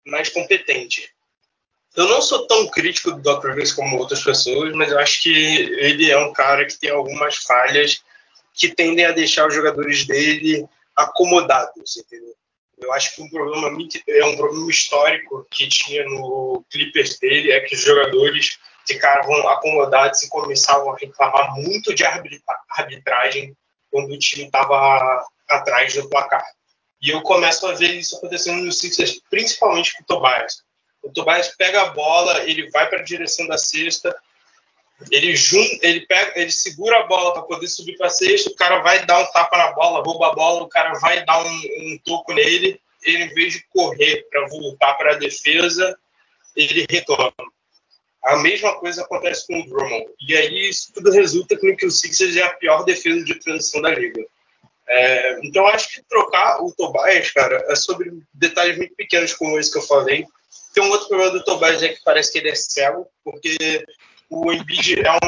mais 0.05 0.29
competente. 0.29 1.09
Eu 1.95 2.07
não 2.07 2.21
sou 2.21 2.45
tão 2.45 2.67
crítico 2.67 3.13
do 3.13 3.21
Doc 3.21 3.43
Rivers 3.43 3.71
como 3.71 3.97
outras 3.97 4.23
pessoas, 4.23 4.75
mas 4.75 4.91
eu 4.91 4.99
acho 4.99 5.23
que 5.23 5.33
ele 5.33 6.11
é 6.11 6.17
um 6.19 6.31
cara 6.33 6.67
que 6.67 6.77
tem 6.77 6.91
algumas 6.91 7.37
falhas 7.37 8.03
que 8.53 8.69
tendem 8.69 9.05
a 9.05 9.11
deixar 9.11 9.47
os 9.47 9.55
jogadores 9.55 10.05
dele 10.05 10.67
acomodados, 10.95 11.97
entendeu? 11.97 12.33
Eu 12.77 12.91
acho 12.91 13.15
que 13.15 13.21
um 13.21 13.29
problema 13.29 13.71
é 14.07 14.25
um 14.25 14.35
problema 14.35 14.69
histórico 14.69 15.47
que 15.49 15.67
tinha 15.67 16.03
no 16.05 16.65
Clippers 16.69 17.17
dele 17.19 17.51
é 17.51 17.61
que 17.61 17.75
os 17.75 17.81
jogadores 17.81 18.59
ficavam 18.85 19.47
acomodados 19.47 20.23
e 20.23 20.29
começavam 20.29 20.91
a 20.91 20.97
reclamar 20.97 21.55
muito 21.55 21.93
de 21.93 22.03
arbitragem 22.03 23.55
quando 23.89 24.11
o 24.11 24.17
time 24.17 24.45
estava 24.45 25.25
atrás 25.47 25.93
do 25.93 26.09
placar. 26.09 26.45
E 27.01 27.09
eu 27.09 27.21
começo 27.21 27.65
a 27.67 27.73
ver 27.73 27.93
isso 27.93 28.17
acontecendo 28.17 28.63
no 28.63 28.71
Sixers, 28.71 29.21
principalmente 29.29 29.93
com 29.93 30.03
o 30.03 30.05
Tobias. 30.05 30.63
O 31.01 31.11
Tobias 31.11 31.49
pega 31.49 31.81
a 31.81 31.89
bola, 31.89 32.43
ele 32.43 32.69
vai 32.71 32.89
para 32.89 32.99
a 32.99 33.03
direção 33.03 33.45
da 33.47 33.57
cesta, 33.57 34.15
ele 35.11 35.35
junta, 35.35 35.85
ele 35.85 36.01
pega, 36.01 36.39
ele 36.39 36.51
segura 36.51 36.99
a 36.99 37.07
bola 37.07 37.33
para 37.33 37.43
poder 37.43 37.67
subir 37.67 37.97
para 37.97 38.07
a 38.07 38.09
cesta, 38.09 38.49
o 38.49 38.55
cara 38.55 38.81
vai 38.81 39.05
dar 39.05 39.19
um 39.19 39.31
tapa 39.31 39.57
na 39.57 39.71
bola, 39.71 40.03
rouba 40.03 40.29
a 40.29 40.33
bola, 40.33 40.63
o 40.63 40.69
cara 40.69 40.93
vai 40.99 41.23
dar 41.25 41.43
um, 41.43 41.49
um 41.49 41.99
toco 42.03 42.33
nele, 42.33 42.79
ele 43.03 43.23
em 43.23 43.33
vez 43.33 43.53
de 43.53 43.65
correr 43.69 44.27
para 44.29 44.47
voltar 44.47 44.93
para 44.95 45.13
a 45.13 45.17
defesa, 45.17 45.97
ele 46.55 46.85
retorna. 46.89 47.33
A 48.23 48.37
mesma 48.37 48.73
coisa 48.79 49.01
acontece 49.01 49.45
com 49.45 49.59
o 49.59 49.65
Drummond. 49.67 50.05
E 50.27 50.35
aí 50.35 50.69
isso 50.69 50.93
tudo 50.93 51.11
resulta 51.11 51.57
no 51.61 51.75
que 51.75 51.85
o 51.85 51.91
Sixers 51.91 52.37
é 52.37 52.43
a 52.43 52.53
pior 52.53 52.83
defesa 52.83 53.23
de 53.23 53.35
transição 53.35 53.81
da 53.81 53.89
liga. 53.89 54.25
É, 54.87 55.39
então, 55.43 55.67
acho 55.67 55.89
que 55.89 56.03
trocar 56.03 56.61
o 56.61 56.71
Tobias, 56.71 57.31
cara, 57.31 57.65
é 57.67 57.75
sobre 57.75 58.13
detalhes 58.33 58.77
muito 58.77 58.95
pequenos 58.95 59.33
como 59.33 59.59
esse 59.59 59.71
que 59.71 59.77
eu 59.77 59.83
falei. 59.83 60.25
Tem 60.73 60.83
um 60.83 60.89
outro 60.89 61.07
problema 61.07 61.31
do 61.31 61.43
Tobias 61.43 61.83
é 61.83 61.89
que 61.89 62.03
parece 62.03 62.31
que 62.31 62.39
ele 62.39 62.49
é 62.49 62.55
cego, 62.55 63.07
porque 63.23 63.85
o 64.33 64.51
Embiid 64.51 65.01
é 65.01 65.11
um. 65.11 65.19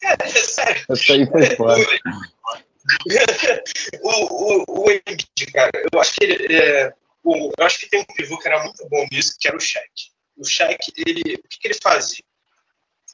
cara, 0.00 0.18
é 0.20 0.28
sério. 0.28 0.84
Essa 0.90 1.12
aí 1.12 1.26
foi 1.26 1.46
foda. 1.56 1.82
o, 4.02 4.10
o, 4.10 4.64
o 4.68 4.90
Embiid, 4.90 5.46
cara, 5.52 5.70
eu 5.92 6.00
acho 6.00 6.14
que 6.14 6.24
ele. 6.24 6.56
É, 6.56 6.92
o, 7.22 7.52
eu 7.56 7.66
acho 7.66 7.78
que 7.78 7.88
tem 7.88 8.00
um 8.00 8.04
pivô 8.04 8.36
que 8.38 8.48
era 8.48 8.62
muito 8.62 8.88
bom 8.88 9.06
nisso, 9.10 9.36
que 9.40 9.48
era 9.48 9.56
o 9.56 9.60
Shaq. 9.60 10.10
O 10.36 10.44
Shaq, 10.44 10.92
ele, 11.06 11.34
o 11.34 11.48
que, 11.48 11.58
que 11.58 11.68
ele 11.68 11.78
fazia? 11.80 12.24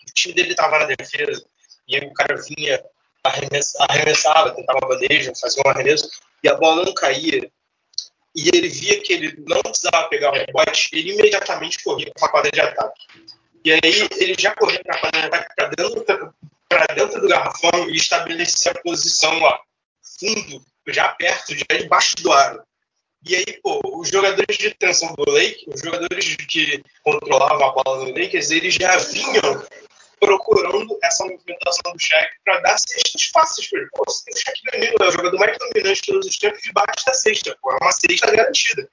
O 0.08 0.14
time 0.14 0.34
dele 0.34 0.52
estava 0.52 0.78
na 0.78 0.86
defesa, 0.86 1.44
e 1.86 1.96
aí 1.96 2.06
o 2.06 2.14
cara 2.14 2.40
vinha 2.40 2.82
arremessava, 3.24 4.54
tentava 4.54 4.80
bandeja, 4.80 5.32
fazia 5.38 5.62
um 5.64 5.70
arremesso, 5.70 6.08
e 6.42 6.48
a 6.48 6.54
bola 6.54 6.84
não 6.84 6.94
caía. 6.94 7.50
E 8.34 8.48
ele 8.48 8.68
via 8.68 9.02
que 9.02 9.12
ele 9.12 9.44
não 9.46 9.60
precisava 9.62 10.08
pegar 10.08 10.30
o 10.30 10.34
rebote, 10.34 10.88
ele 10.92 11.12
imediatamente 11.12 11.82
corria 11.82 12.10
para 12.14 12.28
a 12.28 12.30
quadra 12.30 12.50
de 12.50 12.60
ataque. 12.60 13.06
E 13.68 13.72
aí 13.72 14.08
ele 14.16 14.34
já 14.38 14.54
corria 14.54 14.80
para 14.82 14.94
a 14.94 15.26
ataque, 15.26 15.54
para 15.54 15.66
dentro, 15.76 16.34
dentro 16.96 17.20
do 17.20 17.28
garrafão 17.28 17.90
e 17.90 17.96
estabelecia 17.96 18.72
a 18.72 18.80
posição 18.80 19.38
lá, 19.40 19.60
fundo, 20.18 20.64
já 20.86 21.10
perto, 21.10 21.54
já 21.54 21.78
debaixo 21.78 22.16
do 22.16 22.32
aro. 22.32 22.62
E 23.26 23.36
aí, 23.36 23.60
pô, 23.62 23.78
os 24.00 24.08
jogadores 24.08 24.56
de 24.56 24.70
tensão 24.70 25.14
do 25.14 25.30
Lake, 25.30 25.66
os 25.68 25.82
jogadores 25.82 26.36
que 26.36 26.82
controlavam 27.02 27.66
a 27.66 27.72
bola 27.72 28.06
do 28.06 28.18
Lakers, 28.18 28.50
eles 28.52 28.72
já 28.72 28.96
vinham 28.96 29.62
procurando 30.18 30.98
essa 31.02 31.26
movimentação 31.26 31.92
do 31.92 32.00
cheque 32.00 32.36
para 32.46 32.60
dar 32.60 32.78
cestas 32.78 33.24
fáceis 33.24 33.68
para 33.68 33.80
ele. 33.80 33.88
Pô, 33.92 34.02
o 34.02 34.70
Danilo, 34.72 34.96
é 34.98 35.08
o 35.08 35.12
jogador 35.12 35.38
mais 35.38 35.58
dominante 35.58 36.00
de 36.00 36.06
todos 36.06 36.26
os 36.26 36.38
tempos 36.38 36.62
debaixo 36.62 37.04
da 37.04 37.12
cesta. 37.12 37.54
Pô, 37.60 37.70
é 37.72 37.76
uma 37.82 37.92
cesta 37.92 38.30
garantida. 38.30 38.90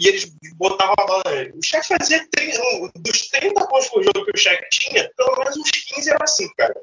E 0.00 0.08
eles 0.08 0.32
botavam 0.56 0.94
a 0.98 1.06
bola 1.06 1.22
nele. 1.26 1.52
O 1.56 1.64
cheque 1.64 1.86
fazia 1.86 2.26
30, 2.30 2.58
dos 2.96 3.28
30 3.28 3.66
pontos 3.66 3.88
por 3.88 4.02
jogo 4.02 4.24
que 4.24 4.32
o 4.34 4.36
cheque 4.36 4.66
tinha, 4.70 5.10
pelo 5.16 5.36
menos 5.36 5.56
uns 5.56 5.70
15 5.70 6.10
era 6.10 6.24
assim, 6.24 6.48
cara. 6.56 6.74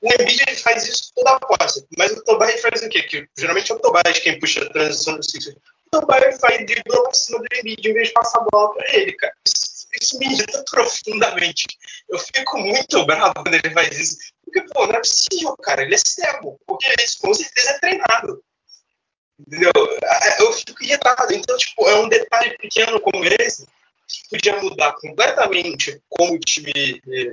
O 0.00 0.08
Embiid 0.08 0.42
ele 0.48 0.56
faz 0.56 0.88
isso 0.88 1.12
toda 1.14 1.30
a 1.30 1.40
posse, 1.40 1.86
mas 1.96 2.10
o 2.10 2.24
Tobias 2.24 2.60
faz 2.60 2.82
o 2.82 2.88
quê? 2.88 3.02
Que, 3.02 3.28
geralmente 3.38 3.70
é 3.70 3.74
o 3.74 3.78
Tobias 3.78 4.18
quem 4.18 4.38
puxa 4.40 4.64
a 4.64 4.68
transição 4.70 5.16
do 5.16 5.22
Sixers. 5.22 5.56
O 5.86 6.00
Tobias 6.00 6.40
faz 6.40 6.66
dribla 6.66 7.04
por 7.04 7.14
cima 7.14 7.38
do 7.38 7.46
Embiid 7.56 7.88
em 7.88 7.94
vez 7.94 8.08
de 8.08 8.14
passar 8.14 8.40
a 8.40 8.46
bola 8.50 8.74
para 8.74 8.96
ele, 8.96 9.12
cara. 9.12 9.34
Isso 9.46 9.72
isso 10.00 10.18
me 10.18 10.26
irrita 10.26 10.64
profundamente. 10.70 11.66
Eu 12.08 12.18
fico 12.18 12.58
muito 12.58 13.04
bravo 13.04 13.34
quando 13.34 13.54
ele 13.54 13.70
faz 13.70 13.98
isso. 13.98 14.16
Porque, 14.44 14.62
pô, 14.72 14.86
não 14.86 14.94
é 14.94 14.98
possível, 14.98 15.56
cara. 15.58 15.82
Ele 15.82 15.94
é 15.94 15.98
cego. 15.98 16.58
Porque 16.66 16.86
isso 17.02 17.18
com 17.20 17.34
certeza 17.34 17.70
é 17.70 17.78
treinado. 17.78 18.42
Entendeu? 19.46 19.72
Eu 20.38 20.52
fico 20.52 20.82
irritado. 20.82 21.32
Então, 21.34 21.56
tipo, 21.56 21.88
é 21.88 21.94
um 22.00 22.08
detalhe 22.08 22.56
pequeno 22.58 23.00
como 23.00 23.24
esse 23.24 23.66
que 24.06 24.28
podia 24.30 24.60
mudar 24.60 24.92
completamente 24.94 26.00
como 26.08 26.34
o 26.34 26.38
time 26.38 27.00
eh, 27.08 27.32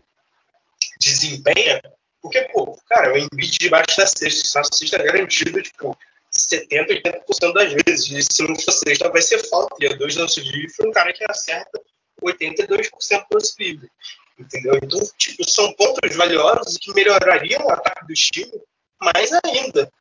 desempenha. 0.99 1.81
Porque, 2.21 2.41
pô, 2.53 2.77
cara, 2.87 3.13
o 3.13 3.17
Embiid 3.17 3.57
debaixo 3.59 3.97
da 3.97 4.05
cesta, 4.05 4.59
a 4.59 4.63
cesta 4.63 4.95
é 4.97 5.03
garantido, 5.03 5.61
tipo, 5.61 5.97
70, 6.31 6.93
80% 6.93 7.53
das 7.53 7.73
vezes. 7.73 8.11
E 8.11 8.33
se 8.33 8.43
não 8.43 8.55
for 8.55 8.71
sexta, 8.71 9.09
vai 9.09 9.21
ser 9.21 9.39
falta. 9.49 9.75
E 9.79 9.85
é 9.85 9.95
dois 9.95 10.15
lances 10.15 10.43
livres, 10.45 10.75
um 10.81 10.91
cara 10.91 11.13
que 11.13 11.25
acerta 11.29 11.81
82% 12.21 13.25
dos 13.31 13.55
livres. 13.59 13.89
Entendeu? 14.37 14.79
Então, 14.81 14.99
tipo, 15.17 15.49
são 15.49 15.71
pontos 15.73 16.15
valiosos 16.15 16.77
que 16.77 16.93
melhorariam 16.93 17.65
o 17.65 17.71
ataque 17.71 18.07
do 18.07 18.13
time 18.13 18.61
mais 19.01 19.31
ainda. 19.43 19.91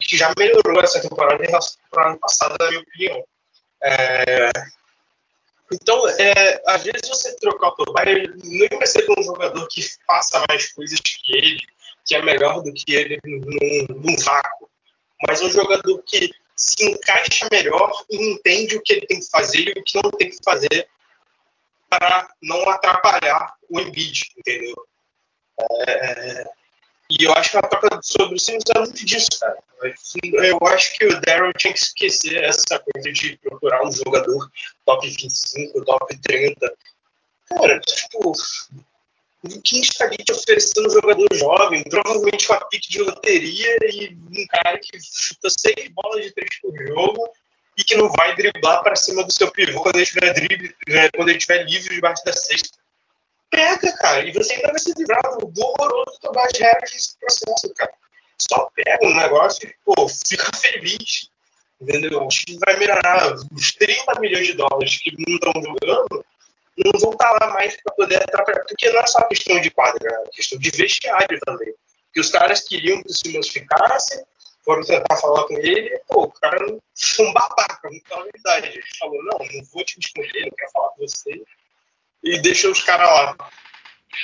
Que 0.00 0.16
já 0.16 0.32
melhorou 0.38 0.80
essa 0.80 1.00
temporada 1.00 1.42
em 1.42 1.48
relação 1.48 1.78
ao 1.92 2.08
ano 2.08 2.18
passado, 2.18 2.56
na 2.60 2.68
minha 2.68 2.80
opinião. 2.80 3.24
É... 3.82 4.50
Então, 5.72 6.08
é, 6.08 6.62
às 6.66 6.82
vezes 6.82 7.08
você 7.08 7.36
trocar 7.36 7.68
o 7.68 7.72
Tobias, 7.72 8.30
não 8.42 8.78
vai 8.78 8.86
ser 8.86 9.06
um 9.10 9.22
jogador 9.22 9.66
que 9.68 9.82
faça 10.06 10.42
mais 10.48 10.72
coisas 10.72 10.98
que 10.98 11.36
ele, 11.36 11.60
que 12.06 12.14
é 12.14 12.22
melhor 12.22 12.62
do 12.62 12.72
que 12.72 12.94
ele 12.94 13.18
num, 13.22 14.00
num 14.00 14.16
vácuo, 14.16 14.70
mas 15.26 15.42
um 15.42 15.50
jogador 15.50 16.02
que 16.06 16.30
se 16.56 16.90
encaixa 16.90 17.46
melhor 17.52 17.92
e 18.10 18.32
entende 18.32 18.76
o 18.76 18.82
que 18.82 18.94
ele 18.94 19.06
tem 19.06 19.20
que 19.20 19.30
fazer 19.30 19.76
e 19.76 19.80
o 19.80 19.84
que 19.84 20.00
não 20.02 20.10
tem 20.10 20.30
que 20.30 20.38
fazer 20.42 20.88
para 21.88 22.28
não 22.42 22.68
atrapalhar 22.68 23.54
o 23.68 23.78
Embiid, 23.78 24.22
entendeu? 24.38 24.74
É, 25.60 26.44
e 27.10 27.24
eu 27.24 27.32
acho 27.32 27.50
que 27.52 27.56
a 27.56 27.62
troca 27.62 28.00
sobre 28.02 28.36
o 28.36 28.38
Simmons 28.38 28.64
é 28.74 28.78
muito 28.78 29.04
disso, 29.04 29.28
cara. 29.40 29.58
Eu 30.22 30.58
acho 30.66 30.96
que 30.96 31.06
o 31.06 31.20
Daryl 31.20 31.52
tinha 31.54 31.72
que 31.72 31.78
esquecer 31.78 32.42
essa 32.44 32.78
coisa 32.78 33.12
de 33.12 33.36
procurar 33.38 33.86
um 33.86 33.92
jogador 33.92 34.50
top 34.84 35.08
25, 35.08 35.84
top 35.84 36.18
30. 36.18 36.74
Cara, 37.48 37.80
tipo, 37.80 38.32
Ninguém 39.42 39.80
estaria 39.80 40.18
te 40.18 40.32
oferecendo 40.32 40.88
um 40.88 40.90
jogador 40.90 41.28
jovem, 41.32 41.84
provavelmente 41.84 42.46
com 42.46 42.54
a 42.54 42.64
pique 42.64 42.90
de 42.90 43.00
loteria 43.00 43.78
e 43.84 44.08
um 44.08 44.46
cara 44.48 44.78
que 44.78 44.98
chuta 45.00 45.48
seis 45.48 45.88
bolas 45.90 46.24
de 46.24 46.32
três 46.32 46.60
por 46.60 46.76
jogo 46.76 47.30
e 47.76 47.84
que 47.84 47.96
não 47.96 48.10
vai 48.10 48.34
driblar 48.34 48.82
para 48.82 48.96
cima 48.96 49.22
do 49.22 49.32
seu 49.32 49.48
pivô 49.52 49.80
quando 49.80 49.96
ele 49.96 50.02
estiver 50.02 50.34
drible, 50.34 50.74
é, 50.88 51.08
quando 51.10 51.28
ele 51.28 51.38
estiver 51.38 51.62
livre 51.64 51.94
debaixo 51.94 52.24
da 52.24 52.32
cesta. 52.32 52.77
Pega, 53.50 53.92
cara, 53.96 54.24
e 54.24 54.32
você 54.32 54.54
ainda 54.54 54.68
vai 54.68 54.78
se 54.78 54.92
livrar 54.96 55.22
do 55.22 55.52
horroroso 55.60 56.18
Tobias 56.20 56.52
Harris 56.58 56.92
nesse 56.92 57.18
processo, 57.18 57.74
cara. 57.74 57.92
Só 58.40 58.70
pega 58.74 59.06
um 59.06 59.16
negócio 59.16 59.68
e, 59.68 59.74
pô, 59.84 60.08
fica 60.08 60.50
feliz. 60.56 61.30
Entendeu? 61.80 62.22
O 62.22 62.28
time 62.28 62.58
vai 62.64 62.76
melhorar. 62.76 63.34
Os 63.52 63.72
30 63.72 64.20
milhões 64.20 64.46
de 64.46 64.54
dólares 64.54 64.98
que 64.98 65.12
não 65.26 65.34
estão 65.34 65.52
jogando 65.62 66.24
não 66.76 67.00
vão 67.00 67.12
estar 67.12 67.32
lá 67.40 67.52
mais 67.52 67.76
para 67.82 67.94
poder 67.94 68.22
atrapalhar. 68.22 68.64
Porque 68.66 68.90
não 68.90 69.00
é 69.00 69.06
só 69.06 69.22
questão 69.24 69.60
de 69.60 69.70
quadra, 69.70 70.08
é 70.08 70.30
questão 70.30 70.58
de 70.58 70.70
vestiário 70.70 71.40
também. 71.44 71.74
Que 72.12 72.20
os 72.20 72.30
caras 72.30 72.60
queriam 72.60 73.02
que 73.02 73.10
o 73.10 73.14
Simmons 73.14 73.48
ficasse, 73.48 74.24
foram 74.64 74.82
tentar 74.82 75.16
falar 75.16 75.44
com 75.44 75.54
ele, 75.54 75.98
pô, 76.08 76.24
o 76.24 76.32
cara 76.32 76.58
foi 76.94 77.26
um 77.26 77.32
babaca, 77.32 77.88
não 77.90 78.18
a 78.18 78.24
verdade. 78.24 78.68
Ele 78.68 78.82
falou, 78.98 79.22
não, 79.24 79.38
não 79.38 79.64
vou 79.72 79.84
te 79.84 79.98
escolher, 79.98 80.42
não 80.42 80.50
quero 80.56 80.72
falar 80.72 80.88
com 80.90 81.06
você. 81.06 81.42
E 82.22 82.38
deixou 82.40 82.72
os 82.72 82.82
caras 82.82 83.08
lá. 83.08 83.50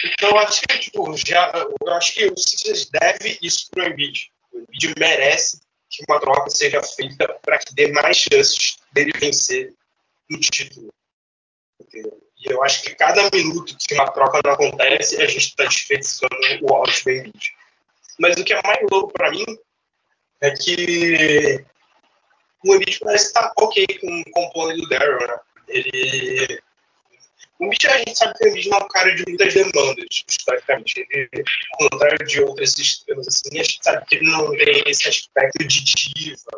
Então, 0.04 0.36
acho 0.38 0.62
que, 0.62 0.78
tipo, 0.78 1.16
já, 1.16 1.52
eu 1.54 1.92
acho 1.92 2.14
que 2.14 2.26
o 2.26 2.36
Sixers 2.36 2.90
deve 2.90 3.38
isso 3.40 3.68
pro 3.70 3.86
Embiid. 3.86 4.30
O 4.52 4.58
Embiid 4.58 4.94
merece 4.98 5.60
que 5.90 6.04
uma 6.08 6.20
troca 6.20 6.50
seja 6.50 6.82
feita 6.82 7.38
para 7.42 7.58
que 7.58 7.74
dê 7.74 7.88
mais 7.92 8.16
chances 8.16 8.76
dele 8.92 9.12
vencer 9.18 9.72
no 10.28 10.40
título. 10.40 10.92
E 11.92 12.50
eu 12.50 12.62
acho 12.64 12.82
que 12.82 12.94
cada 12.94 13.30
minuto 13.32 13.76
que 13.78 13.94
uma 13.94 14.10
troca 14.10 14.40
não 14.44 14.52
acontece, 14.52 15.20
a 15.22 15.26
gente 15.26 15.48
está 15.48 15.64
desperdiçando 15.64 16.36
o 16.62 16.74
áudio 16.74 17.04
do 17.04 17.10
Embiid. 17.10 17.56
Mas 18.18 18.36
o 18.36 18.44
que 18.44 18.52
é 18.52 18.62
mais 18.62 18.78
louco 18.90 19.12
para 19.12 19.30
mim 19.30 19.44
é 20.40 20.50
que 20.50 21.64
o 22.64 22.74
Embiid 22.74 22.98
parece 23.00 23.26
estar 23.26 23.48
tá 23.48 23.52
ok 23.58 23.86
com, 24.00 24.24
com 24.32 24.44
o 24.44 24.52
plano 24.52 24.76
do 24.76 24.88
Daryl, 24.88 25.26
né? 25.26 25.38
Ele 25.68 26.62
o 27.64 27.68
Mitchell, 27.68 27.92
a 27.92 27.98
gente 27.98 28.16
sabe 28.16 28.34
que 28.34 28.68
não 28.68 28.78
é 28.78 28.84
um 28.84 28.88
cara 28.88 29.14
de 29.14 29.24
muitas 29.26 29.54
demandas, 29.54 30.06
historicamente. 30.28 31.06
Ele, 31.10 31.44
ao 31.80 31.88
contrário 31.90 32.26
de 32.26 32.40
outras 32.40 32.78
estrelas, 32.78 33.26
assim, 33.28 33.58
a 33.58 33.62
gente 33.62 33.78
sabe 33.82 34.06
que 34.06 34.16
ele 34.16 34.30
não 34.30 34.50
tem 34.50 34.82
esse 34.86 35.08
aspecto 35.08 35.64
de 35.66 35.84
diva, 35.84 36.50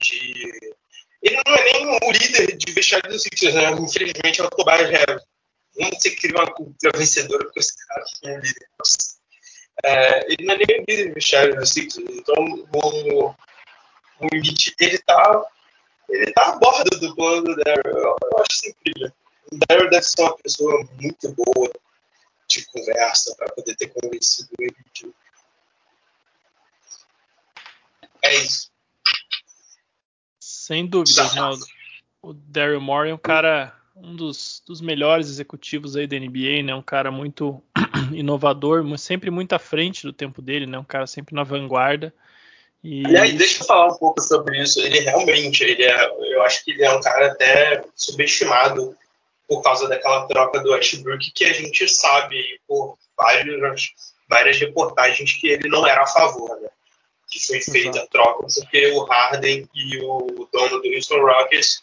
de... 0.00 0.74
Ele 1.22 1.40
não 1.46 1.54
é 1.54 1.72
nem 1.72 1.86
o 1.86 2.10
líder 2.10 2.56
de 2.56 2.72
vestiário 2.72 3.08
do 3.08 3.18
Sixers, 3.18 3.54
né? 3.54 3.70
Infelizmente 3.70 4.40
é 4.40 4.44
o 4.44 4.50
Tobias 4.50 4.90
Harris. 4.90 5.22
Como 5.74 5.90
você 5.94 6.10
cria 6.16 6.34
uma 6.34 6.52
cultura 6.52 6.98
vencedora 6.98 7.44
com 7.44 7.60
esse 7.60 7.86
cara 7.86 8.04
que 8.04 8.28
é 8.28 8.36
líder? 8.36 8.68
É, 9.84 10.32
ele 10.32 10.44
não 10.44 10.54
é 10.54 10.58
nem 10.58 10.80
o 10.80 10.84
líder 10.88 11.06
de 11.08 11.14
vestiário 11.14 11.54
do 11.54 11.64
Sixers. 11.64 12.08
Então, 12.10 12.44
o, 12.74 13.28
o 13.28 14.26
Embiid, 14.34 14.74
ele 14.80 14.98
tá, 14.98 15.44
ele 16.10 16.32
tá 16.32 16.48
a 16.48 16.56
bordo 16.56 16.98
do 16.98 17.14
plano 17.14 17.44
do 17.44 17.56
Daryl. 17.56 17.82
Eu, 17.84 18.16
eu 18.20 18.38
acho 18.38 18.52
isso 18.52 18.68
incrível. 18.68 19.12
O 19.52 19.58
Daryl 19.68 19.90
deve 19.90 20.02
ser 20.02 20.22
uma 20.22 20.36
pessoa 20.38 20.88
muito 20.98 21.28
boa 21.34 21.70
de 22.48 22.64
conversa 22.66 23.34
para 23.36 23.52
poder 23.52 23.76
ter 23.76 23.88
convencido 23.88 24.48
ele 24.58 24.74
de. 24.94 25.12
É 28.22 28.34
isso. 28.36 28.70
Sem 30.40 30.86
dúvida, 30.86 31.22
Ronaldo. 31.24 31.66
O 32.22 32.32
Daryl 32.32 32.80
Morey 32.80 33.10
é 33.10 33.14
um 33.14 33.18
cara, 33.18 33.76
um 33.94 34.16
dos, 34.16 34.62
dos 34.66 34.80
melhores 34.80 35.28
executivos 35.28 35.96
aí 35.96 36.06
da 36.06 36.18
NBA, 36.18 36.62
né? 36.64 36.74
Um 36.74 36.82
cara 36.82 37.10
muito 37.10 37.62
inovador, 38.14 38.82
sempre 38.96 39.30
muito 39.30 39.52
à 39.52 39.58
frente 39.58 40.04
do 40.04 40.14
tempo 40.14 40.40
dele, 40.40 40.66
né? 40.66 40.78
Um 40.78 40.84
cara 40.84 41.06
sempre 41.06 41.34
na 41.34 41.42
vanguarda. 41.42 42.14
E... 42.82 43.04
Aliás, 43.06 43.34
deixa 43.34 43.62
eu 43.62 43.66
falar 43.66 43.92
um 43.92 43.98
pouco 43.98 44.20
sobre 44.22 44.62
isso. 44.62 44.80
Ele 44.80 45.00
realmente, 45.00 45.62
ele 45.62 45.82
é, 45.82 46.34
eu 46.34 46.42
acho 46.42 46.64
que 46.64 46.70
ele 46.70 46.84
é 46.84 46.92
um 46.92 47.00
cara 47.02 47.26
até 47.26 47.84
subestimado 47.94 48.96
por 49.52 49.62
causa 49.62 49.86
daquela 49.86 50.26
troca 50.26 50.60
do 50.60 50.72
Westbrook, 50.72 51.30
que 51.32 51.44
a 51.44 51.52
gente 51.52 51.86
sabe 51.86 52.58
por 52.66 52.96
várias, 53.14 53.90
várias 54.26 54.58
reportagens 54.58 55.34
que 55.34 55.46
ele 55.46 55.68
não 55.68 55.86
era 55.86 56.04
a 56.04 56.06
favor, 56.06 56.58
né? 56.58 56.70
Que 57.30 57.38
foi 57.38 57.60
feita 57.60 58.00
a 58.00 58.06
troca 58.06 58.46
porque 58.46 58.86
o 58.92 59.04
Harden 59.04 59.68
e 59.74 59.98
o 59.98 60.48
dono 60.50 60.80
do 60.80 60.88
Houston 60.88 61.20
Rockets 61.20 61.82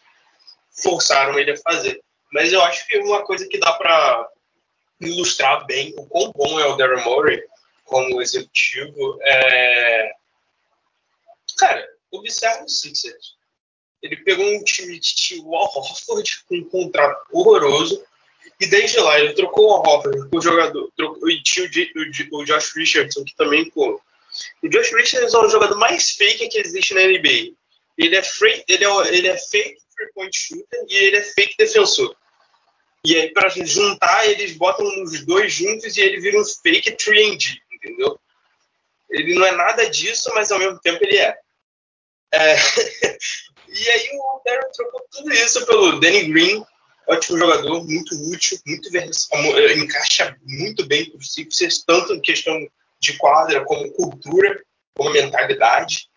forçaram 0.72 1.38
ele 1.38 1.52
a 1.52 1.58
fazer. 1.58 2.02
Mas 2.34 2.52
eu 2.52 2.60
acho 2.64 2.88
que 2.88 2.98
uma 2.98 3.24
coisa 3.24 3.48
que 3.48 3.60
dá 3.60 3.72
para 3.74 4.28
ilustrar 5.00 5.64
bem 5.68 5.94
o 5.96 6.08
quão 6.08 6.32
bom 6.32 6.60
é 6.60 6.66
o 6.66 6.76
Daryl 6.76 7.04
Morey 7.04 7.44
como 7.86 8.20
executivo 8.20 9.20
é. 9.22 10.12
Cara, 11.56 11.88
observa 12.12 12.64
o 12.64 12.70
Sixers 12.70 13.38
ele 14.02 14.18
pegou 14.18 14.46
um 14.46 14.64
time 14.64 15.00
de 15.00 15.16
tio 15.16 15.50
Horford 15.50 16.44
com 16.48 16.56
um 16.56 16.64
contrato 16.64 17.28
horroroso 17.32 18.04
e 18.60 18.68
desde 18.68 19.00
lá 19.00 19.20
ele 19.20 19.34
trocou 19.34 19.66
o 19.66 19.74
Horford 19.74 20.30
com 20.30 20.38
o 20.38 20.42
jogador, 20.42 20.92
trocou, 20.96 21.30
e 21.30 21.42
tinha 21.42 21.66
o, 21.66 22.38
o, 22.38 22.42
o, 22.42 22.46
Josh 22.46 22.76
Richardson, 22.76 23.24
que 23.24 23.36
também, 23.36 23.70
pô. 23.70 24.02
O 24.62 24.70
Josh 24.70 24.94
Richardson 24.94 25.38
é 25.38 25.46
o 25.46 25.50
jogador 25.50 25.78
mais 25.78 26.12
fake 26.12 26.50
que 26.50 26.60
existe 26.60 26.94
na 26.94 27.02
NBA. 27.02 27.54
Ele 27.98 28.16
é, 28.16 28.24
free, 28.24 28.64
ele 28.68 28.86
é, 28.86 29.08
ele 29.14 29.28
é 29.28 29.38
fake 29.38 29.78
three-point 29.96 30.38
shooter 30.38 30.86
e 30.88 30.96
ele 30.96 31.18
é 31.18 31.24
fake 31.24 31.56
defensor. 31.58 32.16
E 33.04 33.16
aí, 33.16 33.32
para 33.32 33.50
juntar, 33.50 34.28
eles 34.28 34.58
botam 34.58 34.86
os 35.04 35.26
dois 35.26 35.54
juntos 35.54 35.96
e 35.96 36.02
ele 36.02 36.20
vira 36.20 36.40
um 36.40 36.46
fake 36.46 36.92
3D, 36.92 37.58
entendeu? 37.72 38.20
Ele 39.10 39.36
não 39.36 39.46
é 39.46 39.52
nada 39.52 39.90
disso, 39.90 40.30
mas 40.34 40.52
ao 40.52 40.60
mesmo 40.60 40.80
tempo 40.80 41.04
ele 41.04 41.18
é. 41.18 41.38
é 42.34 42.56
E 43.72 43.90
aí 43.90 44.10
o 44.14 44.42
Darren 44.44 44.72
trocou 44.74 45.06
tudo 45.12 45.32
isso 45.32 45.66
pelo 45.66 46.00
Danny 46.00 46.30
Green, 46.30 46.66
ótimo 47.08 47.38
jogador, 47.38 47.84
muito 47.84 48.16
útil, 48.32 48.58
muito 48.66 48.90
eh, 48.96 49.74
encaixa 49.78 50.36
muito 50.44 50.86
bem 50.86 51.10
para 51.10 51.20
os 51.20 51.34
Sixers, 51.34 51.84
tanto 51.86 52.14
em 52.14 52.22
questão 52.22 52.56
de 53.00 53.18
quadra, 53.18 53.64
como 53.66 53.92
cultura, 53.94 54.64
como 54.96 55.12
mentalidade. 55.12 56.10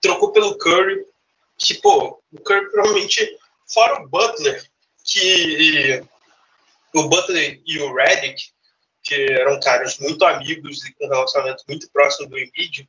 Trocou 0.00 0.32
pelo 0.32 0.58
Curry, 0.58 1.04
que, 1.58 1.74
pô, 1.74 2.20
o 2.32 2.40
Curry 2.40 2.70
provavelmente, 2.70 3.38
fora 3.72 4.02
o 4.02 4.08
Butler, 4.08 4.64
que 5.04 6.02
o 6.94 7.08
Butler 7.08 7.60
e 7.64 7.78
o 7.78 7.94
Redick, 7.94 8.50
que 9.02 9.14
eram 9.32 9.60
caras 9.60 9.98
muito 9.98 10.24
amigos 10.24 10.84
e 10.84 10.92
com 10.94 11.06
um 11.06 11.10
relacionamento 11.10 11.64
muito 11.68 11.90
próximo 11.90 12.28
do 12.28 12.38
Embiid, 12.38 12.88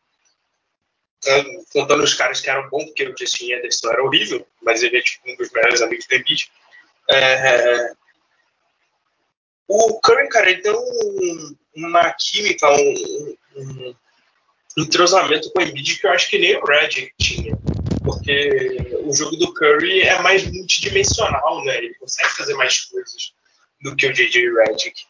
contando 1.71 2.03
os 2.03 2.13
caras 2.13 2.41
que 2.41 2.49
eram 2.49 2.69
bons, 2.69 2.85
porque 2.85 3.07
o 3.07 3.15
Justin 3.17 3.53
Anderson 3.53 3.91
era 3.91 4.03
horrível, 4.03 4.45
mas 4.61 4.81
ele 4.81 4.97
é 4.97 5.01
tipo 5.01 5.29
um 5.29 5.35
dos 5.35 5.51
melhores 5.51 5.81
amigos 5.81 6.05
do 6.07 6.15
Embiid. 6.15 6.51
É, 7.09 7.91
o 9.67 9.99
Curry, 10.01 10.27
cara, 10.29 10.49
ele 10.49 10.61
tem 10.61 10.73
um, 10.73 11.55
uma 11.75 12.13
química, 12.13 12.69
um, 12.69 13.35
um, 13.55 13.95
entrosamento 14.77 15.51
com 15.51 15.59
o 15.59 15.63
Embiid 15.63 15.99
que 15.99 16.07
eu 16.07 16.11
acho 16.11 16.29
que 16.29 16.37
nem 16.37 16.57
o 16.57 16.65
Redick 16.65 17.13
tinha. 17.17 17.57
Porque 18.03 18.77
o 19.05 19.13
jogo 19.13 19.37
do 19.37 19.53
Curry 19.53 20.01
é 20.01 20.19
mais 20.21 20.43
multidimensional, 20.51 21.63
né? 21.63 21.77
Ele 21.77 21.93
consegue 21.95 22.29
fazer 22.29 22.53
mais 22.55 22.81
coisas 22.81 23.33
do 23.81 23.95
que 23.95 24.07
o 24.07 24.13
J.J. 24.13 24.51
Redick. 24.53 25.05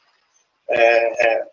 É, 0.70 1.26
é, 1.28 1.48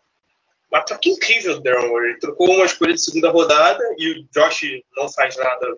uma 0.71 0.83
troca 0.83 1.09
incrível 1.09 1.55
do 1.55 1.63
Darren. 1.63 1.97
Ele 2.05 2.19
trocou 2.19 2.51
uma 2.51 2.65
escolha 2.65 2.95
de 2.95 3.01
segunda 3.01 3.31
rodada 3.31 3.83
e 3.99 4.11
o 4.11 4.29
Josh 4.33 4.83
não 4.97 5.09
faz 5.09 5.37
nada. 5.37 5.77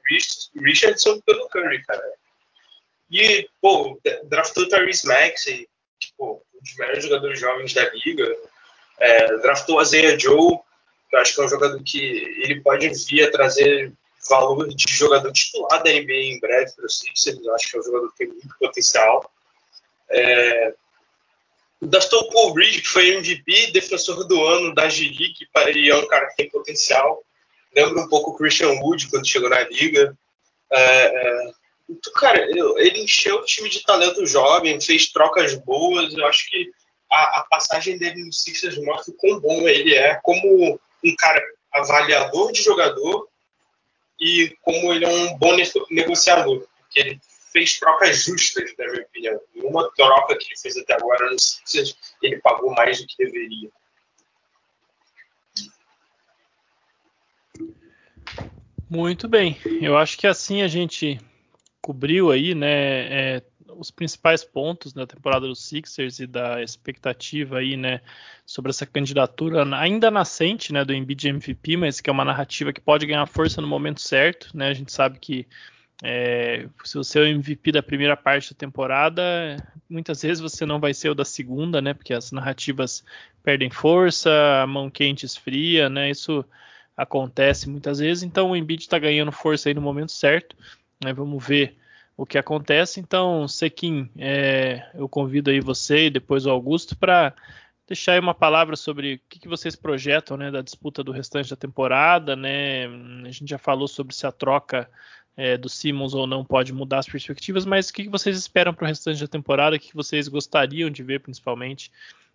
Richardson 0.56 1.20
pelo 1.20 1.48
Curry, 1.48 1.82
cara. 1.84 2.02
E, 3.10 3.48
pô, 3.60 4.00
draftou 4.24 4.64
o 4.64 4.68
Tyrese 4.68 5.06
Maxey, 5.06 5.68
tipo, 5.98 6.44
um 6.54 6.60
dos 6.60 6.76
melhores 6.76 7.04
jogadores 7.04 7.40
jovens 7.40 7.74
da 7.74 7.90
liga. 7.90 8.36
É, 8.98 9.36
draftou 9.38 9.80
a 9.80 9.84
Zaya 9.84 10.18
Joe, 10.18 10.58
que 11.08 11.16
eu 11.16 11.20
acho 11.20 11.34
que 11.34 11.40
é 11.40 11.44
um 11.44 11.48
jogador 11.48 11.82
que 11.82 11.98
ele 11.98 12.60
pode 12.60 12.88
vir 12.88 13.24
a 13.24 13.30
trazer 13.30 13.92
valor 14.28 14.68
de 14.68 14.92
jogador 14.92 15.32
titular 15.32 15.82
da 15.82 15.90
NBA 15.90 16.12
em 16.12 16.40
breve 16.40 16.72
para 16.72 16.84
o 16.84 16.88
Sixers. 16.88 17.44
Eu 17.44 17.54
acho 17.54 17.70
que 17.70 17.76
é 17.76 17.80
um 17.80 17.84
jogador 17.84 18.10
que 18.12 18.18
tem 18.18 18.28
muito 18.28 18.54
potencial. 18.58 19.32
É, 20.08 20.74
Paul 22.30 22.54
Reed, 22.54 22.82
que 22.82 22.88
foi 22.88 23.14
MVP, 23.14 23.72
defensor 23.72 24.26
do 24.26 24.44
ano 24.44 24.74
da 24.74 24.88
G-League, 24.88 25.48
e 25.76 25.90
é 25.90 25.96
um 25.96 26.06
cara 26.06 26.26
que 26.28 26.36
tem 26.36 26.50
potencial. 26.50 27.22
Lembra 27.74 28.02
um 28.02 28.08
pouco 28.08 28.30
o 28.30 28.36
Christian 28.36 28.72
Wood 28.80 29.08
quando 29.08 29.26
chegou 29.26 29.48
na 29.48 29.60
liga. 29.62 30.16
É, 30.72 30.78
é, 30.78 31.52
cara, 32.14 32.40
ele 32.42 33.02
encheu 33.02 33.36
o 33.36 33.44
time 33.44 33.68
de 33.68 33.82
talento 33.82 34.26
jovem, 34.26 34.80
fez 34.80 35.10
trocas 35.10 35.54
boas. 35.54 36.12
Eu 36.12 36.26
acho 36.26 36.50
que 36.50 36.70
a, 37.10 37.40
a 37.40 37.46
passagem 37.48 37.96
dele 37.96 38.24
no 38.24 38.32
Sixers 38.32 38.78
mostra 38.78 39.12
o 39.12 39.16
quão 39.16 39.40
bom 39.40 39.68
ele 39.68 39.94
é 39.94 40.16
como 40.22 40.78
um 41.04 41.16
cara 41.16 41.42
avaliador 41.72 42.52
de 42.52 42.62
jogador 42.62 43.28
e 44.20 44.54
como 44.60 44.92
ele 44.92 45.04
é 45.04 45.08
um 45.08 45.38
bom 45.38 45.56
negociador. 45.90 46.66
Porque 46.80 47.00
ele 47.00 47.20
fez 47.52 47.78
trocas 47.78 48.24
justas, 48.24 48.72
na 48.78 48.86
minha 48.86 49.02
opinião. 49.02 49.40
Uma 49.56 49.90
troca 49.92 50.36
que 50.36 50.46
ele 50.46 50.58
fez 50.60 50.76
até 50.76 50.94
agora 50.94 51.30
no 51.30 51.38
Sixers 51.38 51.96
ele 52.22 52.38
pagou 52.38 52.72
mais 52.74 53.00
do 53.00 53.06
que 53.06 53.16
deveria. 53.24 53.70
Muito 58.88 59.28
bem. 59.28 59.56
Eu 59.80 59.96
acho 59.96 60.18
que 60.18 60.26
assim 60.26 60.62
a 60.62 60.68
gente 60.68 61.20
cobriu 61.80 62.30
aí, 62.30 62.54
né, 62.54 63.36
é, 63.36 63.42
os 63.68 63.90
principais 63.90 64.44
pontos 64.44 64.92
da 64.92 65.06
temporada 65.06 65.46
dos 65.46 65.64
Sixers 65.64 66.18
e 66.18 66.26
da 66.26 66.62
expectativa 66.62 67.58
aí, 67.58 67.76
né, 67.76 68.00
sobre 68.44 68.70
essa 68.70 68.84
candidatura 68.84 69.64
ainda 69.76 70.10
nascente, 70.10 70.72
né, 70.72 70.84
do 70.84 70.92
Embiid 70.92 71.28
MVP, 71.28 71.76
mas 71.76 72.00
que 72.00 72.10
é 72.10 72.12
uma 72.12 72.24
narrativa 72.24 72.72
que 72.72 72.80
pode 72.80 73.06
ganhar 73.06 73.24
força 73.26 73.60
no 73.60 73.68
momento 73.68 74.00
certo, 74.00 74.50
né? 74.54 74.68
A 74.68 74.74
gente 74.74 74.92
sabe 74.92 75.18
que 75.18 75.46
é, 76.02 76.66
se 76.84 76.94
você 76.94 77.18
é 77.18 77.22
o 77.22 77.26
MVP 77.26 77.72
da 77.72 77.82
primeira 77.82 78.16
parte 78.16 78.52
da 78.52 78.58
temporada, 78.58 79.22
muitas 79.88 80.22
vezes 80.22 80.40
você 80.40 80.64
não 80.64 80.80
vai 80.80 80.94
ser 80.94 81.10
o 81.10 81.14
da 81.14 81.24
segunda, 81.24 81.82
né? 81.82 81.92
Porque 81.92 82.14
as 82.14 82.32
narrativas 82.32 83.04
perdem 83.42 83.70
força, 83.70 84.30
a 84.62 84.66
mão 84.66 84.90
quente 84.90 85.26
esfria, 85.26 85.88
né? 85.90 86.10
Isso 86.10 86.44
acontece 86.96 87.68
muitas 87.68 87.98
vezes. 87.98 88.22
Então 88.22 88.50
o 88.50 88.56
Embiid 88.56 88.82
está 88.82 88.98
ganhando 88.98 89.32
força 89.32 89.68
aí 89.68 89.74
no 89.74 89.82
momento 89.82 90.12
certo. 90.12 90.56
Né? 91.02 91.12
Vamos 91.12 91.44
ver 91.44 91.76
o 92.16 92.26
que 92.26 92.38
acontece. 92.38 93.00
Então, 93.00 93.46
Sequim, 93.48 94.10
é, 94.18 94.90
eu 94.94 95.08
convido 95.08 95.50
aí 95.50 95.60
você 95.60 96.06
e 96.06 96.10
depois 96.10 96.46
o 96.46 96.50
Augusto 96.50 96.96
para 96.96 97.34
deixar 97.86 98.12
aí 98.12 98.20
uma 98.20 98.34
palavra 98.34 98.76
sobre 98.76 99.14
o 99.14 99.20
que, 99.28 99.40
que, 99.40 99.48
vocês 99.48 99.74
projetam 99.74 100.36
né, 100.36 100.50
da 100.50 100.62
disputa 100.62 101.02
do 101.02 101.12
restante 101.12 101.50
da 101.50 101.56
temporada. 101.56 102.36
Né? 102.36 102.86
A 103.24 103.30
gente 103.30 103.48
já 103.48 103.58
falou 103.58 103.88
sobre 103.88 104.14
se 104.14 104.26
a 104.26 104.32
troca 104.32 104.88
é, 105.40 105.56
do 105.56 105.70
Simmons 105.70 106.12
ou 106.12 106.26
não 106.26 106.44
pode 106.44 106.70
mudar 106.70 106.98
as 106.98 107.08
perspectivas, 107.08 107.64
mas 107.64 107.88
o 107.88 107.94
que, 107.94 108.06
vocês 108.10 108.36
esperam 108.36 108.74
para 108.74 108.84
o 108.84 108.88
restante 108.88 109.22
da 109.22 109.26
temporada? 109.26 109.74
O 109.74 109.78
que, 109.80 109.88
que 109.88 109.96
vocês 109.96 110.28
gostariam 110.28 110.90
de 110.90 111.02
ver, 111.02 111.20
principalmente, 111.20 111.90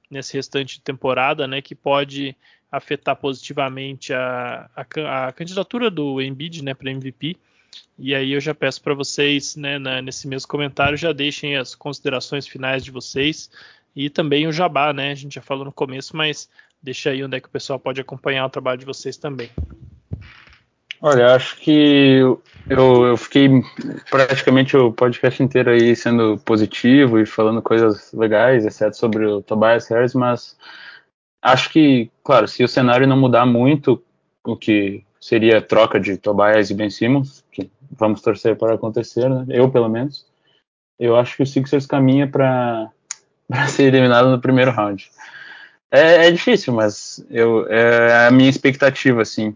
nesse 0.10 0.34
restante 0.34 0.78
de 0.78 0.82
temporada, 0.82 1.48
né, 1.48 1.62
que 1.62 1.76
pode 1.76 2.36
afetar 2.72 3.16
positivamente 3.16 4.12
a, 4.12 4.68
a, 4.76 5.28
a 5.28 5.32
candidatura 5.32 5.92
do 5.92 6.20
Embiid 6.20 6.64
né, 6.64 6.74
para 6.74 6.90
MVP? 6.90 7.38
E 7.96 8.16
aí 8.16 8.32
eu 8.32 8.42
já 8.42 8.56
peço 8.56 8.82
para 8.82 8.96
vocês, 8.96 9.56
né, 9.56 9.78
na, 9.78 10.02
nesse 10.02 10.28
mesmo 10.28 10.48
comentário, 10.48 10.98
já 10.98 11.14
deixem 11.14 11.56
as 11.58 11.76
considerações 11.76 12.48
finais 12.48 12.84
de 12.84 12.90
vocês 12.90 13.52
e 13.96 14.10
também 14.10 14.48
o 14.48 14.52
jabá, 14.52 14.92
né? 14.92 15.12
A 15.12 15.16
gente 15.16 15.36
já 15.36 15.44
falou 15.44 15.64
no 15.64 15.72
começo, 15.72 16.18
mas 16.18 16.50
deixa 16.82 17.12
aí 17.12 17.24
onde 17.24 17.38
é 17.38 17.40
que 17.40 17.48
o 17.48 17.52
pessoal 17.52 17.80
pode 17.80 18.02
acompanhar 18.02 18.48
o 18.48 18.50
trabalho 18.50 18.80
de 18.80 18.86
vocês 18.86 19.16
também. 19.16 19.52
Olha, 21.08 21.36
acho 21.36 21.58
que 21.58 22.18
eu, 22.68 23.06
eu 23.06 23.16
fiquei 23.16 23.48
praticamente 24.10 24.76
o 24.76 24.92
podcast 24.92 25.44
inteiro 25.44 25.70
aí 25.70 25.96
sendo 25.96 26.40
positivo 26.40 27.20
e 27.20 27.28
falando 27.28 27.62
coisas 27.62 28.12
legais, 28.12 28.66
exceto 28.66 28.98
sobre 28.98 29.24
o 29.24 29.40
Tobias 29.40 29.88
Harris, 29.88 30.16
mas 30.16 30.58
acho 31.44 31.70
que, 31.70 32.10
claro, 32.24 32.48
se 32.48 32.64
o 32.64 32.68
cenário 32.68 33.06
não 33.06 33.16
mudar 33.16 33.46
muito, 33.46 34.04
o 34.44 34.58
que 34.58 35.06
seria 35.22 35.62
troca 35.62 36.00
de 36.00 36.18
Tobias 36.18 36.72
e 36.72 36.74
Ben 36.74 36.90
Simmons, 36.90 37.44
que 37.52 37.70
vamos 37.92 38.24
torcer 38.24 38.58
para 38.58 38.74
acontecer, 38.74 39.30
né? 39.30 39.46
eu 39.50 39.70
pelo 39.70 39.88
menos. 39.88 40.26
Eu 40.98 41.16
acho 41.18 41.38
que 41.38 41.44
o 41.44 41.46
Sixers 41.46 41.86
caminha 41.86 42.28
para 42.28 42.90
ser 43.70 43.94
eliminado 43.94 44.32
no 44.32 44.42
primeiro 44.42 44.72
round. 44.72 45.12
É, 45.92 46.28
é, 46.28 46.32
difícil, 46.32 46.74
mas 46.74 47.24
eu, 47.30 47.68
é 47.70 48.26
a 48.26 48.32
minha 48.32 48.50
expectativa, 48.50 49.22
assim, 49.22 49.56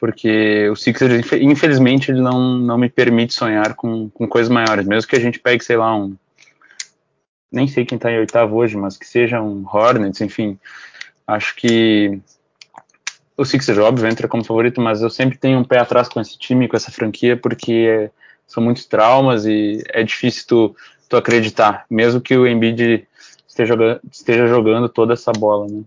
porque 0.00 0.66
o 0.70 0.74
Sixers, 0.74 1.30
infelizmente, 1.34 2.10
ele 2.10 2.22
não, 2.22 2.56
não 2.56 2.78
me 2.78 2.88
permite 2.88 3.34
sonhar 3.34 3.74
com, 3.74 4.08
com 4.08 4.26
coisas 4.26 4.50
maiores, 4.50 4.86
mesmo 4.86 5.08
que 5.08 5.14
a 5.14 5.20
gente 5.20 5.38
pegue, 5.38 5.62
sei 5.62 5.76
lá, 5.76 5.94
um. 5.94 6.16
Nem 7.52 7.68
sei 7.68 7.84
quem 7.84 7.96
está 7.96 8.10
em 8.10 8.18
oitavo 8.18 8.56
hoje, 8.56 8.76
mas 8.78 8.96
que 8.96 9.06
seja 9.06 9.42
um 9.42 9.62
Hornets, 9.66 10.22
enfim. 10.22 10.58
Acho 11.26 11.54
que 11.54 12.18
o 13.36 13.44
Sixers, 13.44 13.78
óbvio, 13.78 14.08
entra 14.08 14.26
como 14.26 14.44
favorito, 14.44 14.80
mas 14.80 15.02
eu 15.02 15.10
sempre 15.10 15.36
tenho 15.36 15.58
um 15.58 15.64
pé 15.64 15.78
atrás 15.78 16.08
com 16.08 16.20
esse 16.20 16.38
time, 16.38 16.66
com 16.66 16.76
essa 16.76 16.90
franquia, 16.90 17.36
porque 17.36 18.10
são 18.46 18.62
muitos 18.62 18.86
traumas 18.86 19.44
e 19.44 19.82
é 19.88 20.02
difícil 20.02 20.44
tu, 20.46 20.76
tu 21.08 21.16
acreditar, 21.16 21.84
mesmo 21.90 22.20
que 22.20 22.36
o 22.36 22.46
Embiid 22.46 23.06
esteja, 23.46 24.00
esteja 24.10 24.46
jogando 24.46 24.88
toda 24.88 25.12
essa 25.12 25.32
bola, 25.32 25.66
né? 25.68 25.82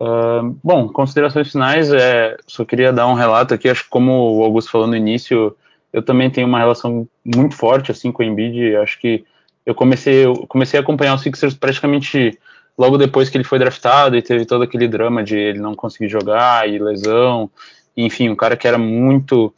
Uh, 0.00 0.56
bom, 0.62 0.88
considerações 0.88 1.50
finais, 1.50 1.92
é, 1.92 2.36
só 2.46 2.64
queria 2.64 2.92
dar 2.92 3.08
um 3.08 3.14
relato 3.14 3.52
aqui, 3.52 3.68
acho 3.68 3.84
que 3.84 3.90
como 3.90 4.36
o 4.36 4.44
Augusto 4.44 4.70
falou 4.70 4.86
no 4.86 4.96
início, 4.96 5.56
eu 5.92 6.02
também 6.02 6.30
tenho 6.30 6.46
uma 6.46 6.58
relação 6.58 7.08
muito 7.24 7.56
forte 7.56 7.90
assim 7.90 8.12
com 8.12 8.22
o 8.22 8.26
Embiid, 8.26 8.76
acho 8.76 9.00
que 9.00 9.24
eu 9.66 9.74
comecei, 9.74 10.24
eu 10.24 10.46
comecei 10.46 10.78
a 10.78 10.82
acompanhar 10.82 11.14
o 11.14 11.18
Sixers 11.18 11.54
praticamente 11.54 12.38
logo 12.78 12.96
depois 12.96 13.28
que 13.28 13.36
ele 13.36 13.44
foi 13.44 13.58
draftado 13.58 14.16
e 14.16 14.22
teve 14.22 14.46
todo 14.46 14.62
aquele 14.62 14.86
drama 14.86 15.22
de 15.22 15.36
ele 15.36 15.58
não 15.58 15.74
conseguir 15.74 16.08
jogar 16.08 16.68
e 16.68 16.78
lesão, 16.78 17.50
enfim, 17.96 18.28
um 18.28 18.36
cara 18.36 18.56
que 18.56 18.68
era 18.68 18.78
muito. 18.78 19.52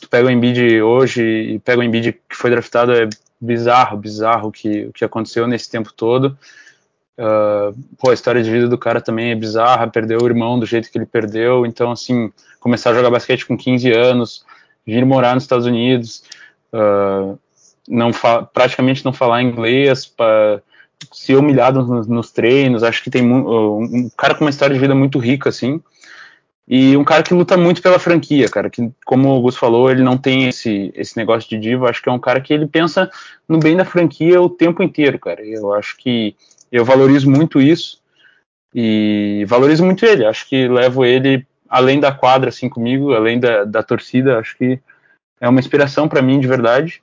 Tu 0.00 0.08
pega 0.08 0.26
o 0.26 0.30
Embiid 0.30 0.80
hoje 0.80 1.22
e 1.22 1.58
pega 1.58 1.80
o 1.80 1.84
Embiid 1.84 2.12
que 2.12 2.34
foi 2.34 2.50
draftado, 2.50 2.92
é 2.92 3.08
bizarro, 3.40 3.98
bizarro 3.98 4.48
o 4.48 4.52
que, 4.52 4.86
o 4.86 4.92
que 4.92 5.04
aconteceu 5.04 5.46
nesse 5.46 5.70
tempo 5.70 5.92
todo. 5.92 6.36
Uh, 7.18 7.72
pô, 7.98 8.10
a 8.10 8.14
história 8.14 8.42
de 8.42 8.50
vida 8.50 8.68
do 8.68 8.76
cara 8.76 9.00
também 9.00 9.30
é 9.30 9.34
bizarra, 9.34 9.88
perdeu 9.88 10.20
o 10.20 10.26
irmão 10.26 10.58
do 10.58 10.66
jeito 10.66 10.90
que 10.90 10.98
ele 10.98 11.06
perdeu, 11.06 11.64
então, 11.64 11.90
assim, 11.90 12.30
começar 12.60 12.90
a 12.90 12.94
jogar 12.94 13.10
basquete 13.10 13.46
com 13.46 13.56
15 13.56 13.90
anos, 13.90 14.44
vir 14.86 15.04
morar 15.06 15.34
nos 15.34 15.44
Estados 15.44 15.66
Unidos, 15.66 16.22
uh, 16.72 17.38
não 17.88 18.10
praticamente 18.52 19.04
não 19.04 19.12
falar 19.12 19.42
inglês, 19.42 20.04
para 20.04 20.60
ser 21.12 21.36
humilhado 21.36 21.82
nos, 21.82 22.06
nos, 22.06 22.30
treinos. 22.30 22.82
Acho 22.82 23.02
que 23.02 23.10
tem 23.10 23.24
um, 23.24 23.82
um, 23.82 24.10
cara 24.16 24.34
com 24.34 24.44
uma 24.44 24.50
história 24.50 24.74
de 24.74 24.80
vida 24.80 24.94
muito 24.94 25.18
rica, 25.18 25.48
assim. 25.48 25.80
E 26.68 26.96
um 26.96 27.04
cara 27.04 27.22
que 27.22 27.32
luta 27.32 27.56
muito 27.56 27.80
pela 27.80 27.98
franquia, 27.98 28.48
cara. 28.48 28.68
Que, 28.68 28.90
como 29.04 29.28
o 29.28 29.32
Augusto 29.32 29.60
falou, 29.60 29.90
ele 29.90 30.02
não 30.02 30.18
tem 30.18 30.48
esse, 30.48 30.92
esse 30.96 31.16
negócio 31.16 31.48
de 31.48 31.58
diva. 31.58 31.88
Acho 31.88 32.02
que 32.02 32.08
é 32.08 32.12
um 32.12 32.18
cara 32.18 32.40
que 32.40 32.52
ele 32.52 32.66
pensa 32.66 33.08
no 33.48 33.58
bem 33.58 33.76
da 33.76 33.84
franquia 33.84 34.40
o 34.42 34.50
tempo 34.50 34.82
inteiro, 34.82 35.18
cara. 35.18 35.44
Eu 35.44 35.72
acho 35.72 35.96
que 35.96 36.34
eu 36.70 36.84
valorizo 36.84 37.30
muito 37.30 37.60
isso. 37.60 38.00
E 38.74 39.44
valorizo 39.48 39.84
muito 39.84 40.04
ele. 40.04 40.24
Acho 40.26 40.48
que 40.48 40.68
levo 40.68 41.04
ele 41.04 41.46
além 41.68 41.98
da 41.98 42.12
quadra, 42.12 42.50
assim, 42.50 42.68
comigo, 42.68 43.12
além 43.12 43.40
da, 43.40 43.64
da 43.64 43.82
torcida. 43.82 44.38
Acho 44.38 44.56
que 44.56 44.80
é 45.40 45.48
uma 45.48 45.60
inspiração 45.60 46.08
para 46.08 46.22
mim, 46.22 46.40
de 46.40 46.46
verdade. 46.46 47.02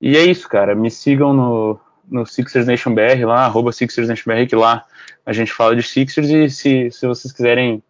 E 0.00 0.16
é 0.16 0.24
isso, 0.24 0.48
cara. 0.48 0.74
Me 0.74 0.90
sigam 0.90 1.32
no, 1.32 1.80
no 2.08 2.26
Sixers 2.26 2.66
Nation 2.66 2.94
BR 2.94 3.24
lá, 3.24 3.44
arroba 3.44 3.72
Sixers 3.72 4.08
Nation 4.08 4.30
BR, 4.32 4.48
que 4.48 4.56
lá 4.56 4.84
a 5.26 5.32
gente 5.32 5.52
fala 5.52 5.76
de 5.76 5.82
Sixers 5.82 6.28
e 6.30 6.48
se, 6.48 6.90
se 6.90 7.06
vocês 7.06 7.32
quiserem 7.32 7.82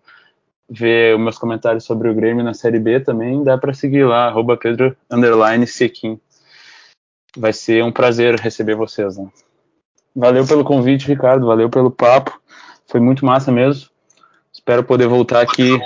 ver 0.68 1.14
os 1.16 1.20
meus 1.20 1.38
comentários 1.38 1.84
sobre 1.84 2.09
o 2.11 2.14
Grêmio 2.14 2.44
na 2.44 2.53
Série 2.53 2.78
B 2.78 3.01
também, 3.01 3.42
dá 3.42 3.57
para 3.57 3.72
seguir 3.72 4.05
lá, 4.05 4.26
arroba 4.26 4.57
Pedro. 4.57 4.96
Vai 7.36 7.53
ser 7.53 7.84
um 7.84 7.92
prazer 7.92 8.34
receber 8.36 8.74
vocês. 8.74 9.16
Né? 9.16 9.28
Valeu 10.14 10.46
pelo 10.46 10.64
convite, 10.64 11.06
Ricardo, 11.06 11.46
valeu 11.46 11.68
pelo 11.70 11.90
papo, 11.90 12.40
foi 12.86 13.00
muito 13.00 13.24
massa 13.24 13.52
mesmo. 13.52 13.88
Espero 14.52 14.82
poder 14.82 15.06
voltar 15.06 15.40
aqui 15.40 15.78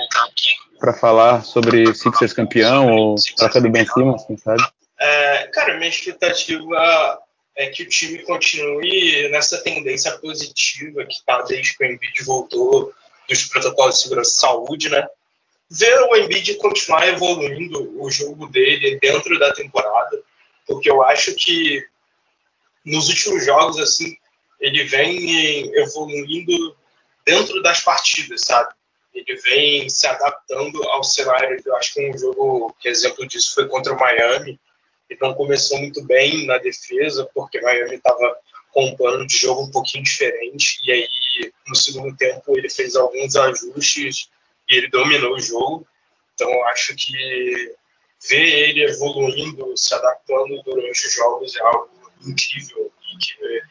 para 0.79 0.93
falar 0.93 1.43
sobre 1.43 1.93
Sixers 1.93 2.33
campeão 2.33 2.91
ou 2.91 3.15
troca 3.37 3.61
do 3.61 3.69
Ben 3.69 3.85
Simmons, 3.85 4.25
quem 4.25 4.37
sabe. 4.37 4.63
É, 4.99 5.47
cara, 5.47 5.77
minha 5.77 5.89
expectativa 5.89 7.19
é 7.55 7.67
que 7.67 7.83
o 7.83 7.89
time 7.89 8.19
continue 8.19 9.29
nessa 9.29 9.59
tendência 9.59 10.11
positiva 10.17 11.05
que 11.05 11.13
está 11.13 11.41
desde 11.43 11.77
que 11.77 11.83
o 11.83 11.87
Embiid 11.87 12.23
voltou 12.23 12.91
dos 13.29 13.45
protocolos 13.45 13.95
de 13.95 14.01
segurança 14.01 14.31
e 14.31 14.41
saúde, 14.41 14.89
né? 14.89 15.07
Ver 15.69 15.99
o 16.01 16.15
Embiid 16.15 16.55
continuar 16.55 17.07
evoluindo 17.07 18.01
o 18.01 18.09
jogo 18.09 18.47
dele 18.47 18.97
dentro 19.01 19.37
da 19.39 19.53
temporada, 19.53 20.19
porque 20.67 20.89
eu 20.89 21.03
acho 21.03 21.33
que 21.35 21.83
nos 22.85 23.09
últimos 23.09 23.45
jogos, 23.45 23.79
assim, 23.79 24.15
ele 24.59 24.83
vem 24.85 25.75
evoluindo 25.77 26.75
dentro 27.25 27.61
das 27.61 27.81
partidas, 27.81 28.41
sabe? 28.41 28.73
Ele 29.13 29.35
vem 29.41 29.89
se 29.89 30.07
adaptando 30.07 30.83
ao 30.89 31.03
cenário. 31.03 31.61
Eu 31.63 31.75
acho 31.77 31.93
que 31.93 32.09
um 32.09 32.17
jogo 32.17 32.75
que 32.79 32.89
exemplo 32.89 33.27
disso 33.27 33.53
foi 33.53 33.67
contra 33.67 33.93
o 33.93 33.99
Miami, 33.99 34.59
ele 35.09 35.19
não 35.21 35.33
começou 35.33 35.77
muito 35.77 36.03
bem 36.03 36.45
na 36.45 36.57
defesa, 36.57 37.29
porque 37.33 37.59
o 37.59 37.63
Miami 37.63 37.95
estava 37.95 38.37
com 38.71 38.85
um 38.85 38.95
plano 38.95 39.27
de 39.27 39.37
jogo 39.37 39.63
um 39.63 39.71
pouquinho 39.71 40.03
diferente, 40.03 40.79
e 40.83 40.91
aí 40.91 41.53
no 41.67 41.75
segundo 41.75 42.15
tempo 42.17 42.57
ele 42.57 42.69
fez 42.69 42.95
alguns 42.95 43.35
ajustes 43.35 44.29
e 44.67 44.75
ele 44.75 44.89
dominou 44.89 45.35
o 45.35 45.39
jogo. 45.39 45.87
Então 46.33 46.67
acho 46.69 46.95
que 46.95 47.75
ver 48.27 48.69
ele 48.69 48.83
evoluindo, 48.85 49.77
se 49.77 49.93
adaptando 49.93 50.61
durante 50.63 51.05
os 51.05 51.13
jogos 51.13 51.55
é 51.55 51.61
algo 51.61 52.02
incrível 52.25 52.91
e 53.13 53.17
que 53.17 53.61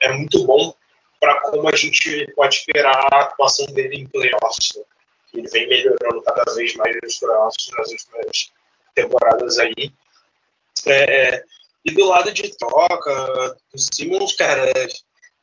é 0.00 0.12
muito 0.12 0.44
bom 0.44 0.74
para 1.20 1.40
como 1.40 1.68
a 1.68 1.76
gente 1.76 2.32
pode 2.34 2.56
esperar 2.56 2.96
a 3.12 3.20
atuação 3.22 3.66
dele 3.66 3.96
em 3.96 4.06
playoffs. 4.06 4.72
Né? 4.76 4.82
Ele 5.34 5.48
vem 5.48 5.68
melhorando 5.68 6.22
cada 6.22 6.54
vez 6.54 6.74
mais 6.76 6.96
nos 7.02 7.18
playoffs 7.18 7.68
nas 7.76 7.90
últimas 7.90 8.52
temporadas 8.94 9.58
aí. 9.58 9.92
É, 10.86 11.42
e 11.84 11.90
do 11.90 12.04
lado 12.06 12.32
de 12.32 12.56
troca, 12.56 13.56
do 13.72 13.78
Simmons, 13.78 14.34
cara, 14.36 14.72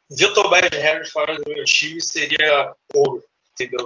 ver 0.09 0.25
o 0.25 0.33
Tobias 0.33 0.69
Harris 0.71 1.09
fora 1.09 1.35
do 1.35 1.49
meu 1.49 1.65
time 1.65 2.01
seria 2.01 2.73
ouro, 2.93 3.23
entendeu? 3.53 3.85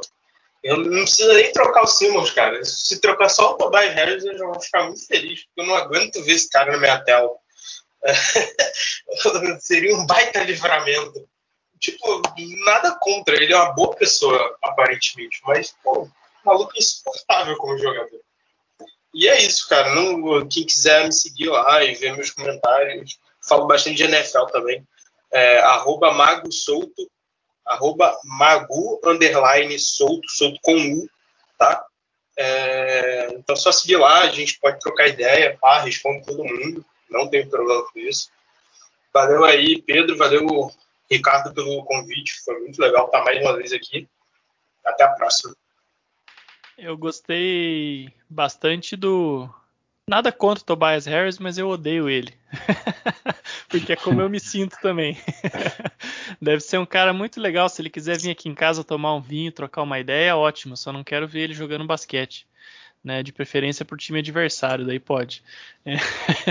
Eu 0.63 0.77
não 0.77 1.03
preciso 1.03 1.33
nem 1.33 1.51
trocar 1.53 1.83
o 1.83 1.87
Simmons, 1.87 2.31
cara. 2.31 2.63
Se 2.65 2.99
trocar 2.99 3.29
só 3.29 3.53
o 3.53 3.57
Tobias 3.57 3.93
Harris, 3.93 4.25
eu 4.25 4.37
já 4.37 4.45
vou 4.45 4.59
ficar 4.59 4.83
muito 4.83 5.05
feliz, 5.05 5.45
porque 5.45 5.61
eu 5.61 5.65
não 5.65 5.75
aguento 5.75 6.21
ver 6.23 6.33
esse 6.33 6.49
cara 6.49 6.73
na 6.73 6.77
minha 6.77 6.99
tela. 7.03 7.29
Seria 9.59 9.95
um 9.95 10.05
baita 10.05 10.43
livramento. 10.43 11.27
Tipo, 11.79 12.21
nada 12.65 12.97
contra. 12.99 13.35
Ele 13.35 13.53
é 13.53 13.55
uma 13.55 13.73
boa 13.73 13.95
pessoa, 13.95 14.57
aparentemente, 14.61 15.39
mas, 15.43 15.73
pô, 15.83 16.09
maluco 16.43 16.73
insuportável 16.77 17.55
como 17.57 17.77
jogador. 17.77 18.19
E 19.13 19.27
é 19.27 19.41
isso, 19.41 19.67
cara. 19.67 19.93
Não, 19.95 20.47
quem 20.47 20.65
quiser 20.65 21.05
me 21.05 21.13
seguir 21.13 21.49
lá 21.49 21.83
e 21.83 21.95
ver 21.95 22.15
meus 22.15 22.31
comentários, 22.31 23.17
falo 23.47 23.67
bastante 23.67 23.97
de 23.97 24.03
NFL 24.03 24.45
também. 24.45 24.85
É, 25.31 25.59
arroba 25.59 26.13
Mago 26.13 26.49
arroba 27.65 28.17
Magu 28.23 28.99
underline 29.05 29.77
com 30.61 30.75
U, 30.75 31.09
tá? 31.57 31.85
É, 32.37 33.27
então 33.33 33.55
só 33.55 33.71
seguir 33.71 33.97
lá, 33.97 34.21
a 34.21 34.29
gente 34.29 34.57
pode 34.59 34.79
trocar 34.79 35.07
ideia, 35.07 35.57
pá, 35.59 35.81
responde 35.81 36.25
todo 36.25 36.43
mundo, 36.43 36.85
não 37.09 37.29
tem 37.29 37.47
problema 37.47 37.83
com 37.91 37.99
isso. 37.99 38.29
Valeu 39.13 39.43
aí, 39.43 39.81
Pedro, 39.81 40.17
valeu, 40.17 40.71
Ricardo, 41.09 41.53
pelo 41.53 41.83
convite, 41.83 42.41
foi 42.43 42.59
muito 42.59 42.79
legal 42.79 43.05
estar 43.07 43.23
mais 43.23 43.41
uma 43.41 43.57
vez 43.57 43.73
aqui. 43.73 44.07
Até 44.85 45.03
a 45.03 45.09
próxima. 45.09 45.55
Eu 46.77 46.97
gostei 46.97 48.13
bastante 48.29 48.95
do. 48.95 49.49
Nada 50.07 50.31
contra 50.31 50.61
o 50.61 50.65
Tobias 50.65 51.05
Harris, 51.05 51.37
mas 51.37 51.57
eu 51.57 51.67
odeio 51.67 52.09
ele. 52.09 52.33
Porque 53.67 53.93
é 53.93 53.95
como 53.95 54.21
eu 54.21 54.29
me 54.29 54.39
sinto 54.39 54.77
também. 54.81 55.17
Deve 56.41 56.61
ser 56.61 56.79
um 56.79 56.85
cara 56.85 57.13
muito 57.13 57.39
legal. 57.39 57.69
Se 57.69 57.81
ele 57.81 57.89
quiser 57.89 58.17
vir 58.17 58.31
aqui 58.31 58.49
em 58.49 58.55
casa 58.55 58.83
tomar 58.83 59.13
um 59.13 59.21
vinho, 59.21 59.51
trocar 59.51 59.83
uma 59.83 59.99
ideia, 59.99 60.35
ótimo. 60.35 60.75
Só 60.75 60.91
não 60.91 61.03
quero 61.03 61.27
ver 61.27 61.41
ele 61.41 61.53
jogando 61.53 61.85
basquete. 61.85 62.47
Né, 63.01 63.23
de 63.23 63.31
preferência 63.31 63.87
o 63.89 63.95
time 63.97 64.19
adversário, 64.19 64.85
daí 64.85 64.99
pode. 64.99 65.41
É. 65.85 65.95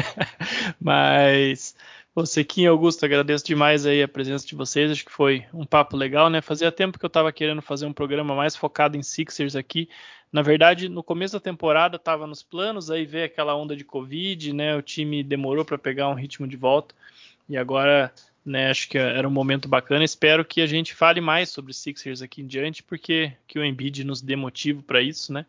Mas 0.80 1.74
você, 2.14 2.42
Kim 2.42 2.66
Augusto, 2.66 3.05
agradeço 3.05 3.44
demais 3.44 3.86
aí 3.86 4.03
a 4.03 4.09
presença 4.09 4.44
de 4.44 4.57
vocês. 4.57 4.90
Acho 4.90 5.05
que 5.05 5.12
foi 5.12 5.44
um 5.55 5.64
papo 5.64 5.96
legal, 5.96 6.28
né? 6.28 6.40
Fazia 6.40 6.72
tempo 6.72 6.99
que 6.99 7.05
eu 7.05 7.09
estava 7.09 7.30
querendo 7.30 7.62
fazer 7.62 7.86
um 7.86 7.92
programa 7.92 8.34
mais 8.34 8.57
focado 8.57 8.96
em 8.96 9.03
Sixers 9.05 9.55
aqui. 9.55 9.88
Na 10.32 10.42
verdade, 10.42 10.88
no 10.88 11.03
começo 11.03 11.34
da 11.34 11.40
temporada 11.40 11.96
estava 11.96 12.26
nos 12.26 12.42
planos, 12.42 12.90
aí 12.90 13.07
veio 13.07 13.26
aquela 13.26 13.55
onda 13.55 13.76
de 13.76 13.84
Covid, 13.84 14.53
né? 14.53 14.74
O 14.74 14.82
time 14.82 15.22
demorou 15.22 15.64
para 15.64 15.78
pegar 15.78 16.09
um 16.09 16.14
ritmo 16.14 16.49
de 16.49 16.57
volta 16.57 16.94
e 17.49 17.57
agora, 17.57 18.12
né? 18.44 18.68
Acho 18.68 18.88
que 18.88 18.99
era 18.99 19.28
um 19.28 19.30
momento 19.30 19.68
bacana. 19.68 20.03
Espero 20.03 20.44
que 20.44 20.61
a 20.61 20.66
gente 20.66 20.96
fale 20.96 21.20
mais 21.20 21.51
sobre 21.51 21.72
Sixers 21.72 22.20
aqui 22.20 22.42
em 22.42 22.46
diante, 22.46 22.82
porque 22.82 23.32
que 23.46 23.61
o 23.61 23.64
Embiid 23.64 24.03
nos 24.03 24.20
dê 24.20 24.34
motivo 24.34 24.82
para 24.82 25.01
isso, 25.01 25.32
né? 25.32 25.46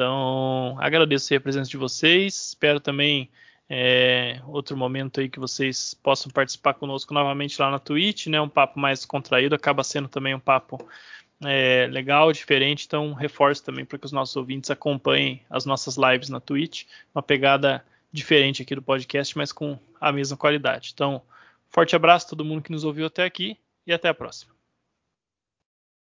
Então, 0.00 0.78
agradeço 0.80 1.34
a 1.34 1.40
presença 1.40 1.68
de 1.68 1.76
vocês. 1.76 2.34
Espero 2.34 2.80
também 2.80 3.28
é, 3.68 4.40
outro 4.46 4.74
momento 4.74 5.20
aí 5.20 5.28
que 5.28 5.38
vocês 5.38 5.92
possam 5.92 6.32
participar 6.32 6.72
conosco 6.72 7.12
novamente 7.12 7.60
lá 7.60 7.70
na 7.70 7.78
Twitch, 7.78 8.28
né? 8.28 8.40
Um 8.40 8.48
papo 8.48 8.80
mais 8.80 9.04
contraído, 9.04 9.54
acaba 9.54 9.84
sendo 9.84 10.08
também 10.08 10.34
um 10.34 10.40
papo 10.40 10.78
é, 11.44 11.86
legal, 11.90 12.32
diferente, 12.32 12.86
então 12.86 13.12
reforço 13.12 13.62
também 13.62 13.84
para 13.84 13.98
que 13.98 14.06
os 14.06 14.12
nossos 14.12 14.34
ouvintes 14.36 14.70
acompanhem 14.70 15.42
as 15.50 15.66
nossas 15.66 15.98
lives 15.98 16.30
na 16.30 16.40
Twitch, 16.40 16.86
uma 17.14 17.22
pegada 17.22 17.84
diferente 18.10 18.62
aqui 18.62 18.74
do 18.74 18.80
podcast, 18.80 19.36
mas 19.36 19.52
com 19.52 19.78
a 20.00 20.10
mesma 20.10 20.34
qualidade. 20.34 20.92
Então, 20.94 21.20
forte 21.68 21.94
abraço 21.94 22.24
a 22.24 22.30
todo 22.30 22.42
mundo 22.42 22.62
que 22.62 22.72
nos 22.72 22.84
ouviu 22.84 23.04
até 23.04 23.24
aqui 23.24 23.58
e 23.86 23.92
até 23.92 24.08
a 24.08 24.14
próxima. 24.14 24.59